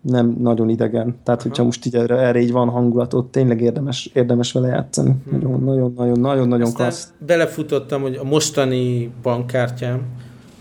nem 0.00 0.36
nagyon 0.40 0.68
idegen. 0.68 1.16
Tehát, 1.22 1.40
Aha. 1.40 1.48
hogyha 1.48 1.64
most 1.64 1.86
így 1.86 1.94
erre, 1.94 2.16
erre 2.16 2.40
így 2.40 2.52
van 2.52 2.68
hangulatot, 2.68 3.30
tényleg 3.30 3.60
érdemes, 3.60 4.10
érdemes 4.12 4.52
vele 4.52 4.68
játszani. 4.68 5.14
Hmm. 5.24 5.38
Nagyon, 5.38 5.62
nagyon, 5.62 5.92
nagyon, 5.96 6.20
nagyon, 6.20 6.48
nagyon 6.48 6.72
klassz. 6.72 7.12
belefutottam, 7.18 8.02
hogy 8.02 8.14
a 8.14 8.24
mostani 8.24 9.12
bankkártyám 9.22 10.02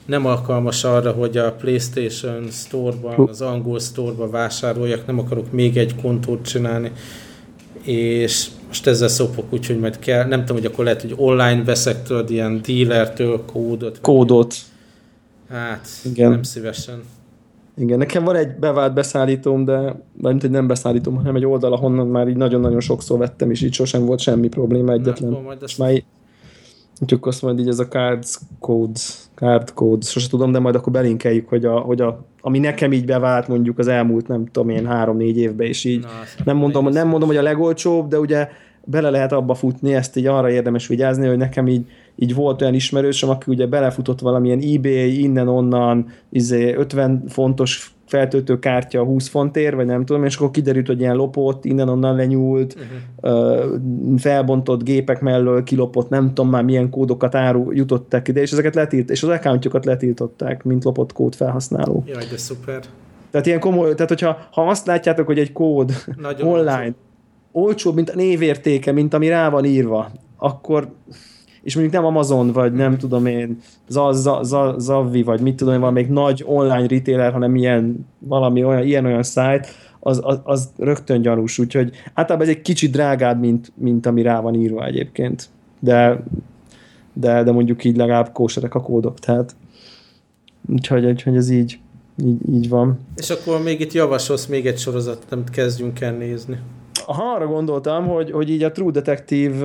nem 0.06 0.26
alkalmas 0.26 0.84
arra, 0.84 1.12
hogy 1.12 1.38
a 1.38 1.52
PlayStation 1.52 2.48
Store-ban, 2.50 3.28
az 3.30 3.42
angol 3.42 3.80
Store-ban 3.80 4.32
vásároljak, 4.32 5.06
nem 5.06 5.20
akarok 5.20 5.52
még 5.52 5.78
egy 5.78 6.02
kontót 6.02 6.46
csinálni, 6.46 6.92
és 7.84 8.48
most 8.68 8.88
ezzel 8.88 9.08
szopok, 9.08 9.46
úgyhogy 9.50 9.80
majd 9.80 10.00
kell, 10.00 10.28
nem 10.28 10.40
tudom, 10.40 10.62
hogy 10.62 10.72
akkor 10.72 10.84
lehet, 10.84 11.02
hogy 11.02 11.14
online 11.18 11.64
veszek 11.64 12.04
tudod, 12.04 12.30
ilyen 12.30 12.62
dealertől 12.66 13.46
kódot. 13.46 14.00
Kódot. 14.02 14.56
Hát, 15.50 15.88
Igen. 16.04 16.30
nem 16.30 16.44
szívesen. 16.44 17.04
Igen, 17.78 17.98
nekem 17.98 18.24
van 18.24 18.36
egy 18.36 18.56
bevált 18.56 18.94
beszállítóm, 18.94 19.66
de 19.66 19.76
nem, 20.22 20.40
hogy 20.40 20.50
nem 20.50 20.68
beszállítom, 20.68 21.16
hanem 21.16 21.36
egy 21.36 21.46
oldal, 21.46 21.74
ahonnan 21.74 22.08
már 22.08 22.28
így 22.28 22.36
nagyon-nagyon 22.36 22.80
sokszor 22.80 23.18
vettem, 23.18 23.52
és 23.52 23.62
így 23.62 23.74
sosem 23.74 24.06
volt 24.06 24.20
semmi 24.20 24.48
probléma 24.48 24.92
egyetlen. 24.92 25.32
Na, 25.32 25.40
majd 25.40 25.64
ezt... 25.64 25.78
Már 25.78 26.04
Úgyhogy 27.02 27.20
azt 27.22 27.42
majd 27.42 27.60
így 27.60 27.68
ez 27.68 27.80
a 27.80 27.88
cards 27.88 28.40
code, 28.60 29.00
card 29.36 29.74
code, 29.74 30.06
sose 30.06 30.28
tudom, 30.30 30.52
de 30.52 30.60
majd 30.60 30.76
akkor 30.76 30.94
belinkeljük, 30.94 31.50
hogy, 31.50 31.66
a, 31.66 31.80
hogy 31.80 32.02
a, 32.02 32.26
ami 32.46 32.60
nekem 32.60 32.92
így 32.92 33.06
bevált 33.06 33.48
mondjuk 33.48 33.80
az 33.80 33.88
elmúlt, 33.88 34.28
nem 34.28 34.46
tudom 34.46 34.70
én, 34.70 34.86
három-négy 34.88 35.38
évben, 35.38 35.68
és 35.68 35.84
így. 35.84 36.02
Na, 36.02 36.10
nem 36.44 36.58
mondom, 36.58 36.90
nem 36.90 37.08
mondom, 37.08 37.28
hogy 37.28 37.38
a 37.38 37.42
legolcsóbb, 37.42 38.08
de 38.08 38.20
ugye 38.20 38.50
bele 38.86 39.10
lehet 39.10 39.32
abba 39.32 39.54
futni, 39.54 39.94
ezt 39.94 40.18
így 40.18 40.26
arra 40.26 40.50
érdemes 40.50 40.88
vigyázni, 40.88 41.28
hogy 41.28 41.38
nekem 41.38 41.68
így, 41.68 41.86
így 42.16 42.36
volt 42.36 42.62
olyan 42.62 42.74
ismerősöm, 42.74 43.30
aki 43.30 43.52
ugye 43.52 43.68
belefutott 43.68 44.20
valamilyen 44.20 44.60
eBay, 44.60 45.22
innen-onnan, 45.22 46.08
izé 46.30 46.74
50 46.74 47.24
fontos 47.28 47.94
feltöltő 48.14 48.60
kártya 48.60 49.04
20 49.04 49.28
fontért, 49.28 49.76
vagy 49.76 49.86
nem 49.86 50.06
tudom, 50.06 50.24
és 50.24 50.36
akkor 50.36 50.52
kiderült, 50.52 50.88
hogy 50.88 51.00
ilyen 51.00 51.16
lopott, 51.16 51.66
innen-onnan 51.66 52.16
lenyúlt, 52.16 52.76
uh-huh. 53.22 54.20
felbontott 54.20 54.84
gépek 54.84 55.22
mellől 55.22 55.64
kilopott, 55.64 56.10
nem 56.10 56.28
tudom 56.28 56.50
már 56.50 56.64
milyen 56.64 56.90
kódokat 56.90 57.36
áru 57.36 57.72
jutottak 57.72 58.28
ide, 58.28 58.42
és 58.42 58.52
ezeket 58.52 58.76
letilt, 58.76 59.10
és 59.10 59.24
az 59.24 59.30
accountjukat 59.30 59.86
letiltották, 59.86 60.64
mint 60.64 60.84
lopott 60.84 61.14
kód 61.14 61.36
felhasználó. 61.36 62.04
Jaj, 62.08 62.26
de 62.30 62.38
szuper. 62.38 62.84
Tehát 63.32 63.48
ilyen 63.48 63.60
komoly, 63.60 63.94
tehát 63.94 64.10
hogyha 64.10 64.38
ha 64.52 64.68
azt 64.68 64.86
látjátok, 64.86 65.26
hogy 65.26 65.40
egy 65.40 65.52
kód 65.52 65.92
Nagyon 66.16 66.48
online 66.48 66.94
olcsóbb, 67.52 67.96
mint 67.96 68.10
a 68.10 68.16
névértéke, 68.16 68.92
mint 68.92 69.14
ami 69.14 69.28
rá 69.28 69.50
van 69.50 69.66
írva, 69.66 70.12
akkor 70.38 70.94
és 71.64 71.76
mondjuk 71.76 71.96
nem 71.96 72.06
Amazon, 72.06 72.52
vagy 72.52 72.74
nem 72.74 72.98
tudom 72.98 73.26
én, 73.26 73.58
Zavvi, 74.78 75.24
vagy 75.24 75.42
mit 75.42 75.56
tudom 75.56 75.74
én, 75.74 75.80
valamelyik 75.80 76.10
nagy 76.10 76.44
online 76.46 76.88
retailer, 76.88 77.32
hanem 77.32 77.56
ilyen, 77.56 78.08
valami 78.20 78.64
olyan, 78.64 78.84
ilyen-olyan 78.84 79.24
szájt, 79.24 79.68
az, 80.00 80.20
az, 80.24 80.40
az 80.44 80.70
rögtön 80.78 81.22
gyanús, 81.22 81.60
úgyhogy 81.60 81.92
általában 82.14 82.48
ez 82.48 82.56
egy 82.56 82.62
kicsit 82.62 82.92
drágább, 82.92 83.40
mint, 83.40 83.72
mint 83.76 84.06
ami 84.06 84.22
rá 84.22 84.40
van 84.40 84.56
írva 84.56 84.86
egyébként. 84.86 85.50
De, 85.80 86.24
de, 87.14 87.44
de 87.44 87.52
mondjuk 87.52 87.84
így 87.84 87.98
legalább 87.98 88.32
kóserek 88.32 88.76
a 88.76 88.82
kódok, 88.82 89.20
tehát 89.20 89.56
úgyhogy, 90.70 91.06
úgyhogy 91.06 91.36
ez 91.36 91.50
így, 91.50 91.80
így, 92.26 92.38
így 92.54 92.70
van. 92.70 93.00
És 93.16 93.30
akkor 93.30 93.64
még 93.64 93.80
itt 93.80 93.94
javasolsz 93.94 94.46
még 94.46 94.66
egy 94.66 94.78
sorozatot, 94.78 95.32
amit 95.32 95.50
kezdjünk 95.50 96.02
el 96.02 96.14
nézni 96.14 96.60
ha 97.06 97.34
arra 97.36 97.48
gondoltam, 97.48 98.08
hogy, 98.08 98.32
hogy 98.32 98.50
így 98.50 98.64
a 98.64 98.72
True 98.72 98.92
Detective 98.92 99.56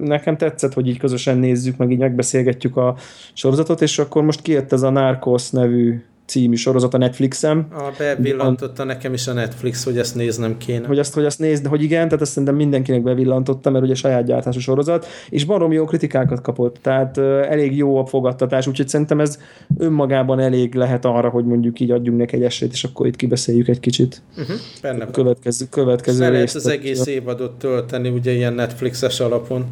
nekem 0.00 0.36
tetszett, 0.36 0.72
hogy 0.72 0.88
így 0.88 0.98
közösen 0.98 1.38
nézzük, 1.38 1.76
meg 1.76 1.90
így 1.90 1.98
megbeszélgetjük 1.98 2.76
a 2.76 2.94
sorozatot, 3.32 3.80
és 3.80 3.98
akkor 3.98 4.22
most 4.22 4.42
kijött 4.42 4.72
ez 4.72 4.82
a 4.82 4.90
Narcos 4.90 5.50
nevű 5.50 6.02
című 6.24 6.54
sorozat 6.54 6.94
a 6.94 6.98
Netflixem. 6.98 7.66
A 7.70 7.90
bevillantotta 7.98 8.84
nekem 8.84 9.12
is 9.12 9.26
a 9.26 9.32
Netflix, 9.32 9.84
hogy 9.84 9.98
ezt 9.98 10.14
néznem 10.14 10.56
kéne. 10.56 10.86
Hogy 10.86 10.98
azt, 10.98 11.14
hogy 11.14 11.24
azt 11.24 11.38
nézd, 11.38 11.66
hogy 11.66 11.82
igen, 11.82 12.04
tehát 12.04 12.20
ezt 12.20 12.30
szerintem 12.30 12.54
mindenkinek 12.54 13.02
bevillantotta, 13.02 13.70
mert 13.70 13.84
ugye 13.84 13.94
saját 13.94 14.24
gyártású 14.24 14.58
sorozat, 14.58 15.06
és 15.30 15.44
barom 15.44 15.72
jó 15.72 15.84
kritikákat 15.84 16.40
kapott, 16.40 16.78
tehát 16.82 17.18
elég 17.18 17.76
jó 17.76 17.96
a 17.96 18.06
fogadtatás, 18.06 18.66
úgyhogy 18.66 18.88
szerintem 18.88 19.20
ez 19.20 19.38
önmagában 19.78 20.40
elég 20.40 20.74
lehet 20.74 21.04
arra, 21.04 21.28
hogy 21.28 21.44
mondjuk 21.44 21.80
így 21.80 21.90
adjunk 21.90 22.18
neki 22.18 22.36
egy 22.36 22.42
esélyt, 22.42 22.72
és 22.72 22.84
akkor 22.84 23.06
itt 23.06 23.16
kibeszéljük 23.16 23.68
egy 23.68 23.80
kicsit. 23.80 24.22
Uh-huh, 24.36 24.56
benne 24.82 25.06
következő, 25.10 25.66
következő 25.70 26.18
részt. 26.18 26.32
lehet 26.32 26.54
az 26.54 26.66
egész 26.66 27.06
évadot 27.06 27.52
tölteni, 27.52 28.08
ugye 28.08 28.32
ilyen 28.32 28.52
Netflixes 28.52 29.20
alapon. 29.20 29.64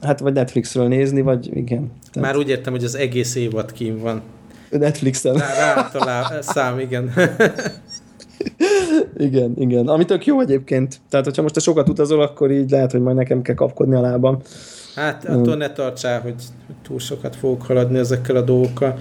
Hát 0.00 0.20
vagy 0.20 0.32
Netflixről 0.32 0.88
nézni, 0.88 1.20
vagy 1.20 1.56
igen. 1.56 1.90
Tehát... 2.12 2.28
Már 2.28 2.36
úgy 2.36 2.48
értem, 2.48 2.72
hogy 2.72 2.84
az 2.84 2.94
egész 2.94 3.34
évad 3.34 3.72
kín 3.72 3.98
van. 3.98 4.22
Netflixen. 4.78 5.34
Rá, 5.36 5.88
talál, 5.92 6.42
szám, 6.42 6.78
igen. 6.78 7.12
igen, 9.16 9.54
igen. 9.58 9.88
Ami 9.88 10.04
tök 10.04 10.26
jó 10.26 10.40
egyébként. 10.40 11.00
Tehát, 11.10 11.26
hogyha 11.26 11.42
most 11.42 11.54
te 11.54 11.60
sokat 11.60 11.88
utazol, 11.88 12.22
akkor 12.22 12.50
így 12.50 12.70
lehet, 12.70 12.90
hogy 12.90 13.00
majd 13.00 13.16
nekem 13.16 13.42
kell 13.42 13.54
kapkodni 13.54 13.94
a 13.94 14.00
lábam. 14.00 14.38
Hát 14.94 15.24
attól 15.24 15.56
ne 15.56 15.72
tartsál, 15.72 16.20
hogy 16.20 16.34
túl 16.82 16.98
sokat 16.98 17.36
fogok 17.36 17.62
haladni 17.62 17.98
ezekkel 17.98 18.36
a 18.36 18.40
dolgokkal. 18.40 18.98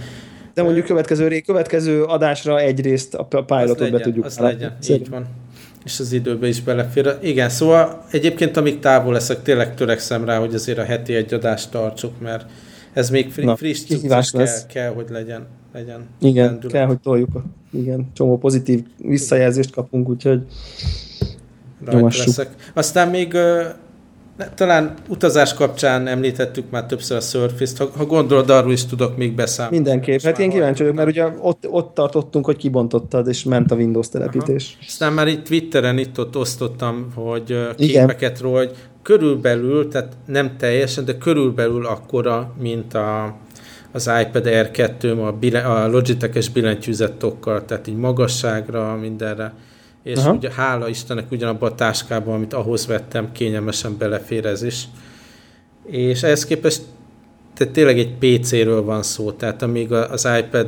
De 0.54 0.64
mondjuk 0.64 0.86
következő, 0.86 1.40
következő 1.40 2.04
adásra 2.04 2.60
egyrészt 2.60 3.16
a 3.16 3.24
pilotot 3.24 3.92
be 3.92 4.00
tudjuk. 4.00 4.26
Az 4.26 4.38
legyen, 4.38 4.78
így 4.90 5.10
van. 5.10 5.26
És 5.86 6.00
az 6.00 6.12
időbe 6.12 6.48
is 6.48 6.62
belefér. 6.62 7.18
Igen, 7.22 7.50
szóval 7.50 8.06
egyébként 8.12 8.58
amíg 8.58 8.80
távol 8.80 9.14
leszek, 9.14 9.42
tényleg 9.42 9.76
törekszem 9.76 10.26
rá, 10.26 10.40
hogy 10.40 10.54
azért 10.54 10.78
a 10.78 10.84
heti 10.84 11.16
egy 11.16 11.34
adást 11.34 11.72
tartsuk, 11.72 12.22
mert 12.22 12.46
ez 12.94 13.10
még 13.10 13.32
fri- 13.32 13.46
Na, 13.46 13.56
friss 13.56 13.84
kell, 14.32 14.46
kell, 14.68 14.94
hogy 14.94 15.06
legyen. 15.10 15.48
Legyen 15.74 16.08
igen, 16.20 16.48
rendület. 16.48 16.72
kell, 16.72 16.86
hogy 16.86 17.00
toljuk. 17.00 17.30
Igen, 17.72 18.08
csomó 18.14 18.38
pozitív 18.38 18.84
visszajelzést 18.98 19.72
kapunk, 19.72 20.10
úgyhogy 20.10 20.42
leszek. 21.86 22.50
Aztán 22.74 23.10
még 23.10 23.38
talán 24.56 24.94
utazás 25.08 25.54
kapcsán 25.54 26.08
említettük 26.08 26.70
már 26.70 26.86
többször 26.86 27.18
a 27.18 27.20
surface 27.20 27.84
ha, 27.84 27.90
ha 27.98 28.06
gondolod, 28.06 28.50
arról 28.50 28.72
is 28.72 28.86
tudok 28.86 29.18
még 29.18 29.36
beszámolni. 29.36 29.78
Mindenképp. 29.78 30.20
Hát 30.20 30.40
én 30.40 30.50
kíváncsi 30.50 30.82
vagyok, 30.82 30.98
mert 30.98 31.10
ugye 31.10 31.26
ott, 31.42 31.68
ott 31.70 31.94
tartottunk, 31.94 32.46
hogy 32.46 32.58
kibontottad, 32.58 33.28
és 33.28 33.44
ment 33.44 33.72
a 33.72 33.76
Windows 33.76 34.10
telepítés. 34.10 34.76
Aha. 34.76 34.86
Aztán 34.88 35.14
már 35.14 35.28
itt 35.28 35.44
Twitteren 35.44 35.98
itt-ott 35.98 36.38
osztottam, 36.38 37.12
hogy 37.16 37.68
képeket 37.76 38.40
róla, 38.40 38.58
hogy 38.58 38.76
körülbelül, 39.02 39.88
tehát 39.88 40.18
nem 40.26 40.58
teljesen, 40.58 41.06
de 41.06 41.18
körülbelül 41.18 41.86
akkora, 41.86 42.54
mint 42.60 42.94
a, 42.94 43.38
az 43.94 44.12
iPad 44.22 44.46
Air 44.46 44.72
2 44.72 45.22
a, 45.22 45.32
bilen, 45.32 45.66
a 45.66 45.88
Logitech-es 45.88 46.50
billentyűzettokkal, 46.50 47.66
tehát 47.66 47.88
így 47.88 47.96
magasságra, 47.96 48.96
mindenre. 48.96 49.54
És 50.04 50.18
Aha. 50.18 50.32
ugye 50.32 50.52
hála 50.52 50.88
Istennek 50.88 51.32
ugyanabban 51.32 51.72
a 51.72 51.76
táskában, 51.76 52.34
amit 52.34 52.54
ahhoz 52.54 52.88
vettem, 52.88 53.32
kényelmesen 53.32 53.98
belefér 53.98 54.46
ez 54.46 54.64
is. 54.64 54.88
És 55.86 56.24
ehhez 56.24 56.46
képest 56.46 56.82
tehát 57.54 57.74
tényleg 57.74 58.00
egy 58.00 58.14
PC-ről 58.20 58.84
van 58.84 59.04
szó, 59.04 59.32
tehát 59.32 59.62
amíg 59.62 59.92
az 59.92 60.28
iPad 60.40 60.68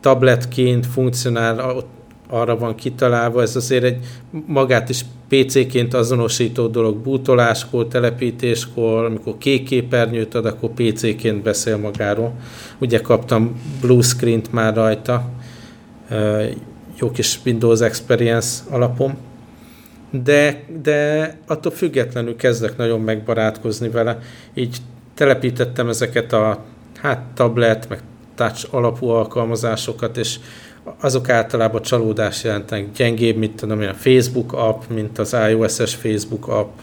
tabletként 0.00 0.86
funkcionál, 0.86 1.76
ott 1.76 1.97
arra 2.28 2.56
van 2.56 2.74
kitalálva, 2.74 3.42
ez 3.42 3.56
azért 3.56 3.84
egy 3.84 3.98
magát 4.46 4.88
is 4.88 5.04
PC-ként 5.28 5.94
azonosító 5.94 6.66
dolog, 6.66 6.96
bútoláskor, 6.96 7.86
telepítéskor, 7.86 9.04
amikor 9.04 9.38
kék 9.38 9.64
képernyőt 9.64 10.34
ad, 10.34 10.46
akkor 10.46 10.70
PC-ként 10.70 11.42
beszél 11.42 11.76
magáról. 11.76 12.34
Ugye 12.78 13.00
kaptam 13.00 13.60
blue 13.80 14.02
screen-t 14.02 14.52
már 14.52 14.74
rajta, 14.74 15.30
jó 16.98 17.10
kis 17.10 17.40
Windows 17.44 17.80
Experience 17.80 18.62
alapom, 18.70 19.16
de, 20.10 20.64
de 20.82 21.32
attól 21.46 21.72
függetlenül 21.72 22.36
kezdek 22.36 22.76
nagyon 22.76 23.00
megbarátkozni 23.00 23.88
vele. 23.88 24.18
Így 24.54 24.76
telepítettem 25.14 25.88
ezeket 25.88 26.32
a 26.32 26.64
hát 27.00 27.22
tablet, 27.34 27.88
meg 27.88 28.02
touch 28.34 28.66
alapú 28.70 29.08
alkalmazásokat, 29.08 30.16
és 30.16 30.38
azok 31.00 31.28
általában 31.28 31.82
csalódás 31.82 32.44
jelentenek. 32.44 32.92
Gyengébb, 32.92 33.36
mint 33.36 33.56
tudom 33.56 33.80
én, 33.80 33.88
a 33.88 33.94
Facebook 33.94 34.52
app, 34.52 34.82
mint 34.94 35.18
az 35.18 35.36
iOS-es 35.50 35.94
Facebook 35.94 36.48
app, 36.48 36.78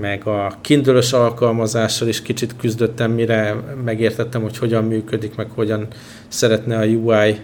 meg 0.00 0.26
a 0.26 0.58
kindle 0.60 1.00
alkalmazással 1.10 2.08
is 2.08 2.22
kicsit 2.22 2.56
küzdöttem, 2.56 3.10
mire 3.10 3.54
megértettem, 3.84 4.42
hogy 4.42 4.58
hogyan 4.58 4.84
működik, 4.84 5.36
meg 5.36 5.50
hogyan 5.50 5.86
szeretne 6.28 6.78
a 6.78 6.84
UI 6.84 7.38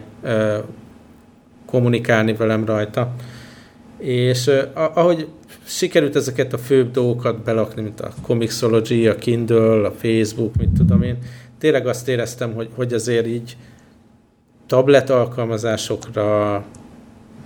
kommunikálni 1.66 2.32
velem 2.32 2.64
rajta. 2.64 3.14
És 3.98 4.50
ahogy 4.74 5.28
sikerült 5.64 6.16
ezeket 6.16 6.52
a 6.52 6.58
főbb 6.58 6.90
dolgokat 6.90 7.42
belakni, 7.44 7.82
mint 7.82 8.00
a 8.00 8.12
Comixology, 8.22 9.06
a 9.06 9.14
Kindle, 9.14 9.86
a 9.86 9.92
Facebook, 9.92 10.56
mit 10.56 10.68
tudom 10.68 11.02
én, 11.02 11.18
tényleg 11.58 11.86
azt 11.86 12.08
éreztem, 12.08 12.54
hogy, 12.54 12.68
hogy 12.74 12.92
azért 12.92 13.26
így 13.26 13.56
tablet 14.70 15.10
alkalmazásokra 15.10 16.64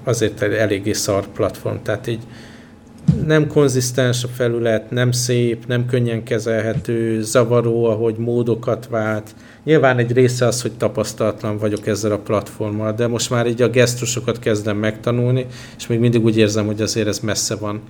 azért 0.04 0.42
egy 0.42 0.52
eléggé 0.52 0.92
szar 0.92 1.26
platform, 1.26 1.76
tehát 1.82 2.06
így 2.06 2.22
nem 3.26 3.46
konzisztens 3.46 4.24
a 4.24 4.28
felület, 4.28 4.90
nem 4.90 5.10
szép, 5.10 5.66
nem 5.66 5.86
könnyen 5.86 6.22
kezelhető, 6.22 7.22
zavaró, 7.22 7.84
ahogy 7.84 8.16
módokat 8.16 8.88
vált. 8.90 9.34
Nyilván 9.64 9.98
egy 9.98 10.12
része 10.12 10.46
az, 10.46 10.62
hogy 10.62 10.72
tapasztalatlan 10.72 11.58
vagyok 11.58 11.86
ezzel 11.86 12.12
a 12.12 12.18
platformmal, 12.18 12.92
de 12.92 13.06
most 13.06 13.30
már 13.30 13.46
így 13.46 13.62
a 13.62 13.68
gesztusokat 13.68 14.38
kezdem 14.38 14.76
megtanulni, 14.76 15.46
és 15.76 15.86
még 15.86 15.98
mindig 15.98 16.24
úgy 16.24 16.38
érzem, 16.38 16.66
hogy 16.66 16.82
azért 16.82 17.08
ez 17.08 17.18
messze 17.18 17.56
van. 17.56 17.80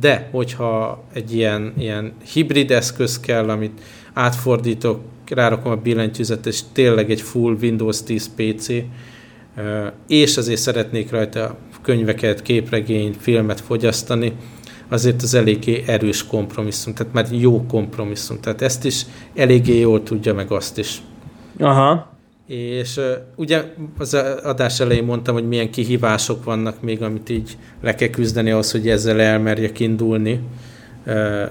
De, 0.00 0.28
hogyha 0.32 1.04
egy 1.12 1.34
ilyen, 1.34 1.72
ilyen 1.78 2.12
hibrid 2.32 2.70
eszköz 2.70 3.20
kell, 3.20 3.48
amit 3.48 3.80
átfordítok, 4.12 5.00
rárakom 5.30 5.72
a 5.72 5.76
billentyűzet, 5.76 6.46
és 6.46 6.60
tényleg 6.72 7.10
egy 7.10 7.20
full 7.20 7.56
Windows 7.60 8.02
10 8.02 8.30
PC, 8.36 8.68
és 10.06 10.36
azért 10.36 10.60
szeretnék 10.60 11.10
rajta 11.10 11.56
könyveket, 11.82 12.42
képregényt, 12.42 13.16
filmet 13.20 13.60
fogyasztani, 13.60 14.32
azért 14.88 15.22
az 15.22 15.34
eléggé 15.34 15.82
erős 15.86 16.26
kompromisszum, 16.26 16.94
tehát 16.94 17.12
már 17.12 17.26
jó 17.30 17.66
kompromisszum. 17.66 18.40
Tehát 18.40 18.62
ezt 18.62 18.84
is 18.84 19.06
eléggé 19.34 19.78
jól 19.78 20.02
tudja, 20.02 20.34
meg 20.34 20.50
azt 20.50 20.78
is. 20.78 21.02
Aha. 21.58 22.12
És 22.46 22.96
uh, 22.96 23.04
ugye 23.36 23.64
az 23.98 24.14
adás 24.42 24.80
elején 24.80 25.04
mondtam, 25.04 25.34
hogy 25.34 25.48
milyen 25.48 25.70
kihívások 25.70 26.44
vannak 26.44 26.82
még, 26.82 27.02
amit 27.02 27.28
így 27.28 27.56
le 27.82 27.94
kell 27.94 28.08
küzdeni 28.08 28.50
ahhoz, 28.50 28.70
hogy 28.70 28.88
ezzel 28.88 29.20
elmerjek 29.20 29.80
indulni 29.80 30.40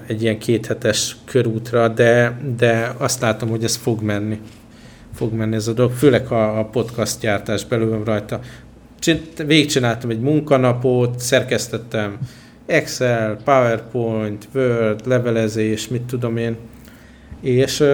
egy 0.06 0.22
ilyen 0.22 0.38
kéthetes 0.38 1.16
körútra, 1.24 1.88
de, 1.88 2.40
de 2.56 2.94
azt 2.98 3.20
látom, 3.20 3.48
hogy 3.48 3.64
ez 3.64 3.76
fog 3.76 4.02
menni. 4.02 4.40
Fog 5.14 5.32
menni 5.32 5.54
ez 5.54 5.68
a 5.68 5.72
dolog, 5.72 5.92
főleg 5.92 6.26
a, 6.26 6.58
a 6.58 6.64
podcast 6.64 7.20
gyártás 7.20 7.64
belül 7.64 8.04
rajta. 8.04 8.40
Végigcsináltam 9.46 10.10
egy 10.10 10.20
munkanapot, 10.20 11.18
szerkesztettem 11.18 12.18
Excel, 12.66 13.36
PowerPoint, 13.44 14.48
Word, 14.54 15.06
levelezés, 15.06 15.88
mit 15.88 16.02
tudom 16.02 16.36
én, 16.36 16.56
és 17.40 17.84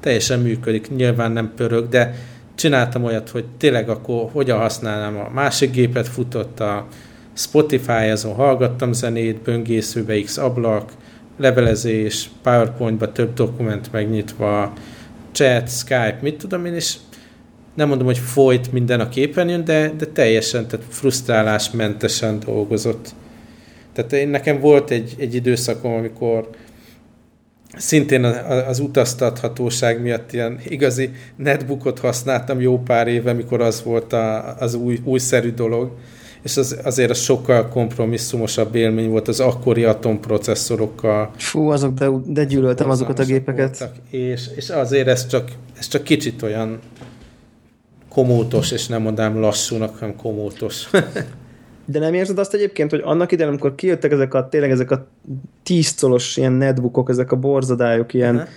teljesen 0.00 0.40
működik, 0.40 0.90
nyilván 0.96 1.32
nem 1.32 1.52
pörög, 1.56 1.88
de 1.88 2.14
csináltam 2.54 3.04
olyat, 3.04 3.28
hogy 3.28 3.44
tényleg 3.58 3.88
akkor 3.88 4.28
hogyan 4.32 4.58
használnám 4.58 5.16
a 5.16 5.30
másik 5.34 5.70
gépet, 5.70 6.08
futott 6.08 6.60
a 6.60 6.86
Spotify, 7.38 8.08
azon 8.10 8.34
hallgattam 8.34 8.92
zenét, 8.92 9.42
böngészőbe 9.42 10.20
X 10.20 10.36
ablak, 10.36 10.92
levelezés, 11.36 12.30
PowerPoint-ba 12.42 13.12
több 13.12 13.34
dokument 13.34 13.92
megnyitva, 13.92 14.72
chat, 15.32 15.70
Skype, 15.70 16.18
mit 16.20 16.38
tudom 16.38 16.64
én, 16.64 16.74
és 16.74 16.96
nem 17.74 17.88
mondom, 17.88 18.06
hogy 18.06 18.18
folyt 18.18 18.72
minden 18.72 19.00
a 19.00 19.08
képernyőn, 19.08 19.64
de, 19.64 19.92
de 19.96 20.06
teljesen, 20.06 20.66
tehát 20.66 20.86
frusztrálásmentesen 20.88 22.40
dolgozott. 22.40 23.14
Tehát 23.92 24.12
én, 24.12 24.28
nekem 24.28 24.60
volt 24.60 24.90
egy, 24.90 25.14
egy 25.18 25.34
időszakom, 25.34 25.92
amikor 25.92 26.48
szintén 27.76 28.24
az 28.68 28.78
utaztathatóság 28.78 30.02
miatt 30.02 30.32
ilyen 30.32 30.60
igazi 30.68 31.10
netbookot 31.36 31.98
használtam 31.98 32.60
jó 32.60 32.78
pár 32.78 33.08
éve, 33.08 33.32
mikor 33.32 33.60
az 33.60 33.82
volt 33.82 34.12
a, 34.12 34.56
az 34.56 34.74
új, 34.74 34.98
újszerű 35.04 35.50
dolog, 35.50 35.90
és 36.42 36.56
az, 36.56 36.78
azért 36.84 37.10
az 37.10 37.18
sokkal 37.18 37.68
kompromisszumosabb 37.68 38.74
élmény 38.74 39.08
volt 39.08 39.28
az 39.28 39.40
akkori 39.40 39.84
atomprocesszorokkal. 39.84 41.30
Fú, 41.36 41.68
azok, 41.68 41.94
de, 41.94 42.08
de 42.26 42.44
gyűlöltem 42.44 42.90
azokat 42.90 43.18
a 43.18 43.24
gépeket. 43.24 43.78
Voltak, 43.78 43.96
és, 44.10 44.46
és 44.56 44.70
azért 44.70 45.08
ez 45.08 45.26
csak, 45.26 45.50
ez 45.78 45.88
csak 45.88 46.02
kicsit 46.02 46.42
olyan 46.42 46.78
komótos, 48.08 48.70
és 48.70 48.86
nem 48.86 49.02
mondám 49.02 49.40
lassúnak, 49.40 49.96
hanem 49.96 50.16
komótos. 50.16 50.88
De 51.90 51.98
nem 51.98 52.14
érzed 52.14 52.38
azt 52.38 52.54
egyébként, 52.54 52.90
hogy 52.90 53.00
annak 53.04 53.32
idején, 53.32 53.50
amikor 53.50 53.74
kijöttek 53.74 54.12
ezek 54.12 54.34
a 54.34 54.48
tényleg 54.48 54.70
ezek 54.70 54.90
a 54.90 55.08
10 55.62 55.94
colos 56.00 56.36
ilyen 56.36 56.52
netbookok, 56.52 57.10
ezek 57.10 57.32
a 57.32 57.36
borzadályok, 57.36 58.14
ilyen 58.14 58.34
uh-huh. 58.34 58.48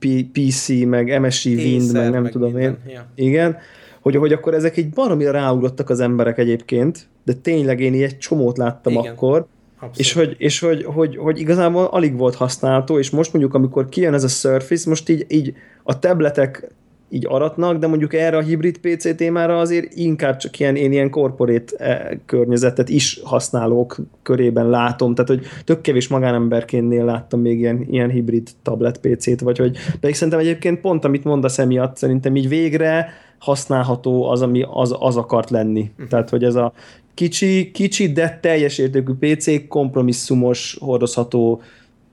EPC, 0.00 0.68
meg 0.86 1.20
MSI 1.20 1.54
Wind, 1.54 1.92
meg 1.92 2.10
nem 2.10 2.22
meg 2.22 2.32
tudom 2.32 2.52
minden. 2.52 2.78
én. 2.86 2.92
Ja. 2.92 3.06
Igen, 3.14 3.56
hogy, 4.00 4.16
hogy 4.16 4.32
akkor 4.32 4.54
ezek 4.54 4.76
egy 4.76 4.90
baromira 4.90 5.30
ráugrottak 5.30 5.90
az 5.90 6.00
emberek 6.00 6.38
egyébként, 6.38 7.06
de 7.24 7.32
tényleg 7.32 7.80
én 7.80 8.02
egy 8.02 8.18
csomót 8.18 8.58
láttam 8.58 8.92
Igen. 8.92 9.12
akkor, 9.12 9.46
Abszolút. 9.82 9.98
És, 9.98 10.12
hogy, 10.12 10.34
és 10.38 10.60
hogy, 10.60 10.84
hogy, 10.84 11.16
hogy 11.16 11.38
igazából 11.38 11.84
alig 11.84 12.16
volt 12.16 12.34
használható, 12.34 12.98
és 12.98 13.10
most 13.10 13.32
mondjuk, 13.32 13.54
amikor 13.54 13.88
kijön 13.88 14.14
ez 14.14 14.24
a 14.24 14.28
Surface, 14.28 14.88
most 14.88 15.08
így, 15.08 15.26
így 15.28 15.54
a 15.82 15.98
tabletek 15.98 16.70
így 17.10 17.26
aratnak, 17.28 17.78
de 17.78 17.86
mondjuk 17.86 18.14
erre 18.14 18.36
a 18.36 18.40
hibrid 18.40 18.78
PC 18.78 19.16
témára 19.16 19.58
azért 19.58 19.94
inkább 19.94 20.36
csak 20.36 20.58
ilyen, 20.58 20.76
én 20.76 20.92
ilyen 20.92 21.10
corporate 21.10 21.76
eh, 21.76 22.08
környezetet 22.26 22.88
is 22.88 23.20
használók 23.24 23.96
körében 24.22 24.68
látom, 24.68 25.14
tehát 25.14 25.30
hogy 25.30 25.46
tök 25.64 25.80
kevés 25.80 26.08
magánemberkénnél 26.08 27.04
láttam 27.04 27.40
még 27.40 27.58
ilyen, 27.58 27.86
ilyen 27.90 28.10
hibrid 28.10 28.48
tablet 28.62 28.98
PC-t, 29.00 29.40
vagy 29.40 29.58
hogy 29.58 29.76
pedig 30.00 30.14
szerintem 30.14 30.38
egyébként 30.38 30.80
pont 30.80 31.04
amit 31.04 31.24
mondasz 31.24 31.58
emiatt, 31.58 31.96
szerintem 31.96 32.36
így 32.36 32.48
végre 32.48 33.08
használható 33.40 34.30
az, 34.30 34.42
ami 34.42 34.64
az, 34.70 34.96
az 34.98 35.16
akart 35.16 35.50
lenni. 35.50 35.90
Uh-huh. 35.92 36.08
Tehát, 36.08 36.30
hogy 36.30 36.44
ez 36.44 36.54
a 36.54 36.72
kicsi, 37.14 37.70
kicsi, 37.70 38.12
de 38.12 38.38
teljes 38.42 38.78
értékű 38.78 39.12
PC, 39.12 39.68
kompromisszumos, 39.68 40.76
hordozható 40.80 41.62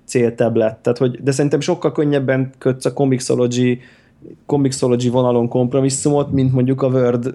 céltablet. 0.05 0.77
Tehát, 0.77 0.97
hogy, 0.97 1.23
de 1.23 1.31
szerintem 1.31 1.59
sokkal 1.59 1.91
könnyebben 1.91 2.51
kötsz 2.57 2.85
a 2.85 2.93
Comixology 2.93 3.79
Comixology 4.45 5.11
vonalon 5.11 5.47
kompromisszumot, 5.47 6.31
mint 6.31 6.53
mondjuk 6.53 6.81
a 6.81 6.87
Word 6.87 7.33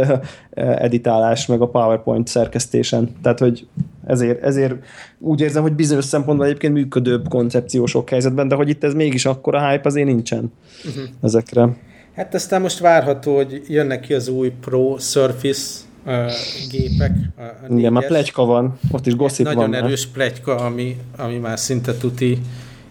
editálás, 0.86 1.46
meg 1.46 1.60
a 1.60 1.68
PowerPoint 1.68 2.28
szerkesztésen. 2.28 3.10
Tehát, 3.22 3.38
hogy 3.38 3.66
ezért, 4.06 4.42
ezért 4.42 4.74
úgy 5.18 5.40
érzem, 5.40 5.62
hogy 5.62 5.72
bizonyos 5.72 6.04
szempontból 6.04 6.46
egyébként 6.46 6.72
működőbb 6.72 7.28
koncepció 7.28 7.86
sok 7.86 8.08
helyzetben, 8.08 8.48
de 8.48 8.54
hogy 8.54 8.68
itt 8.68 8.84
ez 8.84 8.94
mégis 8.94 9.26
akkora 9.26 9.68
hype 9.68 9.88
azért 9.88 10.06
nincsen 10.06 10.52
uh-huh. 10.84 11.04
ezekre. 11.22 11.76
Hát 12.16 12.34
aztán 12.34 12.60
most 12.60 12.78
várható, 12.78 13.36
hogy 13.36 13.62
jönnek 13.68 14.00
ki 14.00 14.14
az 14.14 14.28
új 14.28 14.52
Pro 14.60 14.96
Surface 14.98 15.80
uh, 16.06 16.32
gépek. 16.70 17.10
A, 17.36 17.42
a 17.42 17.76
Igen, 17.76 17.92
már 17.92 18.06
plegyka 18.06 18.44
van, 18.44 18.78
ott 18.90 19.06
is 19.06 19.16
gossip 19.16 19.44
Nagyon 19.44 19.60
van. 19.60 19.70
Nagyon 19.70 19.86
erős 19.86 20.06
plegyka, 20.06 20.56
ami, 20.56 20.96
ami 21.16 21.36
már 21.38 21.58
szinte 21.58 21.94
tuti, 21.94 22.38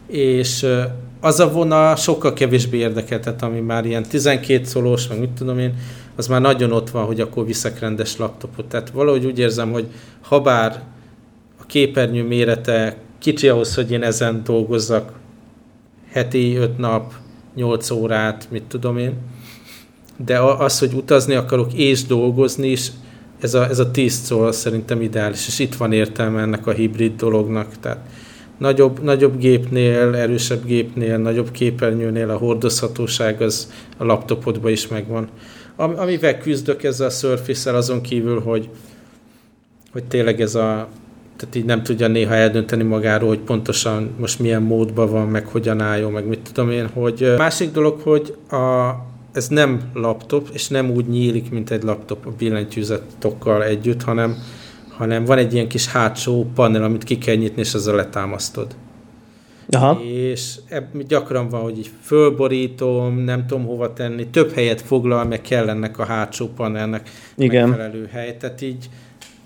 és 0.07 0.63
uh, 0.63 0.83
az 1.19 1.39
a 1.39 1.51
vonal 1.51 1.95
sokkal 1.95 2.33
kevésbé 2.33 2.77
érdekeltet, 2.77 3.41
ami 3.41 3.59
már 3.59 3.85
ilyen 3.85 4.03
12 4.03 4.63
szolós, 4.63 5.07
meg 5.07 5.19
mit 5.19 5.29
tudom 5.29 5.59
én, 5.59 5.73
az 6.15 6.27
már 6.27 6.41
nagyon 6.41 6.71
ott 6.71 6.89
van, 6.89 7.05
hogy 7.05 7.21
akkor 7.21 7.45
viszek 7.45 7.79
rendes 7.79 8.17
laptopot. 8.17 8.65
Tehát 8.65 8.89
valahogy 8.89 9.25
úgy 9.25 9.39
érzem, 9.39 9.71
hogy 9.71 9.87
ha 10.21 10.41
bár 10.41 10.81
a 11.61 11.65
képernyő 11.65 12.23
mérete 12.23 12.97
kicsi 13.19 13.47
ahhoz, 13.47 13.75
hogy 13.75 13.91
én 13.91 14.03
ezen 14.03 14.41
dolgozzak 14.43 15.11
heti 16.11 16.55
öt 16.55 16.77
nap, 16.77 17.13
8 17.55 17.89
órát, 17.89 18.47
mit 18.51 18.63
tudom 18.63 18.97
én. 18.97 19.13
De 20.25 20.39
az, 20.39 20.79
hogy 20.79 20.93
utazni 20.93 21.33
akarok 21.33 21.73
és 21.73 22.03
dolgozni 22.03 22.67
is, 22.67 22.91
ez 23.39 23.53
a, 23.53 23.69
ez 23.69 23.79
a 23.79 23.91
10 23.91 24.13
szól 24.13 24.51
szerintem 24.51 25.01
ideális, 25.01 25.47
és 25.47 25.59
itt 25.59 25.75
van 25.75 25.91
értelme 25.91 26.41
ennek 26.41 26.67
a 26.67 26.71
hibrid 26.71 27.15
dolognak. 27.15 27.79
Tehát 27.79 27.99
nagyobb, 28.57 29.03
nagyobb 29.03 29.37
gépnél, 29.37 30.15
erősebb 30.15 30.65
gépnél, 30.65 31.17
nagyobb 31.17 31.51
képernyőnél 31.51 32.29
a 32.29 32.37
hordozhatóság 32.37 33.41
az 33.41 33.71
a 33.97 34.03
laptopodban 34.03 34.71
is 34.71 34.87
megvan. 34.87 35.29
Am, 35.75 35.93
amivel 35.97 36.37
küzdök 36.37 36.83
ezzel 36.83 37.07
a 37.07 37.09
surface 37.09 37.73
azon 37.73 38.01
kívül, 38.01 38.39
hogy, 38.39 38.69
hogy 39.91 40.03
tényleg 40.03 40.41
ez 40.41 40.55
a 40.55 40.87
tehát 41.37 41.55
így 41.55 41.65
nem 41.65 41.83
tudja 41.83 42.07
néha 42.07 42.33
eldönteni 42.33 42.83
magáról, 42.83 43.29
hogy 43.29 43.39
pontosan 43.39 44.15
most 44.19 44.39
milyen 44.39 44.61
módban 44.61 45.09
van, 45.09 45.27
meg 45.27 45.47
hogyan 45.47 45.81
álljon, 45.81 46.11
meg 46.11 46.25
mit 46.25 46.39
tudom 46.53 46.71
én, 46.71 46.87
hogy 46.87 47.33
másik 47.37 47.71
dolog, 47.71 47.99
hogy 47.99 48.35
a, 48.49 48.91
ez 49.33 49.47
nem 49.47 49.81
laptop, 49.93 50.49
és 50.53 50.67
nem 50.67 50.91
úgy 50.91 51.07
nyílik, 51.07 51.51
mint 51.51 51.71
egy 51.71 51.83
laptop 51.83 52.25
a 52.25 52.31
billentyűzetokkal 52.37 53.63
együtt, 53.63 54.03
hanem, 54.03 54.35
hanem 54.89 55.25
van 55.25 55.37
egy 55.37 55.53
ilyen 55.53 55.67
kis 55.67 55.87
hátsó 55.87 56.45
panel, 56.55 56.83
amit 56.83 57.03
ki 57.03 57.17
kell 57.17 57.35
nyitni, 57.35 57.61
és 57.61 57.73
ezzel 57.73 57.95
letámasztod. 57.95 58.67
Aha. 59.69 60.01
És 60.03 60.55
ebb, 60.69 61.03
gyakran 61.07 61.49
van, 61.49 61.61
hogy 61.61 61.77
így 61.77 61.89
fölborítom, 62.01 63.17
nem 63.17 63.47
tudom 63.47 63.65
hova 63.65 63.93
tenni, 63.93 64.27
több 64.27 64.53
helyet 64.53 64.81
foglal, 64.81 65.25
meg 65.25 65.41
kell 65.41 65.69
ennek 65.69 65.99
a 65.99 66.05
hátsó 66.05 66.47
panelnek 66.47 67.09
Igen. 67.37 67.69
megfelelő 67.69 68.09
hely. 68.11 68.37
Tehát 68.37 68.61
így 68.61 68.89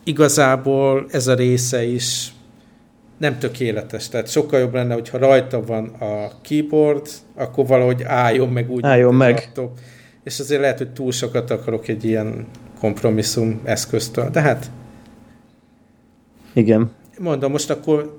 igazából 0.10 1.06
ez 1.12 1.28
a 1.28 1.34
része 1.34 1.84
is 1.84 2.34
nem 3.18 3.40
tökéletes. 3.40 4.10
Tehát 4.10 4.30
sokkal 4.30 4.60
jobb 4.60 4.74
lenne, 4.74 4.94
hogyha 4.94 5.18
rajta 5.18 5.66
van 5.66 5.86
a 5.88 6.32
keyboard, 6.42 7.08
akkor 7.36 7.68
valahogy 7.68 8.04
álljon 8.04 8.50
meg 8.50 8.72
úgy. 8.72 8.86
Álljon 8.86 9.16
meg. 9.16 9.34
Laptop. 9.34 9.80
És 10.24 10.40
azért 10.40 10.62
lehet, 10.62 10.78
hogy 10.78 10.90
túl 10.90 11.12
sokat 11.12 11.52
akarok 11.52 11.88
egy 11.88 12.04
ilyen 12.04 12.48
kompromisszum 12.80 13.62
eszköztől. 13.64 14.30
De 14.30 14.42
hát... 14.42 14.72
Igen. 16.54 16.92
Mondom, 17.20 17.52
most 17.52 17.70
akkor 17.70 18.18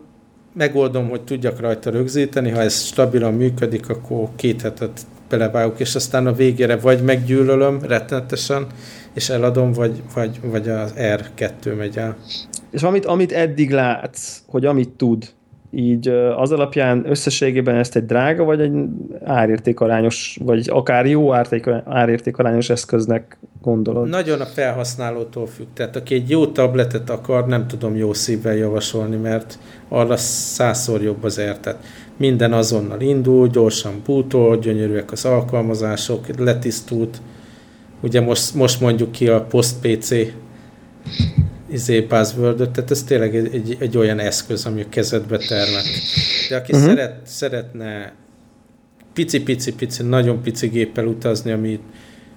megoldom, 0.53 1.09
hogy 1.09 1.23
tudjak 1.23 1.61
rajta 1.61 1.91
rögzíteni, 1.91 2.51
ha 2.51 2.61
ez 2.61 2.81
stabilan 2.81 3.35
működik, 3.35 3.89
akkor 3.89 4.29
két 4.37 4.63
hetet 4.63 5.01
belevágok, 5.29 5.81
és 5.81 5.95
aztán 5.95 6.27
a 6.27 6.33
végére 6.33 6.77
vagy 6.77 7.03
meggyűlölöm 7.03 7.83
rettenetesen, 7.83 8.67
és 9.15 9.29
eladom, 9.29 9.73
vagy, 9.73 10.03
vagy, 10.15 10.41
vagy 10.43 10.69
az 10.69 10.95
R2 10.97 11.77
megy 11.77 11.97
el. 11.97 12.17
És 12.71 12.83
amit, 12.83 13.05
amit 13.05 13.33
eddig 13.33 13.71
látsz, 13.71 14.43
hogy 14.47 14.65
amit 14.65 14.89
tud, 14.89 15.33
így 15.73 16.09
az 16.37 16.53
alapján 16.53 17.05
összességében 17.11 17.77
ezt 17.77 17.97
egy 17.97 18.07
drága, 18.07 18.45
vagy 18.45 18.61
egy 18.61 18.73
árértékarányos, 19.25 20.39
vagy 20.45 20.69
akár 20.73 21.07
jó 21.07 21.33
árértékarányos 21.85 22.71
eszköznek 22.71 23.39
gondolod? 23.63 24.09
Nagyon 24.09 24.41
a 24.41 24.47
felhasználótól 24.47 25.47
függ. 25.47 25.67
Tehát 25.75 25.97
aki 25.97 26.15
egy 26.15 26.31
jó 26.31 26.47
tabletet 26.47 27.11
akar, 27.11 27.47
nem 27.47 27.67
tudom 27.67 27.97
jó 27.97 28.13
szívvel 28.13 28.55
javasolni, 28.55 29.17
mert 29.17 29.59
arra 29.89 30.17
százszor 30.17 31.03
jobb 31.03 31.25
az 31.25 31.41
R. 31.41 31.59
Tehát 31.59 31.85
minden 32.17 32.53
azonnal 32.53 33.01
indul, 33.01 33.49
gyorsan 33.49 34.03
bootol, 34.07 34.59
gyönyörűek 34.59 35.13
az 35.13 35.25
alkalmazások, 35.25 36.39
letisztult. 36.39 37.21
Ugye 38.01 38.21
most, 38.21 38.55
most 38.55 38.81
mondjuk 38.81 39.13
ki 39.13 39.29
a 39.29 39.45
post-PC 39.45 40.15
izé 41.71 42.01
buzzword 42.01 42.71
tehát 42.71 42.91
ez 42.91 43.03
tényleg 43.03 43.37
egy, 43.37 43.55
egy, 43.55 43.77
egy 43.79 43.97
olyan 43.97 44.19
eszköz, 44.19 44.67
ami 44.67 44.81
a 44.81 44.89
kezedbe 44.89 45.39
termet. 45.39 45.85
De 46.49 46.57
aki 46.57 46.73
uh-huh. 46.73 46.89
szeret, 46.89 47.21
szeretne 47.25 48.13
pici-pici-pici, 49.13 50.03
nagyon 50.03 50.43
pici 50.43 50.67
géppel 50.67 51.07
utazni, 51.07 51.51
amit, 51.51 51.83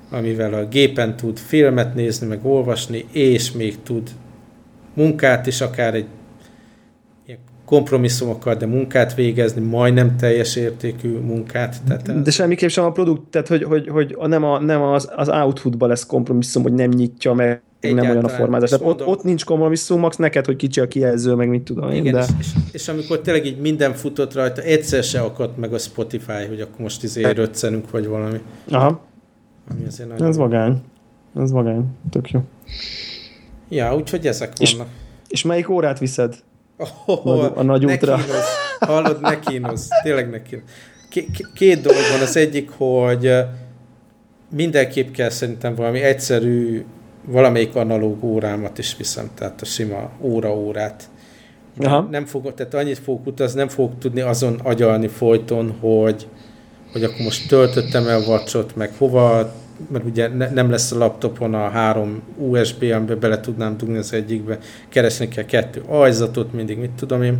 amivel 0.09 0.53
a 0.53 0.65
gépen 0.65 1.15
tud 1.15 1.37
filmet 1.37 1.95
nézni, 1.95 2.27
meg 2.27 2.45
olvasni, 2.45 3.05
és 3.11 3.51
még 3.51 3.81
tud 3.83 4.09
munkát 4.93 5.47
is, 5.47 5.61
akár 5.61 5.93
egy 5.93 6.07
kompromisszumokkal, 7.65 8.55
de 8.55 8.65
munkát 8.65 9.15
végezni, 9.15 9.61
majdnem 9.61 10.17
teljes 10.17 10.55
értékű 10.55 11.17
munkát. 11.17 11.83
Tehát, 11.87 12.21
de 12.21 12.31
semmiképp 12.31 12.69
sem 12.69 12.85
a 12.85 12.91
produkt, 12.91 13.21
tehát 13.21 13.47
hogy, 13.47 13.63
hogy, 13.63 13.87
hogy 13.87 14.15
nem, 14.19 14.43
a, 14.43 14.59
nem 14.59 14.81
az, 14.81 15.09
az 15.15 15.29
outputban 15.29 15.89
lesz 15.89 16.05
kompromisszum, 16.05 16.63
hogy 16.63 16.73
nem 16.73 16.89
nyitja 16.89 17.33
meg 17.33 17.61
nem 17.91 18.09
olyan 18.09 18.23
a 18.23 18.29
formázás. 18.29 18.69
Tehát 18.69 18.85
ott, 18.85 19.05
ott 19.05 19.23
nincs 19.23 19.45
kompromisszum, 19.45 19.99
max 19.99 20.15
neked, 20.15 20.45
hogy 20.45 20.55
kicsi 20.55 20.79
a 20.79 20.87
kijelző, 20.87 21.33
meg 21.33 21.49
mit 21.49 21.61
tudom 21.61 21.89
én. 21.89 22.05
Igen, 22.05 22.13
de... 22.13 22.25
és, 22.39 22.47
és, 22.71 22.87
amikor 22.87 23.21
tényleg 23.21 23.45
így 23.45 23.59
minden 23.59 23.93
futott 23.93 24.33
rajta, 24.33 24.61
egyszer 24.61 25.03
se 25.03 25.19
akadt 25.19 25.57
meg 25.57 25.73
a 25.73 25.77
Spotify, 25.77 26.45
hogy 26.47 26.61
akkor 26.61 26.79
most 26.79 27.03
izé 27.03 27.31
röccenünk, 27.31 27.91
vagy 27.91 28.07
valami. 28.07 28.37
Aha. 28.69 29.01
Ami 29.71 29.85
azért 29.87 30.09
nagyon 30.09 30.27
Ez 30.27 30.37
vagány. 30.37 30.81
Ez 31.35 31.51
vagány. 31.51 31.85
Tök 32.09 32.31
jó. 32.31 32.41
Ja, 33.69 33.95
úgyhogy 33.95 34.27
ezek 34.27 34.53
vannak. 34.57 34.87
És, 35.27 35.31
és 35.31 35.43
melyik 35.43 35.69
órát 35.69 35.99
viszed? 35.99 36.35
Oh, 37.05 37.23
nagy, 37.41 37.51
a 37.55 37.63
nagy 37.63 37.85
útra. 37.85 38.15
Kínoz. 38.15 38.45
Hallod, 38.79 39.21
ne 39.21 39.39
kínoz. 39.39 39.87
Tényleg 40.03 40.29
ne 40.29 40.41
kínoz. 40.41 40.65
Két 41.53 41.81
dolog 41.81 42.01
van. 42.11 42.21
Az 42.21 42.37
egyik, 42.37 42.69
hogy 42.69 43.31
mindenképp 44.49 45.11
kell 45.11 45.29
szerintem 45.29 45.75
valami 45.75 46.01
egyszerű, 46.01 46.85
valamelyik 47.25 47.75
analóg 47.75 48.23
órámat 48.23 48.77
is 48.77 48.97
viszem, 48.97 49.29
tehát 49.35 49.61
a 49.61 49.65
sima 49.65 50.09
óra-órát. 50.21 51.09
Nem 52.09 52.25
fogok, 52.25 52.53
tehát 52.53 52.73
annyit 52.73 52.99
fogok 52.99 53.27
utazni, 53.27 53.59
nem 53.59 53.67
fogok 53.67 53.97
tudni 53.99 54.21
azon 54.21 54.59
agyalni 54.63 55.07
folyton, 55.07 55.75
hogy, 55.79 56.27
hogy 56.91 57.03
akkor 57.03 57.21
most 57.23 57.47
töltöttem 57.47 58.07
el 58.07 58.23
vacsot, 58.25 58.75
meg 58.75 58.91
hova 58.97 59.53
mert 59.91 60.05
ugye 60.05 60.27
ne, 60.27 60.49
nem 60.49 60.69
lesz 60.69 60.91
a 60.91 60.97
laptopon 60.97 61.53
a 61.53 61.69
három 61.69 62.21
USB, 62.37 62.83
amiben 62.83 63.19
bele 63.19 63.39
tudnám 63.39 63.77
dugni 63.77 63.97
az 63.97 64.13
egyikbe, 64.13 64.57
keresni 64.89 65.27
kell 65.27 65.45
kettő 65.45 65.83
ajzatot, 65.87 66.53
mindig 66.53 66.77
mit 66.77 66.91
tudom 66.91 67.21
én. 67.21 67.37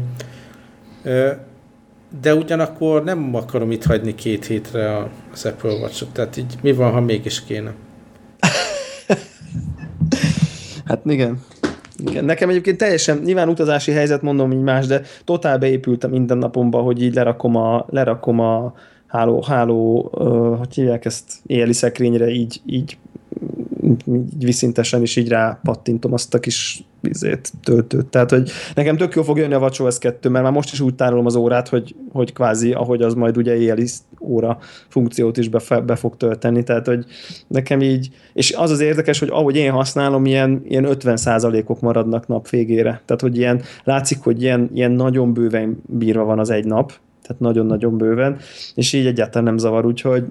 De 2.21 2.35
ugyanakkor 2.35 3.03
nem 3.03 3.35
akarom 3.35 3.71
itt 3.71 3.83
hagyni 3.83 4.15
két 4.15 4.45
hétre 4.45 5.09
az 5.33 5.45
Apple 5.45 5.71
watch 5.71 6.05
tehát 6.11 6.37
így 6.37 6.55
mi 6.61 6.73
van, 6.73 6.91
ha 6.91 6.99
mégis 6.99 7.43
kéne? 7.43 7.73
hát 10.85 11.01
igen. 11.05 11.41
Igen, 12.05 12.25
nekem 12.25 12.49
egyébként 12.49 12.77
teljesen, 12.77 13.17
nyilván 13.17 13.49
utazási 13.49 13.91
helyzet 13.91 14.21
mondom 14.21 14.51
így 14.51 14.61
más, 14.61 14.85
de 14.85 15.01
totál 15.23 15.57
beépült 15.57 16.03
a 16.03 16.07
mindennapomba, 16.07 16.81
hogy 16.81 17.01
így 17.01 17.13
lerakom 17.13 17.55
a, 17.55 17.85
lerakom 17.89 18.39
a, 18.39 18.73
háló, 19.13 19.41
háló 19.41 20.09
uh, 20.11 20.57
hogy 20.57 20.73
hívják 20.73 21.05
ezt, 21.05 21.31
éjjeli 21.45 21.73
szekrényre 21.73 22.29
így, 22.29 22.61
így, 22.65 22.97
így 23.83 24.45
viszintesen 24.45 25.01
is 25.01 25.15
így 25.15 25.27
rápattintom 25.27 26.13
azt 26.13 26.33
a 26.33 26.39
kis 26.39 26.83
bizét, 27.01 27.51
töltőt. 27.63 28.05
Tehát, 28.05 28.29
hogy 28.29 28.51
nekem 28.75 28.97
tök 28.97 29.15
jó 29.15 29.23
fog 29.23 29.37
jönni 29.37 29.53
a 29.53 29.59
WatchOS 29.59 29.97
2, 29.97 30.29
mert 30.29 30.43
már 30.43 30.53
most 30.53 30.71
is 30.71 30.79
úgy 30.79 30.95
tárolom 30.95 31.25
az 31.25 31.35
órát, 31.35 31.67
hogy, 31.67 31.95
hogy 32.11 32.33
kvázi, 32.33 32.73
ahogy 32.73 33.01
az 33.01 33.13
majd 33.13 33.37
ugye 33.37 33.55
éjjeli 33.55 33.87
óra 34.19 34.57
funkciót 34.87 35.37
is 35.37 35.49
be, 35.49 35.81
be 35.85 35.95
fog 35.95 36.17
tölteni, 36.17 36.63
tehát, 36.63 36.87
hogy 36.87 37.05
nekem 37.47 37.81
így, 37.81 38.09
és 38.33 38.51
az 38.51 38.71
az 38.71 38.79
érdekes, 38.79 39.19
hogy 39.19 39.29
ahogy 39.31 39.55
én 39.55 39.71
használom, 39.71 40.25
ilyen, 40.25 40.61
ilyen 40.67 40.85
50 40.85 41.17
ok 41.65 41.79
maradnak 41.79 42.27
nap 42.27 42.49
végére. 42.49 43.01
Tehát, 43.05 43.21
hogy 43.21 43.37
ilyen, 43.37 43.61
látszik, 43.83 44.19
hogy 44.21 44.41
ilyen, 44.41 44.69
ilyen 44.73 44.91
nagyon 44.91 45.33
bőven 45.33 45.81
bírva 45.85 46.23
van 46.23 46.39
az 46.39 46.49
egy 46.49 46.65
nap, 46.65 46.93
tehát 47.23 47.41
nagyon-nagyon 47.41 47.97
bőven, 47.97 48.37
és 48.75 48.93
így 48.93 49.05
egyáltalán 49.05 49.43
nem 49.43 49.57
zavar, 49.57 49.85
úgyhogy 49.85 50.23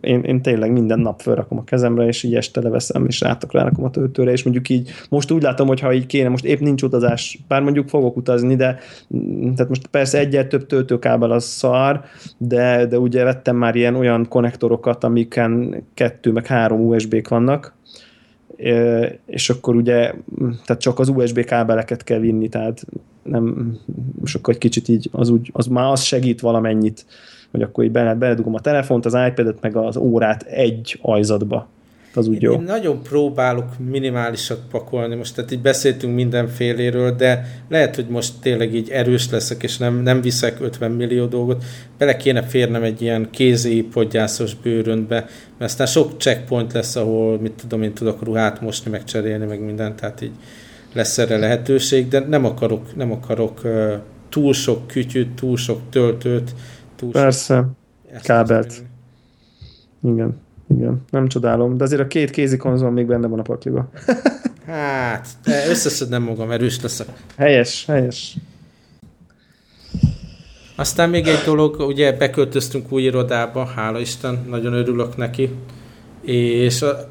én, 0.00 0.20
én 0.20 0.42
tényleg 0.42 0.72
minden 0.72 0.98
nap 0.98 1.20
felrakom 1.20 1.58
a 1.58 1.64
kezemre, 1.64 2.06
és 2.06 2.22
így 2.22 2.34
este 2.34 2.60
leveszem, 2.60 3.06
és 3.06 3.20
rátok 3.20 3.52
rárakom 3.52 3.84
a 3.84 3.90
töltőre, 3.90 4.30
és 4.30 4.42
mondjuk 4.42 4.68
így 4.68 4.90
most 5.08 5.30
úgy 5.30 5.42
látom, 5.42 5.66
hogy 5.66 5.80
ha 5.80 5.92
így 5.92 6.06
kéne, 6.06 6.28
most 6.28 6.44
épp 6.44 6.60
nincs 6.60 6.82
utazás, 6.82 7.38
bár 7.48 7.62
mondjuk 7.62 7.88
fogok 7.88 8.16
utazni, 8.16 8.56
de 8.56 8.78
tehát 9.54 9.68
most 9.68 9.86
persze 9.86 10.18
egyet 10.18 10.48
több 10.48 10.66
töltőkábel 10.66 11.30
az 11.30 11.44
szar, 11.44 12.00
de, 12.38 12.86
de 12.86 12.98
ugye 12.98 13.24
vettem 13.24 13.56
már 13.56 13.74
ilyen 13.74 13.94
olyan 13.94 14.28
konnektorokat, 14.28 15.04
amiken 15.04 15.84
kettő 15.94 16.32
meg 16.32 16.46
három 16.46 16.80
USB-k 16.80 17.28
vannak, 17.28 17.74
és 19.26 19.50
akkor 19.50 19.76
ugye 19.76 20.12
tehát 20.64 20.80
csak 20.80 20.98
az 20.98 21.08
USB 21.08 21.44
kábeleket 21.44 22.04
kell 22.04 22.18
vinni, 22.18 22.48
tehát 22.48 22.86
nem, 23.26 23.76
és 24.24 24.34
akkor 24.34 24.54
egy 24.54 24.60
kicsit 24.60 24.88
így 24.88 25.08
az, 25.12 25.28
úgy, 25.28 25.50
az 25.52 25.66
már 25.66 25.90
az 25.90 26.02
segít 26.02 26.40
valamennyit, 26.40 27.06
hogy 27.50 27.62
akkor 27.62 27.84
így 27.84 27.90
bele, 27.90 28.14
beledugom 28.14 28.54
a 28.54 28.60
telefont, 28.60 29.06
az 29.06 29.16
iPad-et, 29.28 29.60
meg 29.60 29.76
az 29.76 29.96
órát 29.96 30.42
egy 30.42 30.98
ajzatba 31.02 31.68
az 32.16 32.28
úgy 32.28 32.42
jó. 32.42 32.52
Én 32.52 32.60
nagyon 32.60 33.02
próbálok 33.02 33.78
minimálisat 33.90 34.60
pakolni, 34.70 35.14
most 35.14 35.34
tehát 35.34 35.50
így 35.50 35.60
beszéltünk 35.60 36.14
mindenféléről, 36.14 37.10
de 37.10 37.46
lehet, 37.68 37.94
hogy 37.94 38.06
most 38.08 38.32
tényleg 38.40 38.74
így 38.74 38.90
erős 38.90 39.30
leszek, 39.30 39.62
és 39.62 39.76
nem, 39.76 40.02
nem 40.02 40.20
viszek 40.20 40.60
50 40.60 40.90
millió 40.90 41.26
dolgot, 41.26 41.64
bele 41.98 42.16
kéne 42.16 42.42
férnem 42.42 42.82
egy 42.82 43.02
ilyen 43.02 43.28
kézi 43.30 43.82
podgyászos 43.82 44.54
bőröntbe, 44.54 45.14
mert 45.58 45.70
aztán 45.70 45.86
sok 45.86 46.20
checkpoint 46.20 46.72
lesz, 46.72 46.96
ahol 46.96 47.40
mit 47.40 47.52
tudom, 47.52 47.82
én 47.82 47.92
tudok 47.92 48.22
ruhát 48.22 48.60
mosni, 48.60 48.90
meg 48.90 49.04
cserélni, 49.04 49.44
meg 49.44 49.60
mindent, 49.60 50.00
tehát 50.00 50.20
így 50.20 50.34
lesz 50.96 51.18
erre 51.18 51.36
lehetőség, 51.36 52.08
de 52.08 52.20
nem 52.20 52.44
akarok, 52.44 52.96
nem 52.96 53.12
akarok 53.12 53.60
túl 54.28 54.52
sok 54.52 54.86
kütyűt, 54.86 55.34
túl 55.34 55.56
sok 55.56 55.80
töltőt, 55.90 56.54
túl 56.96 57.10
Persze, 57.10 57.54
sok 58.12 58.22
kábelt. 58.22 58.82
igen, 60.02 60.40
igen. 60.68 61.04
Nem 61.10 61.28
csodálom, 61.28 61.76
de 61.76 61.84
azért 61.84 62.00
a 62.00 62.06
két 62.06 62.30
kézi 62.30 62.56
konzol 62.56 62.90
még 62.90 63.06
benne 63.06 63.26
van 63.26 63.38
a 63.38 63.42
pakliba. 63.42 63.90
hát, 64.66 65.26
összeszednem 65.68 66.22
magam, 66.22 66.50
erős 66.50 66.80
leszek. 66.80 67.08
Helyes, 67.36 67.84
helyes. 67.86 68.36
Aztán 70.76 71.10
még 71.10 71.26
egy 71.26 71.42
dolog, 71.44 71.80
ugye 71.80 72.12
beköltöztünk 72.12 72.92
új 72.92 73.02
irodába, 73.02 73.64
hála 73.64 73.98
Isten, 73.98 74.44
nagyon 74.48 74.72
örülök 74.72 75.16
neki, 75.16 75.50
és 76.22 76.82
a, 76.82 77.08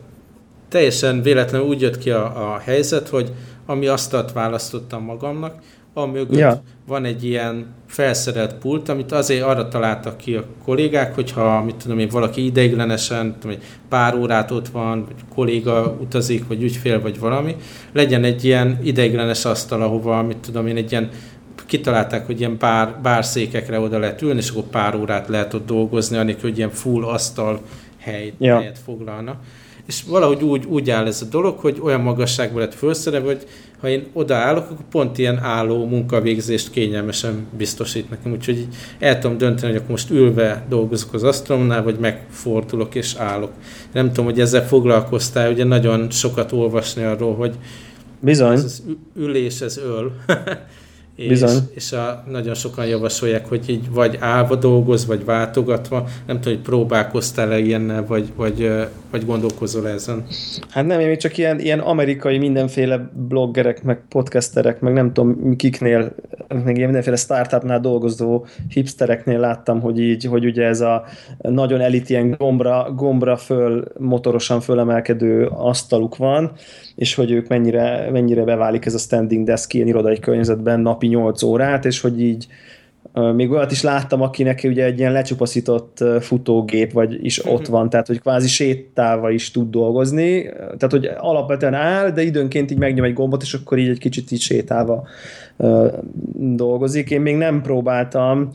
teljesen 0.69 1.21
véletlenül 1.21 1.67
úgy 1.67 1.81
jött 1.81 1.97
ki 1.97 2.09
a, 2.09 2.53
a 2.53 2.57
helyzet, 2.57 3.09
hogy 3.09 3.31
ami 3.65 3.87
asztalt 3.87 4.31
választottam 4.31 5.03
magamnak, 5.03 5.61
amögött 5.93 6.37
ja. 6.37 6.61
van 6.87 7.05
egy 7.05 7.23
ilyen 7.23 7.73
felszerelt 7.87 8.53
pult, 8.53 8.89
amit 8.89 9.11
azért 9.11 9.43
arra 9.43 9.67
találtak 9.67 10.17
ki 10.17 10.35
a 10.35 10.43
kollégák, 10.63 11.15
hogyha 11.15 11.63
mit 11.63 11.75
tudom 11.75 11.99
én, 11.99 12.07
valaki 12.07 12.45
ideiglenesen, 12.45 13.35
tudom, 13.39 13.55
egy 13.55 13.63
pár 13.89 14.15
órát 14.15 14.51
ott 14.51 14.67
van, 14.67 15.05
vagy 15.05 15.15
kolléga 15.35 15.97
utazik, 16.01 16.47
vagy 16.47 16.63
ügyfél, 16.63 17.01
vagy 17.01 17.19
valami, 17.19 17.55
legyen 17.91 18.23
egy 18.23 18.43
ilyen 18.43 18.79
ideiglenes 18.83 19.45
asztal, 19.45 19.81
ahova, 19.81 20.21
mit 20.21 20.37
tudom 20.37 20.67
én, 20.67 20.75
egy 20.75 20.91
ilyen 20.91 21.09
kitalálták, 21.65 22.25
hogy 22.25 22.39
ilyen 22.39 22.57
bár, 22.59 22.99
bárszékekre 23.01 23.79
oda 23.79 23.99
lehet 23.99 24.21
ülni, 24.21 24.39
és 24.39 24.49
akkor 24.49 24.63
pár 24.63 24.95
órát 24.95 25.27
lehet 25.27 25.53
ott 25.53 25.65
dolgozni, 25.65 26.17
anélkül, 26.17 26.49
hogy 26.49 26.57
ilyen 26.57 26.69
full 26.69 27.03
asztal 27.03 27.61
hely, 27.97 28.33
ja. 28.39 28.57
helyet 28.57 28.79
foglalna. 28.85 29.35
És 29.87 30.03
valahogy 30.07 30.43
úgy, 30.43 30.65
úgy 30.65 30.89
áll 30.89 31.05
ez 31.05 31.21
a 31.21 31.25
dolog, 31.25 31.59
hogy 31.59 31.79
olyan 31.83 32.01
magasságban 32.01 32.59
lett 32.61 32.73
felszerelve, 32.73 33.27
hogy 33.27 33.47
ha 33.79 33.89
én 33.89 34.07
odaállok, 34.13 34.63
akkor 34.63 34.85
pont 34.91 35.17
ilyen 35.17 35.37
álló 35.37 35.85
munkavégzést 35.85 36.71
kényelmesen 36.71 37.47
biztosít 37.57 38.09
nekem. 38.09 38.31
Úgyhogy 38.31 38.57
így 38.57 38.75
el 38.99 39.19
tudom 39.19 39.37
dönteni, 39.37 39.67
hogy 39.71 39.75
akkor 39.75 39.91
most 39.91 40.09
ülve 40.09 40.65
dolgozok 40.69 41.13
az 41.13 41.23
asztalomnál, 41.23 41.83
vagy 41.83 41.99
megfordulok 41.99 42.95
és 42.95 43.15
állok. 43.15 43.51
Nem 43.91 44.07
tudom, 44.07 44.25
hogy 44.25 44.39
ezzel 44.39 44.67
foglalkoztál, 44.67 45.51
ugye 45.51 45.63
nagyon 45.63 46.09
sokat 46.09 46.51
olvasni 46.51 47.03
arról, 47.03 47.35
hogy 47.35 47.55
Bizony. 48.19 48.53
Ez 48.53 48.63
az 48.63 48.83
ülés, 49.15 49.61
ez 49.61 49.77
öl. 49.77 50.11
És, 51.15 51.27
Bizony. 51.27 51.57
és 51.73 51.91
a, 51.91 52.23
nagyon 52.29 52.53
sokan 52.53 52.85
javasolják, 52.85 53.47
hogy 53.47 53.69
így 53.69 53.91
vagy 53.91 54.17
állva 54.19 54.55
dolgoz, 54.55 55.05
vagy 55.05 55.25
váltogatva. 55.25 56.07
Nem 56.27 56.39
tudom, 56.41 56.53
hogy 56.53 56.63
próbálkoztál-e 56.63 57.59
ilyennel, 57.59 58.05
vagy, 58.05 58.31
vagy, 58.35 58.71
vagy 59.11 59.25
gondolkozol 59.25 59.87
ezen? 59.87 60.25
Hát 60.69 60.85
nem, 60.85 60.99
én 60.99 61.07
még 61.07 61.17
csak 61.17 61.37
ilyen, 61.37 61.59
ilyen 61.59 61.79
amerikai 61.79 62.37
mindenféle 62.37 63.09
bloggerek, 63.27 63.83
meg 63.83 64.01
podcasterek, 64.09 64.79
meg 64.79 64.93
nem 64.93 65.13
tudom 65.13 65.55
kiknél, 65.55 66.15
meg 66.47 66.75
ilyen 66.75 66.85
mindenféle 66.85 67.15
startupnál 67.15 67.79
dolgozó 67.79 68.45
hipstereknél 68.69 69.39
láttam, 69.39 69.81
hogy 69.81 69.99
így, 69.99 70.25
hogy 70.25 70.45
ugye 70.45 70.63
ez 70.63 70.81
a 70.81 71.03
nagyon 71.41 71.81
elit 71.81 72.09
ilyen 72.09 72.35
gombra, 72.37 72.93
gombra 72.95 73.37
föl, 73.37 73.83
motorosan 73.97 74.61
fölemelkedő 74.61 75.45
asztaluk 75.45 76.17
van, 76.17 76.51
és 76.95 77.15
hogy 77.15 77.31
ők 77.31 77.47
mennyire, 77.47 78.09
mennyire 78.11 78.43
beválik 78.43 78.85
ez 78.85 78.93
a 78.93 78.97
standing 78.97 79.45
desk 79.45 79.73
ilyen 79.73 79.87
irodai 79.87 80.19
környezetben 80.19 80.79
napi 80.79 81.04
8 81.07 81.43
órát, 81.43 81.85
és 81.85 82.01
hogy 82.01 82.21
így 82.21 82.47
még 83.35 83.51
olyat 83.51 83.71
is 83.71 83.81
láttam, 83.81 84.21
akinek 84.21 84.61
ugye 84.63 84.83
egy 84.83 84.99
ilyen 84.99 85.11
lecsupaszított 85.11 86.03
futógép 86.19 86.91
vagy 86.91 87.25
is 87.25 87.39
uh-huh. 87.39 87.53
ott 87.53 87.65
van, 87.65 87.89
tehát 87.89 88.07
hogy 88.07 88.19
kvázi 88.19 88.47
sétálva 88.47 89.31
is 89.31 89.51
tud 89.51 89.69
dolgozni, 89.69 90.43
tehát 90.43 90.91
hogy 90.91 91.09
alapvetően 91.17 91.73
áll, 91.73 92.09
de 92.09 92.21
időnként 92.21 92.71
így 92.71 92.77
megnyom 92.77 93.05
egy 93.05 93.13
gombot, 93.13 93.41
és 93.41 93.53
akkor 93.53 93.77
így 93.77 93.89
egy 93.89 93.99
kicsit 93.99 94.31
így 94.31 94.39
sétálva 94.39 95.07
dolgozik. 96.35 97.09
Én 97.09 97.21
még 97.21 97.35
nem 97.35 97.61
próbáltam, 97.61 98.51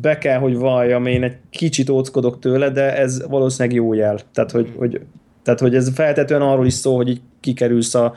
be 0.00 0.18
kell, 0.18 0.38
hogy 0.38 0.56
valljam, 0.56 1.06
én 1.06 1.22
egy 1.22 1.36
kicsit 1.50 1.90
óckodok 1.90 2.38
tőle, 2.38 2.70
de 2.70 2.96
ez 2.96 3.26
valószínűleg 3.28 3.76
jó 3.76 3.92
jel. 3.92 4.18
Tehát, 4.32 4.50
hogy, 4.50 4.72
hogy 4.76 5.00
tehát, 5.42 5.60
hogy 5.60 5.74
ez 5.74 5.90
feltetően 5.94 6.42
arról 6.42 6.66
is 6.66 6.72
szó, 6.72 6.96
hogy 6.96 7.08
így 7.08 7.20
kikerülsz 7.46 7.94
a 7.94 8.14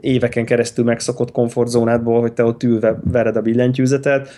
éveken 0.00 0.44
keresztül 0.44 0.84
megszokott 0.84 1.32
komfortzónádból, 1.32 2.20
hogy 2.20 2.32
te 2.32 2.44
ott 2.44 2.62
ülve 2.62 3.00
vered 3.04 3.36
a 3.36 3.40
billentyűzetet. 3.40 4.28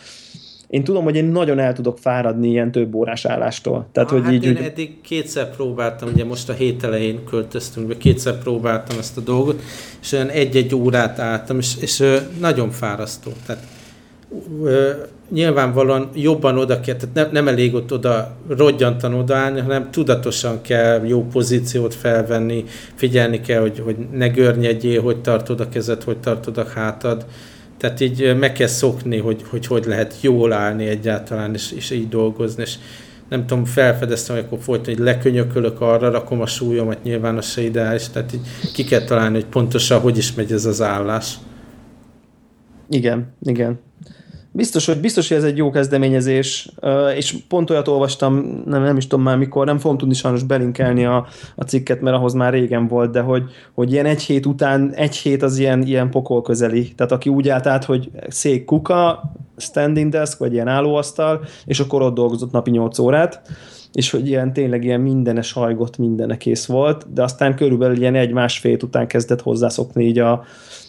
Én 0.68 0.84
tudom, 0.84 1.04
hogy 1.04 1.16
én 1.16 1.24
nagyon 1.24 1.58
el 1.58 1.72
tudok 1.72 1.98
fáradni 1.98 2.48
ilyen 2.48 2.72
több 2.72 2.94
órás 2.94 3.24
állástól. 3.24 3.86
Tehát, 3.92 4.10
ah, 4.10 4.16
hogy 4.16 4.24
hát 4.24 4.34
így, 4.34 4.44
én 4.44 4.56
hogy... 4.56 4.64
eddig 4.64 5.00
kétszer 5.00 5.50
próbáltam, 5.56 6.08
ugye 6.12 6.24
most 6.24 6.48
a 6.48 6.52
hét 6.52 6.84
elején 6.84 7.24
költöztünk 7.24 7.86
be, 7.86 7.96
kétszer 7.96 8.38
próbáltam 8.38 8.98
ezt 8.98 9.16
a 9.16 9.20
dolgot, 9.20 9.62
és 10.00 10.12
olyan 10.12 10.28
egy-egy 10.28 10.74
órát 10.74 11.18
álltam, 11.18 11.58
és, 11.58 11.76
és 11.80 12.04
nagyon 12.40 12.70
fárasztó. 12.70 13.32
Tehát 13.46 13.62
nyilvánvalóan 15.30 16.08
jobban 16.14 16.58
oda 16.58 16.80
kell, 16.80 16.96
tehát 16.96 17.14
nem, 17.14 17.28
nem 17.32 17.48
elég 17.48 17.74
ott 17.74 17.92
oda 17.92 18.36
rodgyantan 18.48 19.14
odaállni, 19.14 19.60
hanem 19.60 19.90
tudatosan 19.90 20.60
kell 20.62 21.06
jó 21.06 21.26
pozíciót 21.26 21.94
felvenni, 21.94 22.64
figyelni 22.94 23.40
kell, 23.40 23.60
hogy, 23.60 23.78
hogy 23.84 23.96
ne 24.12 24.28
görnyedjél, 24.28 25.02
hogy 25.02 25.20
tartod 25.20 25.60
a 25.60 25.68
kezed, 25.68 26.02
hogy 26.02 26.18
tartod 26.18 26.58
a 26.58 26.66
hátad. 26.74 27.26
Tehát 27.78 28.00
így 28.00 28.36
meg 28.38 28.52
kell 28.52 28.66
szokni, 28.66 29.18
hogy 29.18 29.42
hogy, 29.48 29.66
hogy 29.66 29.84
lehet 29.86 30.14
jól 30.20 30.52
állni 30.52 30.86
egyáltalán, 30.86 31.54
és, 31.54 31.72
és 31.72 31.90
így 31.90 32.08
dolgozni, 32.08 32.62
és 32.62 32.74
nem 33.28 33.46
tudom, 33.46 33.64
felfedeztem, 33.64 34.36
hogy 34.36 34.44
akkor 34.44 34.58
folyton, 34.58 34.94
hogy 34.94 35.04
lekönyökölök 35.04 35.80
arra, 35.80 36.10
rakom 36.10 36.40
a 36.40 36.46
súlyomat, 36.46 37.02
nyilván 37.02 37.36
az 37.36 37.46
se 37.46 37.62
ideális, 37.62 38.08
tehát 38.08 38.32
így 38.32 38.72
ki 38.72 38.84
kell 38.84 39.04
találni, 39.04 39.34
hogy 39.34 39.46
pontosan 39.46 40.00
hogy 40.00 40.18
is 40.18 40.34
megy 40.34 40.52
ez 40.52 40.64
az 40.64 40.82
állás. 40.82 41.34
Igen, 42.88 43.34
igen. 43.42 43.78
Biztos, 44.56 44.86
hogy, 44.86 45.00
biztos, 45.00 45.28
hogy 45.28 45.36
ez 45.36 45.44
egy 45.44 45.56
jó 45.56 45.70
kezdeményezés, 45.70 46.68
és 47.16 47.36
pont 47.48 47.70
olyat 47.70 47.88
olvastam, 47.88 48.62
nem, 48.66 48.82
nem 48.82 48.96
is 48.96 49.06
tudom 49.06 49.24
már 49.24 49.36
mikor, 49.36 49.66
nem 49.66 49.78
fogom 49.78 49.98
tudni 49.98 50.14
sajnos 50.14 50.42
belinkelni 50.42 51.04
a, 51.04 51.26
a 51.56 51.64
cikket, 51.64 52.00
mert 52.00 52.16
ahhoz 52.16 52.32
már 52.32 52.52
régen 52.52 52.86
volt, 52.86 53.10
de 53.10 53.20
hogy, 53.20 53.42
hogy 53.72 53.92
ilyen 53.92 54.06
egy 54.06 54.22
hét 54.22 54.46
után, 54.46 54.92
egy 54.92 55.16
hét 55.16 55.42
az 55.42 55.58
ilyen, 55.58 55.82
ilyen 55.82 56.10
pokol 56.10 56.42
közeli. 56.42 56.92
Tehát 56.96 57.12
aki 57.12 57.28
úgy 57.28 57.48
állt 57.48 57.66
át, 57.66 57.84
hogy 57.84 58.10
szék 58.28 58.64
kuka, 58.64 59.22
standing 59.56 60.10
desk, 60.10 60.38
vagy 60.38 60.52
ilyen 60.52 60.68
állóasztal, 60.68 61.44
és 61.64 61.80
akkor 61.80 62.02
ott 62.02 62.14
dolgozott 62.14 62.52
napi 62.52 62.70
8 62.70 62.98
órát, 62.98 63.42
és 63.92 64.10
hogy 64.10 64.28
ilyen 64.28 64.52
tényleg 64.52 64.84
ilyen 64.84 65.00
mindenes 65.00 65.52
hajgott, 65.52 65.98
mindene 65.98 66.36
kész 66.36 66.66
volt, 66.66 67.12
de 67.12 67.22
aztán 67.22 67.56
körülbelül 67.56 67.96
ilyen 67.96 68.14
egy-másfél 68.14 68.76
után 68.82 69.06
kezdett 69.06 69.42
hozzászokni 69.42 70.04
így 70.04 70.18
a, 70.18 70.44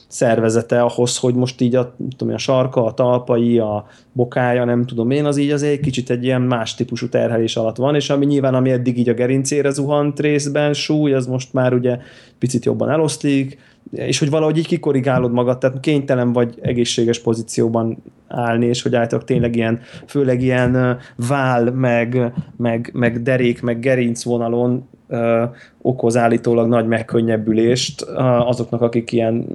szervezete 0.07 0.81
ahhoz, 0.81 1.17
hogy 1.17 1.35
most 1.35 1.61
így 1.61 1.75
a, 1.75 1.95
tudom, 2.17 2.33
a 2.33 2.37
sarka, 2.37 2.85
a 2.85 2.93
talpai, 2.93 3.59
a 3.59 3.85
bokája, 4.11 4.65
nem 4.65 4.85
tudom 4.85 5.11
én, 5.11 5.25
az 5.25 5.37
így 5.37 5.51
azért 5.51 5.81
kicsit 5.81 6.09
egy 6.09 6.23
ilyen 6.23 6.41
más 6.41 6.75
típusú 6.75 7.09
terhelés 7.09 7.55
alatt 7.55 7.75
van, 7.75 7.95
és 7.95 8.09
ami 8.09 8.25
nyilván, 8.25 8.53
ami 8.55 8.71
eddig 8.71 8.97
így 8.97 9.09
a 9.09 9.13
gerincére 9.13 9.69
zuhant 9.69 10.19
részben 10.19 10.73
súly, 10.73 11.13
az 11.13 11.27
most 11.27 11.53
már 11.53 11.73
ugye 11.73 11.97
picit 12.39 12.65
jobban 12.65 12.89
eloszlik, 12.89 13.57
és 13.91 14.19
hogy 14.19 14.29
valahogy 14.29 14.57
így 14.57 14.67
kikorrigálod 14.67 15.31
magad, 15.31 15.57
tehát 15.57 15.79
kénytelen 15.79 16.33
vagy 16.33 16.59
egészséges 16.61 17.19
pozícióban 17.19 17.97
állni, 18.27 18.65
és 18.65 18.81
hogy 18.81 18.95
általában 18.95 19.25
tényleg 19.25 19.55
ilyen, 19.55 19.79
főleg 20.07 20.41
ilyen 20.41 20.97
vál, 21.27 21.71
meg, 21.71 22.33
meg, 22.57 22.89
meg 22.93 23.21
derék, 23.21 23.61
meg 23.61 23.79
gerinc 23.79 24.23
vonalon 24.23 24.87
okoz 25.85 26.17
állítólag 26.17 26.67
nagy 26.67 26.87
megkönnyebbülést 26.87 28.01
azoknak, 28.45 28.81
akik 28.81 29.11
ilyen 29.11 29.45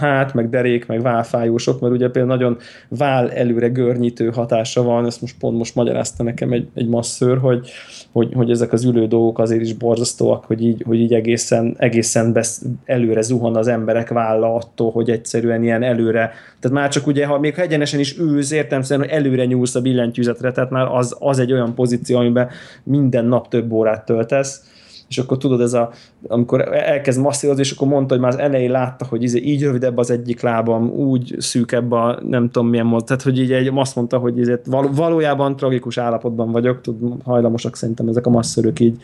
hát, 0.00 0.34
meg 0.34 0.48
derék, 0.48 0.86
meg 0.86 1.02
válfájósok, 1.02 1.80
mert 1.80 1.92
ugye 1.92 2.10
például 2.10 2.34
nagyon 2.34 2.56
vál 2.88 3.30
előre 3.30 3.68
görnyítő 3.68 4.30
hatása 4.30 4.82
van, 4.82 5.06
ezt 5.06 5.20
most 5.20 5.36
pont 5.38 5.58
most 5.58 5.74
magyarázta 5.74 6.22
nekem 6.22 6.52
egy, 6.52 6.68
egy 6.74 6.88
masszőr, 6.88 7.38
hogy, 7.38 7.70
hogy, 8.12 8.32
hogy 8.34 8.50
ezek 8.50 8.72
az 8.72 8.84
ülő 8.84 9.06
dolgok 9.06 9.38
azért 9.38 9.60
is 9.60 9.72
borzasztóak, 9.72 10.44
hogy 10.44 10.64
így, 10.64 10.82
hogy 10.86 11.00
így 11.00 11.14
egészen, 11.14 11.74
egészen 11.78 12.32
besz, 12.32 12.62
előre 12.84 13.22
zuhan 13.22 13.56
az 13.56 13.68
emberek 13.68 14.08
válla 14.08 14.54
attól, 14.54 14.90
hogy 14.90 15.10
egyszerűen 15.10 15.62
ilyen 15.62 15.82
előre, 15.82 16.32
tehát 16.60 16.76
már 16.76 16.88
csak 16.88 17.06
ugye, 17.06 17.26
ha 17.26 17.38
még 17.38 17.54
ha 17.54 17.62
egyenesen 17.62 18.00
is 18.00 18.18
ülsz, 18.18 18.50
értem 18.50 18.82
szerint, 18.82 19.10
hogy 19.10 19.18
előre 19.18 19.44
nyúlsz 19.44 19.74
a 19.74 19.80
billentyűzetre, 19.80 20.52
tehát 20.52 20.70
már 20.70 20.86
az, 20.90 21.16
az 21.18 21.38
egy 21.38 21.52
olyan 21.52 21.74
pozíció, 21.74 22.18
amiben 22.18 22.48
minden 22.82 23.24
nap 23.24 23.48
több 23.48 23.72
órát 23.72 24.04
töltesz, 24.04 24.72
és 25.08 25.18
akkor 25.18 25.38
tudod, 25.38 25.60
ez 25.60 25.72
a, 25.72 25.90
amikor 26.26 26.74
elkezd 26.74 27.20
masszírozni, 27.20 27.62
és 27.62 27.70
akkor 27.70 27.88
mondta, 27.88 28.14
hogy 28.14 28.22
már 28.22 28.32
az 28.32 28.38
elején 28.38 28.70
látta, 28.70 29.06
hogy 29.08 29.22
izé, 29.22 29.38
így 29.38 29.62
rövidebb 29.62 29.96
az 29.96 30.10
egyik 30.10 30.40
lábam, 30.40 30.90
úgy 30.90 31.34
szűkebb 31.38 31.92
a 31.92 32.18
nem 32.28 32.50
tudom 32.50 32.68
milyen 32.68 32.86
mód, 32.86 33.04
tehát 33.04 33.22
hogy 33.22 33.38
így 33.38 33.52
egy, 33.52 33.70
azt 33.74 33.96
mondta, 33.96 34.18
hogy 34.18 34.38
izé, 34.38 34.60
val, 34.64 34.90
valójában 34.92 35.56
tragikus 35.56 35.98
állapotban 35.98 36.50
vagyok, 36.50 36.80
tud, 36.80 36.96
hajlamosak 37.24 37.76
szerintem 37.76 38.08
ezek 38.08 38.26
a 38.26 38.30
masszörök 38.30 38.80
így, 38.80 38.96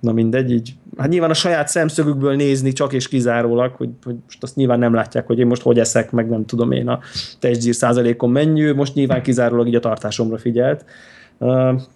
na 0.00 0.12
mindegy, 0.12 0.52
így. 0.52 0.74
Hát 0.96 1.08
nyilván 1.08 1.30
a 1.30 1.34
saját 1.34 1.68
szemszögükből 1.68 2.34
nézni 2.34 2.72
csak 2.72 2.92
és 2.92 3.08
kizárólag, 3.08 3.74
hogy, 3.74 3.88
hogy 4.04 4.16
most 4.24 4.42
azt 4.42 4.56
nyilván 4.56 4.78
nem 4.78 4.94
látják, 4.94 5.26
hogy 5.26 5.38
én 5.38 5.46
most 5.46 5.62
hogy 5.62 5.78
eszek, 5.78 6.10
meg 6.10 6.28
nem 6.28 6.46
tudom 6.46 6.72
én 6.72 6.88
a 6.88 6.98
testzsír 7.38 7.74
százalékon 7.74 8.30
mennyű, 8.30 8.74
most 8.74 8.94
nyilván 8.94 9.22
kizárólag 9.22 9.66
így 9.66 9.74
a 9.74 9.80
tartásomra 9.80 10.38
figyelt, 10.38 10.84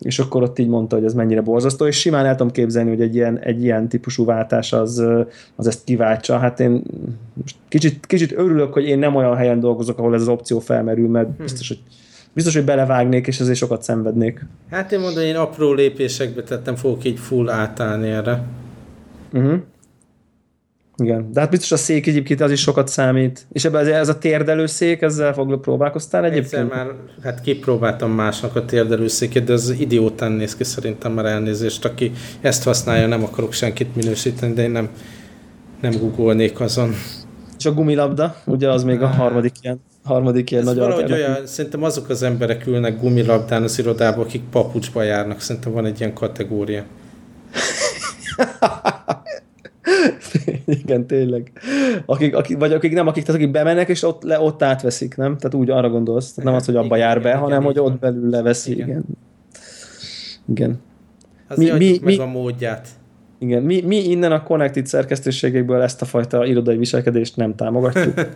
és 0.01 0.19
akkor 0.19 0.43
ott 0.43 0.59
így 0.59 0.69
mondta, 0.69 0.97
hogy 0.97 1.05
ez 1.05 1.15
mennyire 1.15 1.41
borzasztó, 1.41 1.87
és 1.87 1.99
simán 1.99 2.27
el 2.27 2.37
tudom 2.37 2.53
képzelni, 2.53 2.89
hogy 2.89 3.01
egy 3.01 3.15
ilyen, 3.15 3.39
egy 3.39 3.63
ilyen 3.63 3.89
típusú 3.89 4.25
váltás 4.25 4.73
az, 4.73 5.05
az 5.57 5.67
ezt 5.67 5.85
kiváltsa. 5.85 6.39
Hát 6.39 6.61
én 6.61 6.83
most 7.33 7.57
kicsit, 7.69 8.07
kicsit 8.07 8.33
örülök, 8.33 8.73
hogy 8.73 8.85
én 8.85 8.99
nem 8.99 9.15
olyan 9.15 9.37
helyen 9.37 9.61
dolgozok, 9.61 9.99
ahol 9.99 10.15
ez 10.15 10.21
az 10.21 10.29
opció 10.29 10.59
felmerül, 10.59 11.09
mert 11.09 11.29
hm. 11.37 11.43
biztos, 11.43 11.69
hogy 11.69 11.79
biztos, 12.33 12.55
hogy 12.55 12.65
belevágnék, 12.65 13.27
és 13.27 13.41
ezért 13.41 13.59
sokat 13.59 13.83
szenvednék. 13.83 14.47
Hát 14.71 14.93
én 14.93 15.01
mondom, 15.01 15.23
én 15.23 15.37
apró 15.37 15.73
lépésekbe 15.73 16.43
tettem, 16.43 16.77
fogok 16.77 17.05
így 17.05 17.19
full 17.19 17.49
átállni 17.51 18.09
erre. 18.09 18.43
Uh-huh. 19.33 19.61
Igen, 20.97 21.33
de 21.33 21.41
hát 21.41 21.51
biztos 21.51 21.73
a 21.73 21.77
szék 21.77 22.07
egyébként 22.07 22.41
az 22.41 22.51
is 22.51 22.61
sokat 22.61 22.89
számít. 22.89 23.47
És 23.53 23.65
ebben 23.65 23.87
ez 23.87 24.09
a 24.09 24.19
térdelő 24.19 24.67
szék, 24.67 25.03
ezzel 25.03 25.33
fog 25.33 25.61
próbálkoztál 25.61 26.25
egyébként? 26.25 26.53
Egyszer 26.53 26.65
már, 26.65 26.87
hát 27.23 27.41
kipróbáltam 27.41 28.11
másnak 28.11 28.57
a 28.57 28.65
térdelő 28.65 29.09
széket, 29.09 29.45
de 29.45 29.53
az 29.53 29.75
idiótán 29.79 30.33
néz 30.33 30.57
ki 30.57 30.65
szerintem 30.65 31.13
már 31.13 31.25
elnézést. 31.25 31.85
Aki 31.85 32.13
ezt 32.41 32.65
használja, 32.65 33.07
nem 33.07 33.25
akarok 33.25 33.53
senkit 33.53 33.97
minősíteni, 33.97 34.53
de 34.53 34.63
én 34.63 34.71
nem, 34.71 34.89
nem 35.81 35.93
googolnék 35.99 36.61
azon. 36.61 36.95
És 37.59 37.67
a 37.67 37.73
gumilabda, 37.73 38.37
ugye 38.45 38.71
az 38.71 38.85
még 38.85 39.03
a 39.03 39.07
harmadik 39.07 39.53
ilyen 39.63 39.81
harmadik 40.05 40.51
ilyen 40.51 40.65
nagy 40.65 40.79
valahogy 40.79 41.13
olyan, 41.13 41.47
szerintem 41.47 41.83
azok 41.83 42.09
az 42.09 42.23
emberek 42.23 42.67
ülnek 42.67 43.01
gumilabdán 43.01 43.63
az 43.63 43.79
irodába, 43.79 44.23
akik 44.23 44.43
papucsba 44.51 45.03
járnak. 45.03 45.41
Szerintem 45.41 45.73
van 45.73 45.87
egy 45.87 46.01
ilyen 46.01 46.13
kategória. 46.13 46.85
Igen, 50.83 51.07
tényleg. 51.07 51.53
Akik, 52.07 52.37
akik, 52.37 52.59
vagy 52.59 52.73
akik 52.73 52.93
nem, 52.93 53.07
akik, 53.07 53.25
tehát 53.25 53.41
akik 53.41 53.53
bemennek, 53.53 53.89
és 53.89 54.03
ott, 54.03 54.23
le, 54.23 54.41
ott 54.41 54.63
átveszik, 54.63 55.17
nem? 55.17 55.37
Tehát 55.37 55.55
úgy 55.55 55.71
arra 55.71 55.89
gondolsz. 55.89 56.33
Tehát 56.33 56.51
nem 56.51 56.59
az, 56.59 56.67
hogy 56.67 56.77
abba 56.77 56.97
igen, 56.97 56.99
jár 56.99 57.23
be, 57.23 57.29
igen, 57.29 57.41
hanem 57.41 57.61
igen, 57.61 57.73
hogy 57.73 57.79
ott 57.79 57.99
belül 57.99 58.31
leveszi. 58.31 58.73
Igen. 58.73 58.89
Igen. 58.89 59.05
igen. 60.49 60.81
Az 61.49 61.59
mi, 61.59 61.71
mi, 61.71 61.99
meg 62.03 62.17
mi, 62.17 62.19
a 62.19 62.27
módját. 62.27 62.89
Igen, 63.39 63.63
mi, 63.63 63.81
mi 63.81 63.97
innen 63.97 64.33
a 64.33 64.43
Connected 64.43 64.87
szerkesztőségekből 64.87 65.83
ezt 65.83 66.03
a 66.03 66.05
fajta 66.05 66.47
irodai 66.47 66.77
viselkedést 66.77 67.37
nem 67.37 67.55
támogatjuk. 67.55 68.15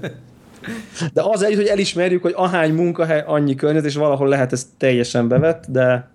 De 1.15 1.23
az 1.23 1.43
egy, 1.43 1.55
hogy 1.55 1.67
elismerjük, 1.67 2.23
hogy 2.23 2.33
ahány 2.37 2.73
munkahely, 2.73 3.23
annyi 3.27 3.55
környezet, 3.55 3.89
és 3.89 3.97
valahol 3.97 4.29
lehet 4.29 4.53
ez 4.53 4.67
teljesen 4.79 5.29
bevett, 5.29 5.65
de 5.69 6.11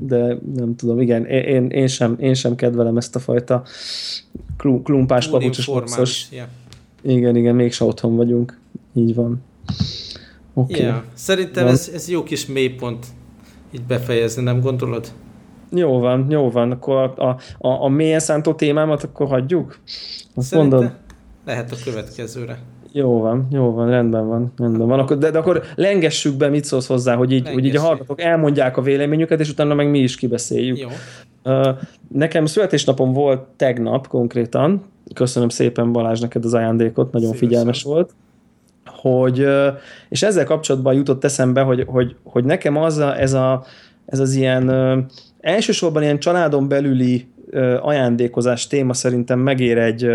de 0.00 0.38
nem 0.54 0.76
tudom, 0.76 1.00
igen, 1.00 1.24
én, 1.24 1.66
én, 1.66 1.86
sem, 1.86 2.16
én 2.18 2.34
sem 2.34 2.54
kedvelem 2.54 2.96
ezt 2.96 3.16
a 3.16 3.18
fajta 3.18 3.62
klumpás 4.82 5.28
papucsos 5.28 5.66
boxos. 5.66 6.26
Yeah. 6.30 6.48
Igen, 7.02 7.36
igen, 7.36 7.54
mégse 7.54 7.84
otthon 7.84 8.16
vagyunk. 8.16 8.58
Így 8.94 9.14
van. 9.14 9.42
Okay. 10.54 10.80
Yeah. 10.80 11.02
Szerintem 11.14 11.66
ez, 11.66 11.90
ez 11.94 12.08
jó 12.08 12.22
kis 12.22 12.46
mélypont 12.46 13.06
így 13.72 13.82
befejezni, 13.82 14.42
nem 14.42 14.60
gondolod? 14.60 15.12
Jó 15.70 15.98
van, 15.98 16.26
jó 16.30 16.50
van. 16.50 16.70
Akkor 16.70 17.12
a, 17.16 17.28
a, 17.28 17.38
a, 17.58 17.88
mélyen 17.88 18.20
szántó 18.20 18.54
témámat 18.54 19.02
akkor 19.02 19.26
hagyjuk? 19.26 19.78
Azt 20.34 20.54
mondod? 20.54 20.92
Lehet 21.44 21.72
a 21.72 21.76
következőre. 21.84 22.58
Jó 22.96 23.20
van, 23.20 23.46
jó 23.50 23.72
van, 23.72 23.88
rendben 23.88 24.26
van, 24.28 24.52
rendben 24.56 24.86
van. 24.86 24.98
Akkor, 24.98 25.18
de, 25.18 25.30
de 25.30 25.38
akkor 25.38 25.62
lengessük 25.74 26.36
be, 26.36 26.48
mit 26.48 26.64
szólsz 26.64 26.86
hozzá, 26.86 27.14
hogy 27.14 27.32
így, 27.32 27.48
hogy 27.48 27.64
így 27.64 27.76
a 27.76 27.80
hallgatók 27.80 28.20
elmondják 28.20 28.76
a 28.76 28.82
véleményüket, 28.82 29.40
és 29.40 29.50
utána 29.50 29.74
meg 29.74 29.90
mi 29.90 29.98
is 29.98 30.16
kibeszéljük. 30.16 30.78
Jó. 30.78 30.88
Uh, 31.44 31.68
nekem 32.08 32.46
születésnapom 32.46 33.12
volt 33.12 33.40
tegnap 33.56 34.08
konkrétan, 34.08 34.82
köszönöm 35.14 35.48
szépen 35.48 35.92
Balázs 35.92 36.20
neked 36.20 36.44
az 36.44 36.54
ajándékot, 36.54 37.12
nagyon 37.12 37.28
Szívesen. 37.28 37.48
figyelmes 37.48 37.82
volt, 37.82 38.14
hogy, 38.84 39.46
és 40.08 40.22
ezzel 40.22 40.44
kapcsolatban 40.44 40.94
jutott 40.94 41.24
eszembe, 41.24 41.60
hogy, 41.60 41.84
hogy, 41.86 42.16
hogy 42.22 42.44
nekem 42.44 42.76
az 42.76 42.96
a, 42.96 43.20
ez, 43.20 43.32
a, 43.32 43.64
ez 44.06 44.18
az 44.18 44.34
ilyen 44.34 44.70
elsősorban 45.40 46.02
ilyen 46.02 46.18
családon 46.18 46.68
belüli 46.68 47.26
ajándékozás 47.80 48.66
téma 48.66 48.94
szerintem 48.94 49.38
megér 49.38 49.78
egy, 49.78 50.10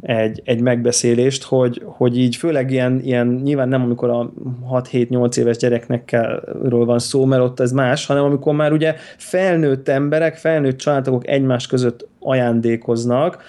egy, 0.00 0.42
egy 0.44 0.60
megbeszélést, 0.60 1.42
hogy, 1.42 1.82
hogy 1.84 2.18
így 2.18 2.36
főleg 2.36 2.70
ilyen, 2.70 3.00
ilyen, 3.04 3.26
nyilván 3.26 3.68
nem 3.68 3.82
amikor 3.82 4.10
a 4.10 4.32
6-7-8 4.70 5.36
éves 5.36 5.56
gyereknekről 5.56 6.84
van 6.84 6.98
szó, 6.98 7.24
mert 7.24 7.42
ott 7.42 7.60
ez 7.60 7.72
más, 7.72 8.06
hanem 8.06 8.24
amikor 8.24 8.54
már 8.54 8.72
ugye 8.72 8.94
felnőtt 9.16 9.88
emberek, 9.88 10.36
felnőtt 10.36 10.78
családok 10.78 11.28
egymás 11.28 11.66
között 11.66 12.08
ajándékoznak, 12.20 13.42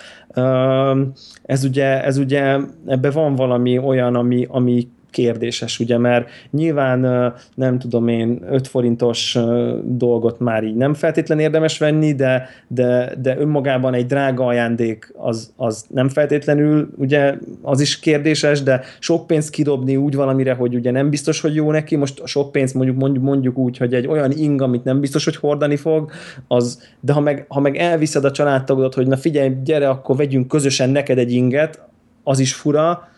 ez 1.43 1.63
ugye, 1.63 2.03
ez 2.03 2.17
ugye 2.17 2.57
ebbe 2.85 3.11
van 3.11 3.35
valami 3.35 3.77
olyan, 3.77 4.15
ami, 4.15 4.47
ami 4.49 4.87
kérdéses, 5.15 5.79
ugye, 5.79 5.97
mert 5.97 6.29
nyilván 6.51 7.33
nem 7.55 7.79
tudom 7.79 8.07
én, 8.07 8.39
5 8.49 8.67
forintos 8.67 9.37
dolgot 9.83 10.39
már 10.39 10.63
így 10.63 10.75
nem 10.75 10.93
feltétlen 10.93 11.39
érdemes 11.39 11.77
venni, 11.77 12.13
de, 12.13 12.49
de, 12.67 13.13
de 13.21 13.37
önmagában 13.37 13.93
egy 13.93 14.05
drága 14.05 14.45
ajándék 14.45 15.13
az, 15.17 15.53
az 15.55 15.85
nem 15.89 16.09
feltétlenül, 16.09 16.89
ugye 16.97 17.37
az 17.61 17.79
is 17.79 17.99
kérdéses, 17.99 18.63
de 18.63 18.81
sok 18.99 19.27
pénzt 19.27 19.49
kidobni 19.49 19.95
úgy 19.95 20.15
valamire, 20.15 20.53
hogy 20.53 20.75
ugye 20.75 20.91
nem 20.91 21.09
biztos, 21.09 21.41
hogy 21.41 21.55
jó 21.55 21.71
neki, 21.71 21.95
most 21.95 22.19
a 22.19 22.27
sok 22.27 22.51
pénzt 22.51 22.73
mondjuk, 22.73 22.97
mondjuk, 22.97 23.23
mondjuk 23.23 23.57
úgy, 23.57 23.77
hogy 23.77 23.93
egy 23.93 24.07
olyan 24.07 24.31
ing, 24.31 24.61
amit 24.61 24.83
nem 24.83 24.99
biztos, 24.99 25.23
hogy 25.23 25.35
hordani 25.35 25.75
fog, 25.75 26.11
az, 26.47 26.81
de 26.99 27.13
ha 27.13 27.19
meg, 27.19 27.45
ha 27.47 27.59
meg 27.59 27.75
elviszed 27.75 28.25
a 28.25 28.31
családtagodat, 28.31 28.93
hogy 28.93 29.07
na 29.07 29.17
figyelj, 29.17 29.51
gyere, 29.63 29.89
akkor 29.89 30.15
vegyünk 30.15 30.47
közösen 30.47 30.89
neked 30.89 31.17
egy 31.17 31.31
inget, 31.31 31.83
az 32.23 32.39
is 32.39 32.53
fura, 32.53 33.13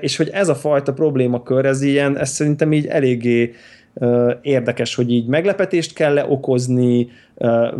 és 0.00 0.16
hogy 0.16 0.28
ez 0.32 0.48
a 0.48 0.54
fajta 0.54 0.92
problémakör, 0.92 1.64
ez 1.64 1.82
ilyen, 1.82 2.18
ez 2.18 2.30
szerintem 2.30 2.72
így 2.72 2.86
eléggé 2.86 3.52
érdekes, 4.42 4.94
hogy 4.94 5.12
így 5.12 5.26
meglepetést 5.26 5.94
kell-e 5.94 6.24
okozni, 6.28 7.08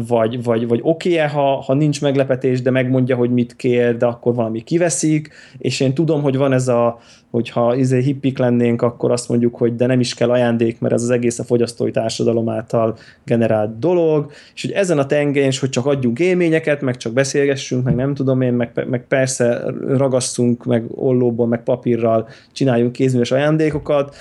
vagy, 0.07 0.43
vagy, 0.43 0.69
vagy 0.69 0.81
oké-e, 0.83 1.29
ha, 1.29 1.61
ha 1.61 1.75
nincs 1.75 2.01
meglepetés, 2.01 2.63
de 2.63 2.71
megmondja, 2.71 3.17
hogy 3.17 3.31
mit 3.31 3.57
kér, 3.57 3.97
de 3.97 4.07
akkor 4.07 4.35
valami 4.35 4.63
kiveszik, 4.63 5.29
és 5.59 5.81
én 5.81 5.95
tudom, 5.95 6.23
hogy 6.23 6.37
van 6.37 6.53
ez 6.53 6.69
a, 6.69 7.01
hogyha 7.35 7.75
izé 7.75 8.01
hippik 8.01 8.39
lennénk, 8.39 8.83
akkor 8.83 9.11
azt 9.11 9.29
mondjuk, 9.29 9.57
hogy 9.57 9.77
de 9.77 9.87
nem 9.87 10.01
is 10.01 10.15
kell 10.15 10.31
ajándék, 10.31 10.81
mert 10.81 10.95
ez 10.95 11.03
az 11.03 11.11
egész 11.11 11.39
a 11.39 11.45
fogyasztói 11.45 11.91
társadalom 11.91 12.49
által 12.49 12.97
generált 13.25 13.79
dolog, 13.79 14.31
és 14.55 14.63
hogy 14.63 14.71
ezen 14.71 14.99
a 14.99 15.07
tengelyen, 15.07 15.53
hogy 15.61 15.69
csak 15.69 15.87
adjunk 15.87 16.19
élményeket, 16.19 16.81
meg 16.81 16.97
csak 16.97 17.13
beszélgessünk, 17.13 17.85
meg 17.85 17.95
nem 17.95 18.15
tudom 18.15 18.41
én, 18.41 18.53
meg, 18.53 18.87
meg 18.89 19.05
persze 19.09 19.65
ragasszunk, 19.89 20.65
meg 20.65 20.85
ollóból, 20.91 21.47
meg 21.47 21.63
papírral 21.63 22.29
csináljunk 22.53 22.93
kézműves 22.93 23.31
ajándékokat, 23.31 24.17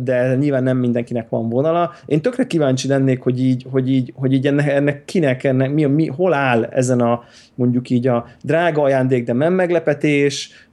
de 0.00 0.34
nyilván 0.34 0.62
nem 0.62 0.76
mindenkinek 0.76 1.28
van 1.28 1.48
vonala. 1.48 1.92
Én 2.06 2.20
tökre 2.20 2.46
kíváncsi 2.46 2.88
lennék, 2.88 3.22
hogy 3.22 3.40
így, 3.40 3.66
hogy 3.70 3.90
így, 3.90 4.12
hogy 4.16 4.32
így 4.32 4.46
ennek, 4.46 4.68
ennek 4.68 5.04
kinek, 5.04 5.44
ennek, 5.44 5.72
mi, 5.72 5.84
mi, 5.84 6.06
hol 6.06 6.34
áll 6.34 6.64
ezen 6.64 7.00
a 7.00 7.22
mondjuk 7.54 7.90
így 7.90 8.06
a 8.06 8.26
drága 8.42 8.82
ajándék, 8.82 9.24
de 9.24 9.32
nem 9.32 9.52
meglepetés, 9.52 10.68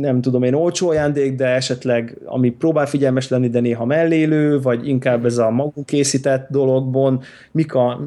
nem 0.00 0.20
tudom 0.20 0.42
én, 0.42 0.54
olcsó 0.54 0.88
ajándék, 0.88 1.34
de 1.34 1.46
esetleg 1.46 2.18
ami 2.24 2.50
próbál 2.50 2.86
figyelmes 2.86 3.28
lenni, 3.28 3.48
de 3.48 3.60
néha 3.60 3.84
mellélő, 3.84 4.60
vagy 4.60 4.88
inkább 4.88 5.24
ez 5.24 5.38
a 5.38 5.50
magunk 5.50 5.86
készített 5.86 6.48
dologban, 6.50 7.20
mik 7.52 7.74
a, 7.74 8.00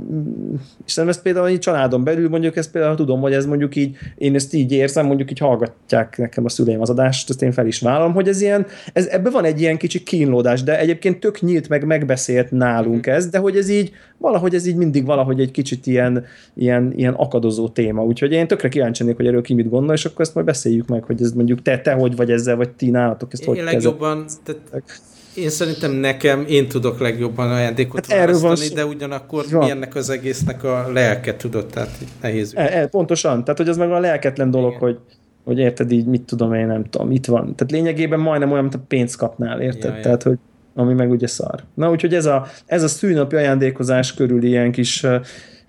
és 0.86 0.96
nem 0.96 1.08
ezt 1.08 1.22
például 1.22 1.48
egy 1.48 1.60
családon 1.60 2.04
belül 2.04 2.30
mondjuk 2.30 2.56
ezt 2.56 2.72
például 2.72 2.96
tudom, 2.96 3.22
hogy 3.22 3.34
ez 3.34 3.46
mondjuk 3.46 3.76
így, 3.76 3.98
én 4.18 4.36
ezt 4.36 4.54
így 4.54 4.72
érzem, 4.72 5.06
mondjuk 5.06 5.32
így 5.32 5.39
hallgatják 5.39 6.18
nekem 6.18 6.46
a 6.46 6.50
szüleim 6.50 6.82
az 6.82 6.89
adást, 6.89 7.30
ezt 7.30 7.41
én 7.41 7.52
fel 7.52 7.68
is 7.68 7.80
vállalom, 7.80 8.14
hogy 8.14 8.28
ez 8.28 8.41
ilyen, 8.41 8.66
ez, 8.94 9.06
ebben 9.06 9.32
van 9.32 9.46
egy 9.46 9.62
ilyen 9.62 9.78
kicsi 9.78 10.04
kínlódás, 10.04 10.64
de 10.64 10.80
egyébként 10.80 11.20
tök 11.20 11.41
nyílt 11.41 11.70
meg 11.70 11.86
megbeszélt 11.86 12.52
nálunk 12.52 13.08
ez, 13.08 13.28
de 13.28 13.38
hogy 13.38 13.58
ez 13.58 13.70
így, 13.70 13.91
valahogy 14.24 14.55
ez 14.55 14.65
így 14.65 14.76
mindig 14.76 15.05
valahogy 15.05 15.39
egy 15.39 15.51
kicsit 15.51 15.88
ilyen, 15.88 16.26
ilyen, 16.53 16.93
ilyen 16.95 17.13
akadozó 17.13 17.69
téma, 17.69 18.03
úgyhogy 18.03 18.32
én 18.32 18.47
tökre 18.47 18.69
kíváncsi 18.69 19.11
hogy 19.11 19.28
erről 19.28 19.41
ki 19.41 19.53
mit 19.53 19.69
gondol, 19.69 19.93
és 19.93 20.05
akkor 20.05 20.21
ezt 20.21 20.34
majd 20.34 20.45
beszéljük 20.45 20.88
meg, 20.88 21.03
hogy 21.03 21.21
ez 21.21 21.32
mondjuk 21.32 21.61
te, 21.61 21.80
te 21.80 21.93
hogy 21.93 22.15
vagy 22.15 22.32
ezzel, 22.32 22.55
vagy 22.55 22.69
ti 22.69 22.89
nálatok 22.89 23.34
ezt 23.34 23.41
én 23.41 23.47
hogy 23.47 23.63
legjobban, 23.63 24.26
tehát 24.43 25.01
én 25.36 25.49
szerintem 25.49 25.91
nekem, 25.91 26.45
én 26.47 26.67
tudok 26.67 26.99
legjobban 26.99 27.51
ajándékot 27.51 28.05
hát 28.05 28.17
választani, 28.17 28.67
van, 28.67 28.76
de 28.76 28.86
ugyanakkor 28.86 29.45
van. 29.51 29.63
mi 29.63 29.69
ennek 29.69 29.95
az 29.95 30.09
egésznek 30.09 30.63
a 30.63 30.91
lelke 30.91 31.36
tudod, 31.36 31.65
tehát 31.65 31.89
nehéz. 32.21 32.53
E, 32.55 32.80
e, 32.80 32.88
pontosan, 32.88 33.43
tehát 33.43 33.57
hogy 33.57 33.69
az 33.69 33.78
meg 33.78 33.91
a 33.91 33.99
lelketlen 33.99 34.51
dolog, 34.51 34.69
Igen. 34.69 34.80
hogy 34.80 34.97
hogy 35.43 35.59
érted 35.59 35.91
így, 35.91 36.05
mit 36.05 36.21
tudom 36.21 36.53
én, 36.53 36.67
nem 36.67 36.84
tudom, 36.89 37.11
itt 37.11 37.26
van. 37.26 37.55
Tehát 37.55 37.71
lényegében 37.71 38.19
majdnem 38.19 38.51
olyan, 38.51 38.63
mint 38.63 38.76
a 38.76 38.82
pénzt 38.88 39.17
kapnál, 39.17 39.61
érted? 39.61 39.95
Ja, 39.95 40.01
Tehát, 40.01 40.24
hogy 40.24 40.38
ami 40.76 40.93
meg 40.93 41.11
ugye 41.11 41.28
szar. 41.28 41.63
Na, 41.74 41.91
úgyhogy 41.91 42.13
ez 42.13 42.26
a, 42.26 42.45
ez 42.65 42.84
a 42.84 42.88
szűnapi 42.88 43.36
ajándékozás 43.36 44.13
körül 44.13 44.43
ilyen 44.43 44.71
kis, 44.71 45.05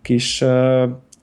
kis, 0.02 0.44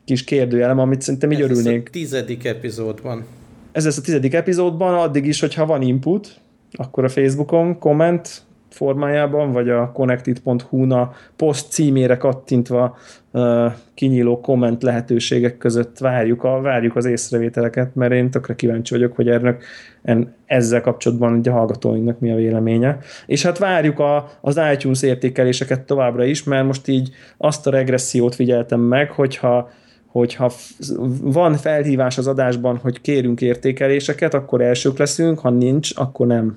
kis 0.05 0.23
kérdőjelem, 0.23 0.79
amit 0.79 1.01
szerintem 1.01 1.32
így 1.32 1.41
ez 1.41 1.49
örülnék. 1.49 1.77
Ez 1.77 1.88
a 1.88 1.91
tizedik 1.91 2.45
epizódban. 2.45 3.25
Ez 3.71 3.86
lesz 3.86 3.97
a 3.97 4.01
tizedik 4.01 4.34
epizódban, 4.34 4.93
addig 4.93 5.25
is, 5.25 5.39
hogyha 5.39 5.65
van 5.65 5.82
input, 5.82 6.39
akkor 6.71 7.03
a 7.03 7.09
Facebookon 7.09 7.79
komment 7.79 8.41
formájában, 8.74 9.51
vagy 9.51 9.69
a 9.69 9.91
connected.hu-na 9.93 11.13
poszt 11.36 11.72
címére 11.72 12.17
kattintva 12.17 12.97
uh, 13.32 13.72
kinyíló 13.93 14.41
komment 14.41 14.84
lehetőségek 14.84 15.57
között 15.57 15.97
várjuk, 15.97 16.43
a, 16.43 16.61
várjuk 16.61 16.95
az 16.95 17.05
észrevételeket, 17.05 17.95
mert 17.95 18.11
én 18.11 18.30
tökre 18.30 18.55
kíváncsi 18.55 18.93
vagyok, 18.93 19.15
hogy 19.15 19.30
ennek, 19.30 19.63
en, 20.03 20.34
ezzel 20.45 20.82
kapcsolatban 20.82 21.41
a 21.43 21.51
hallgatóinknak 21.51 22.19
mi 22.19 22.32
a 22.32 22.36
véleménye. 22.36 22.97
És 23.26 23.43
hát 23.43 23.57
várjuk 23.57 23.99
a, 23.99 24.30
az 24.41 24.59
iTunes 24.74 25.01
értékeléseket 25.01 25.82
továbbra 25.82 26.24
is, 26.24 26.43
mert 26.43 26.65
most 26.65 26.88
így 26.88 27.09
azt 27.38 27.67
a 27.67 27.72
regressziót 27.72 28.36
figyeltem 28.36 28.80
meg, 28.80 29.11
hogyha 29.11 29.69
hogyha 30.11 30.51
van 31.22 31.55
felhívás 31.55 32.17
az 32.17 32.28
adásban, 32.28 32.78
hogy 32.78 33.01
kérünk 33.01 33.41
értékeléseket, 33.41 34.34
akkor 34.34 34.61
elsők 34.61 34.97
leszünk, 34.97 35.39
ha 35.39 35.49
nincs, 35.49 35.91
akkor 35.95 36.28
nem. 36.28 36.55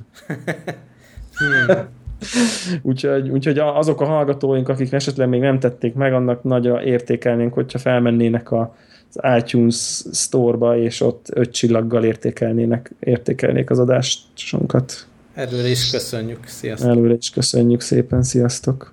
úgyhogy, 2.82 3.28
úgyhogy 3.28 3.58
azok 3.58 4.00
a 4.00 4.04
hallgatóink, 4.04 4.68
akik 4.68 4.92
esetleg 4.92 5.28
még 5.28 5.40
nem 5.40 5.58
tették 5.58 5.94
meg, 5.94 6.12
annak 6.12 6.42
nagyra 6.42 6.84
értékelnénk, 6.84 7.54
hogyha 7.54 7.78
felmennének 7.78 8.50
a, 8.50 8.76
az 9.14 9.38
iTunes 9.38 10.02
Store-ba, 10.12 10.78
és 10.78 11.00
ott 11.00 11.26
öt 11.32 11.50
csillaggal 11.50 12.04
értékelnének, 12.04 12.92
értékelnék 13.00 13.70
az 13.70 13.78
adásunkat. 13.78 15.06
Előre 15.34 15.68
is 15.68 15.90
köszönjük, 15.90 16.46
sziasztok! 16.46 16.90
Előre 16.90 17.14
is 17.14 17.30
köszönjük 17.30 17.80
szépen, 17.80 18.22
sziasztok! 18.22 18.92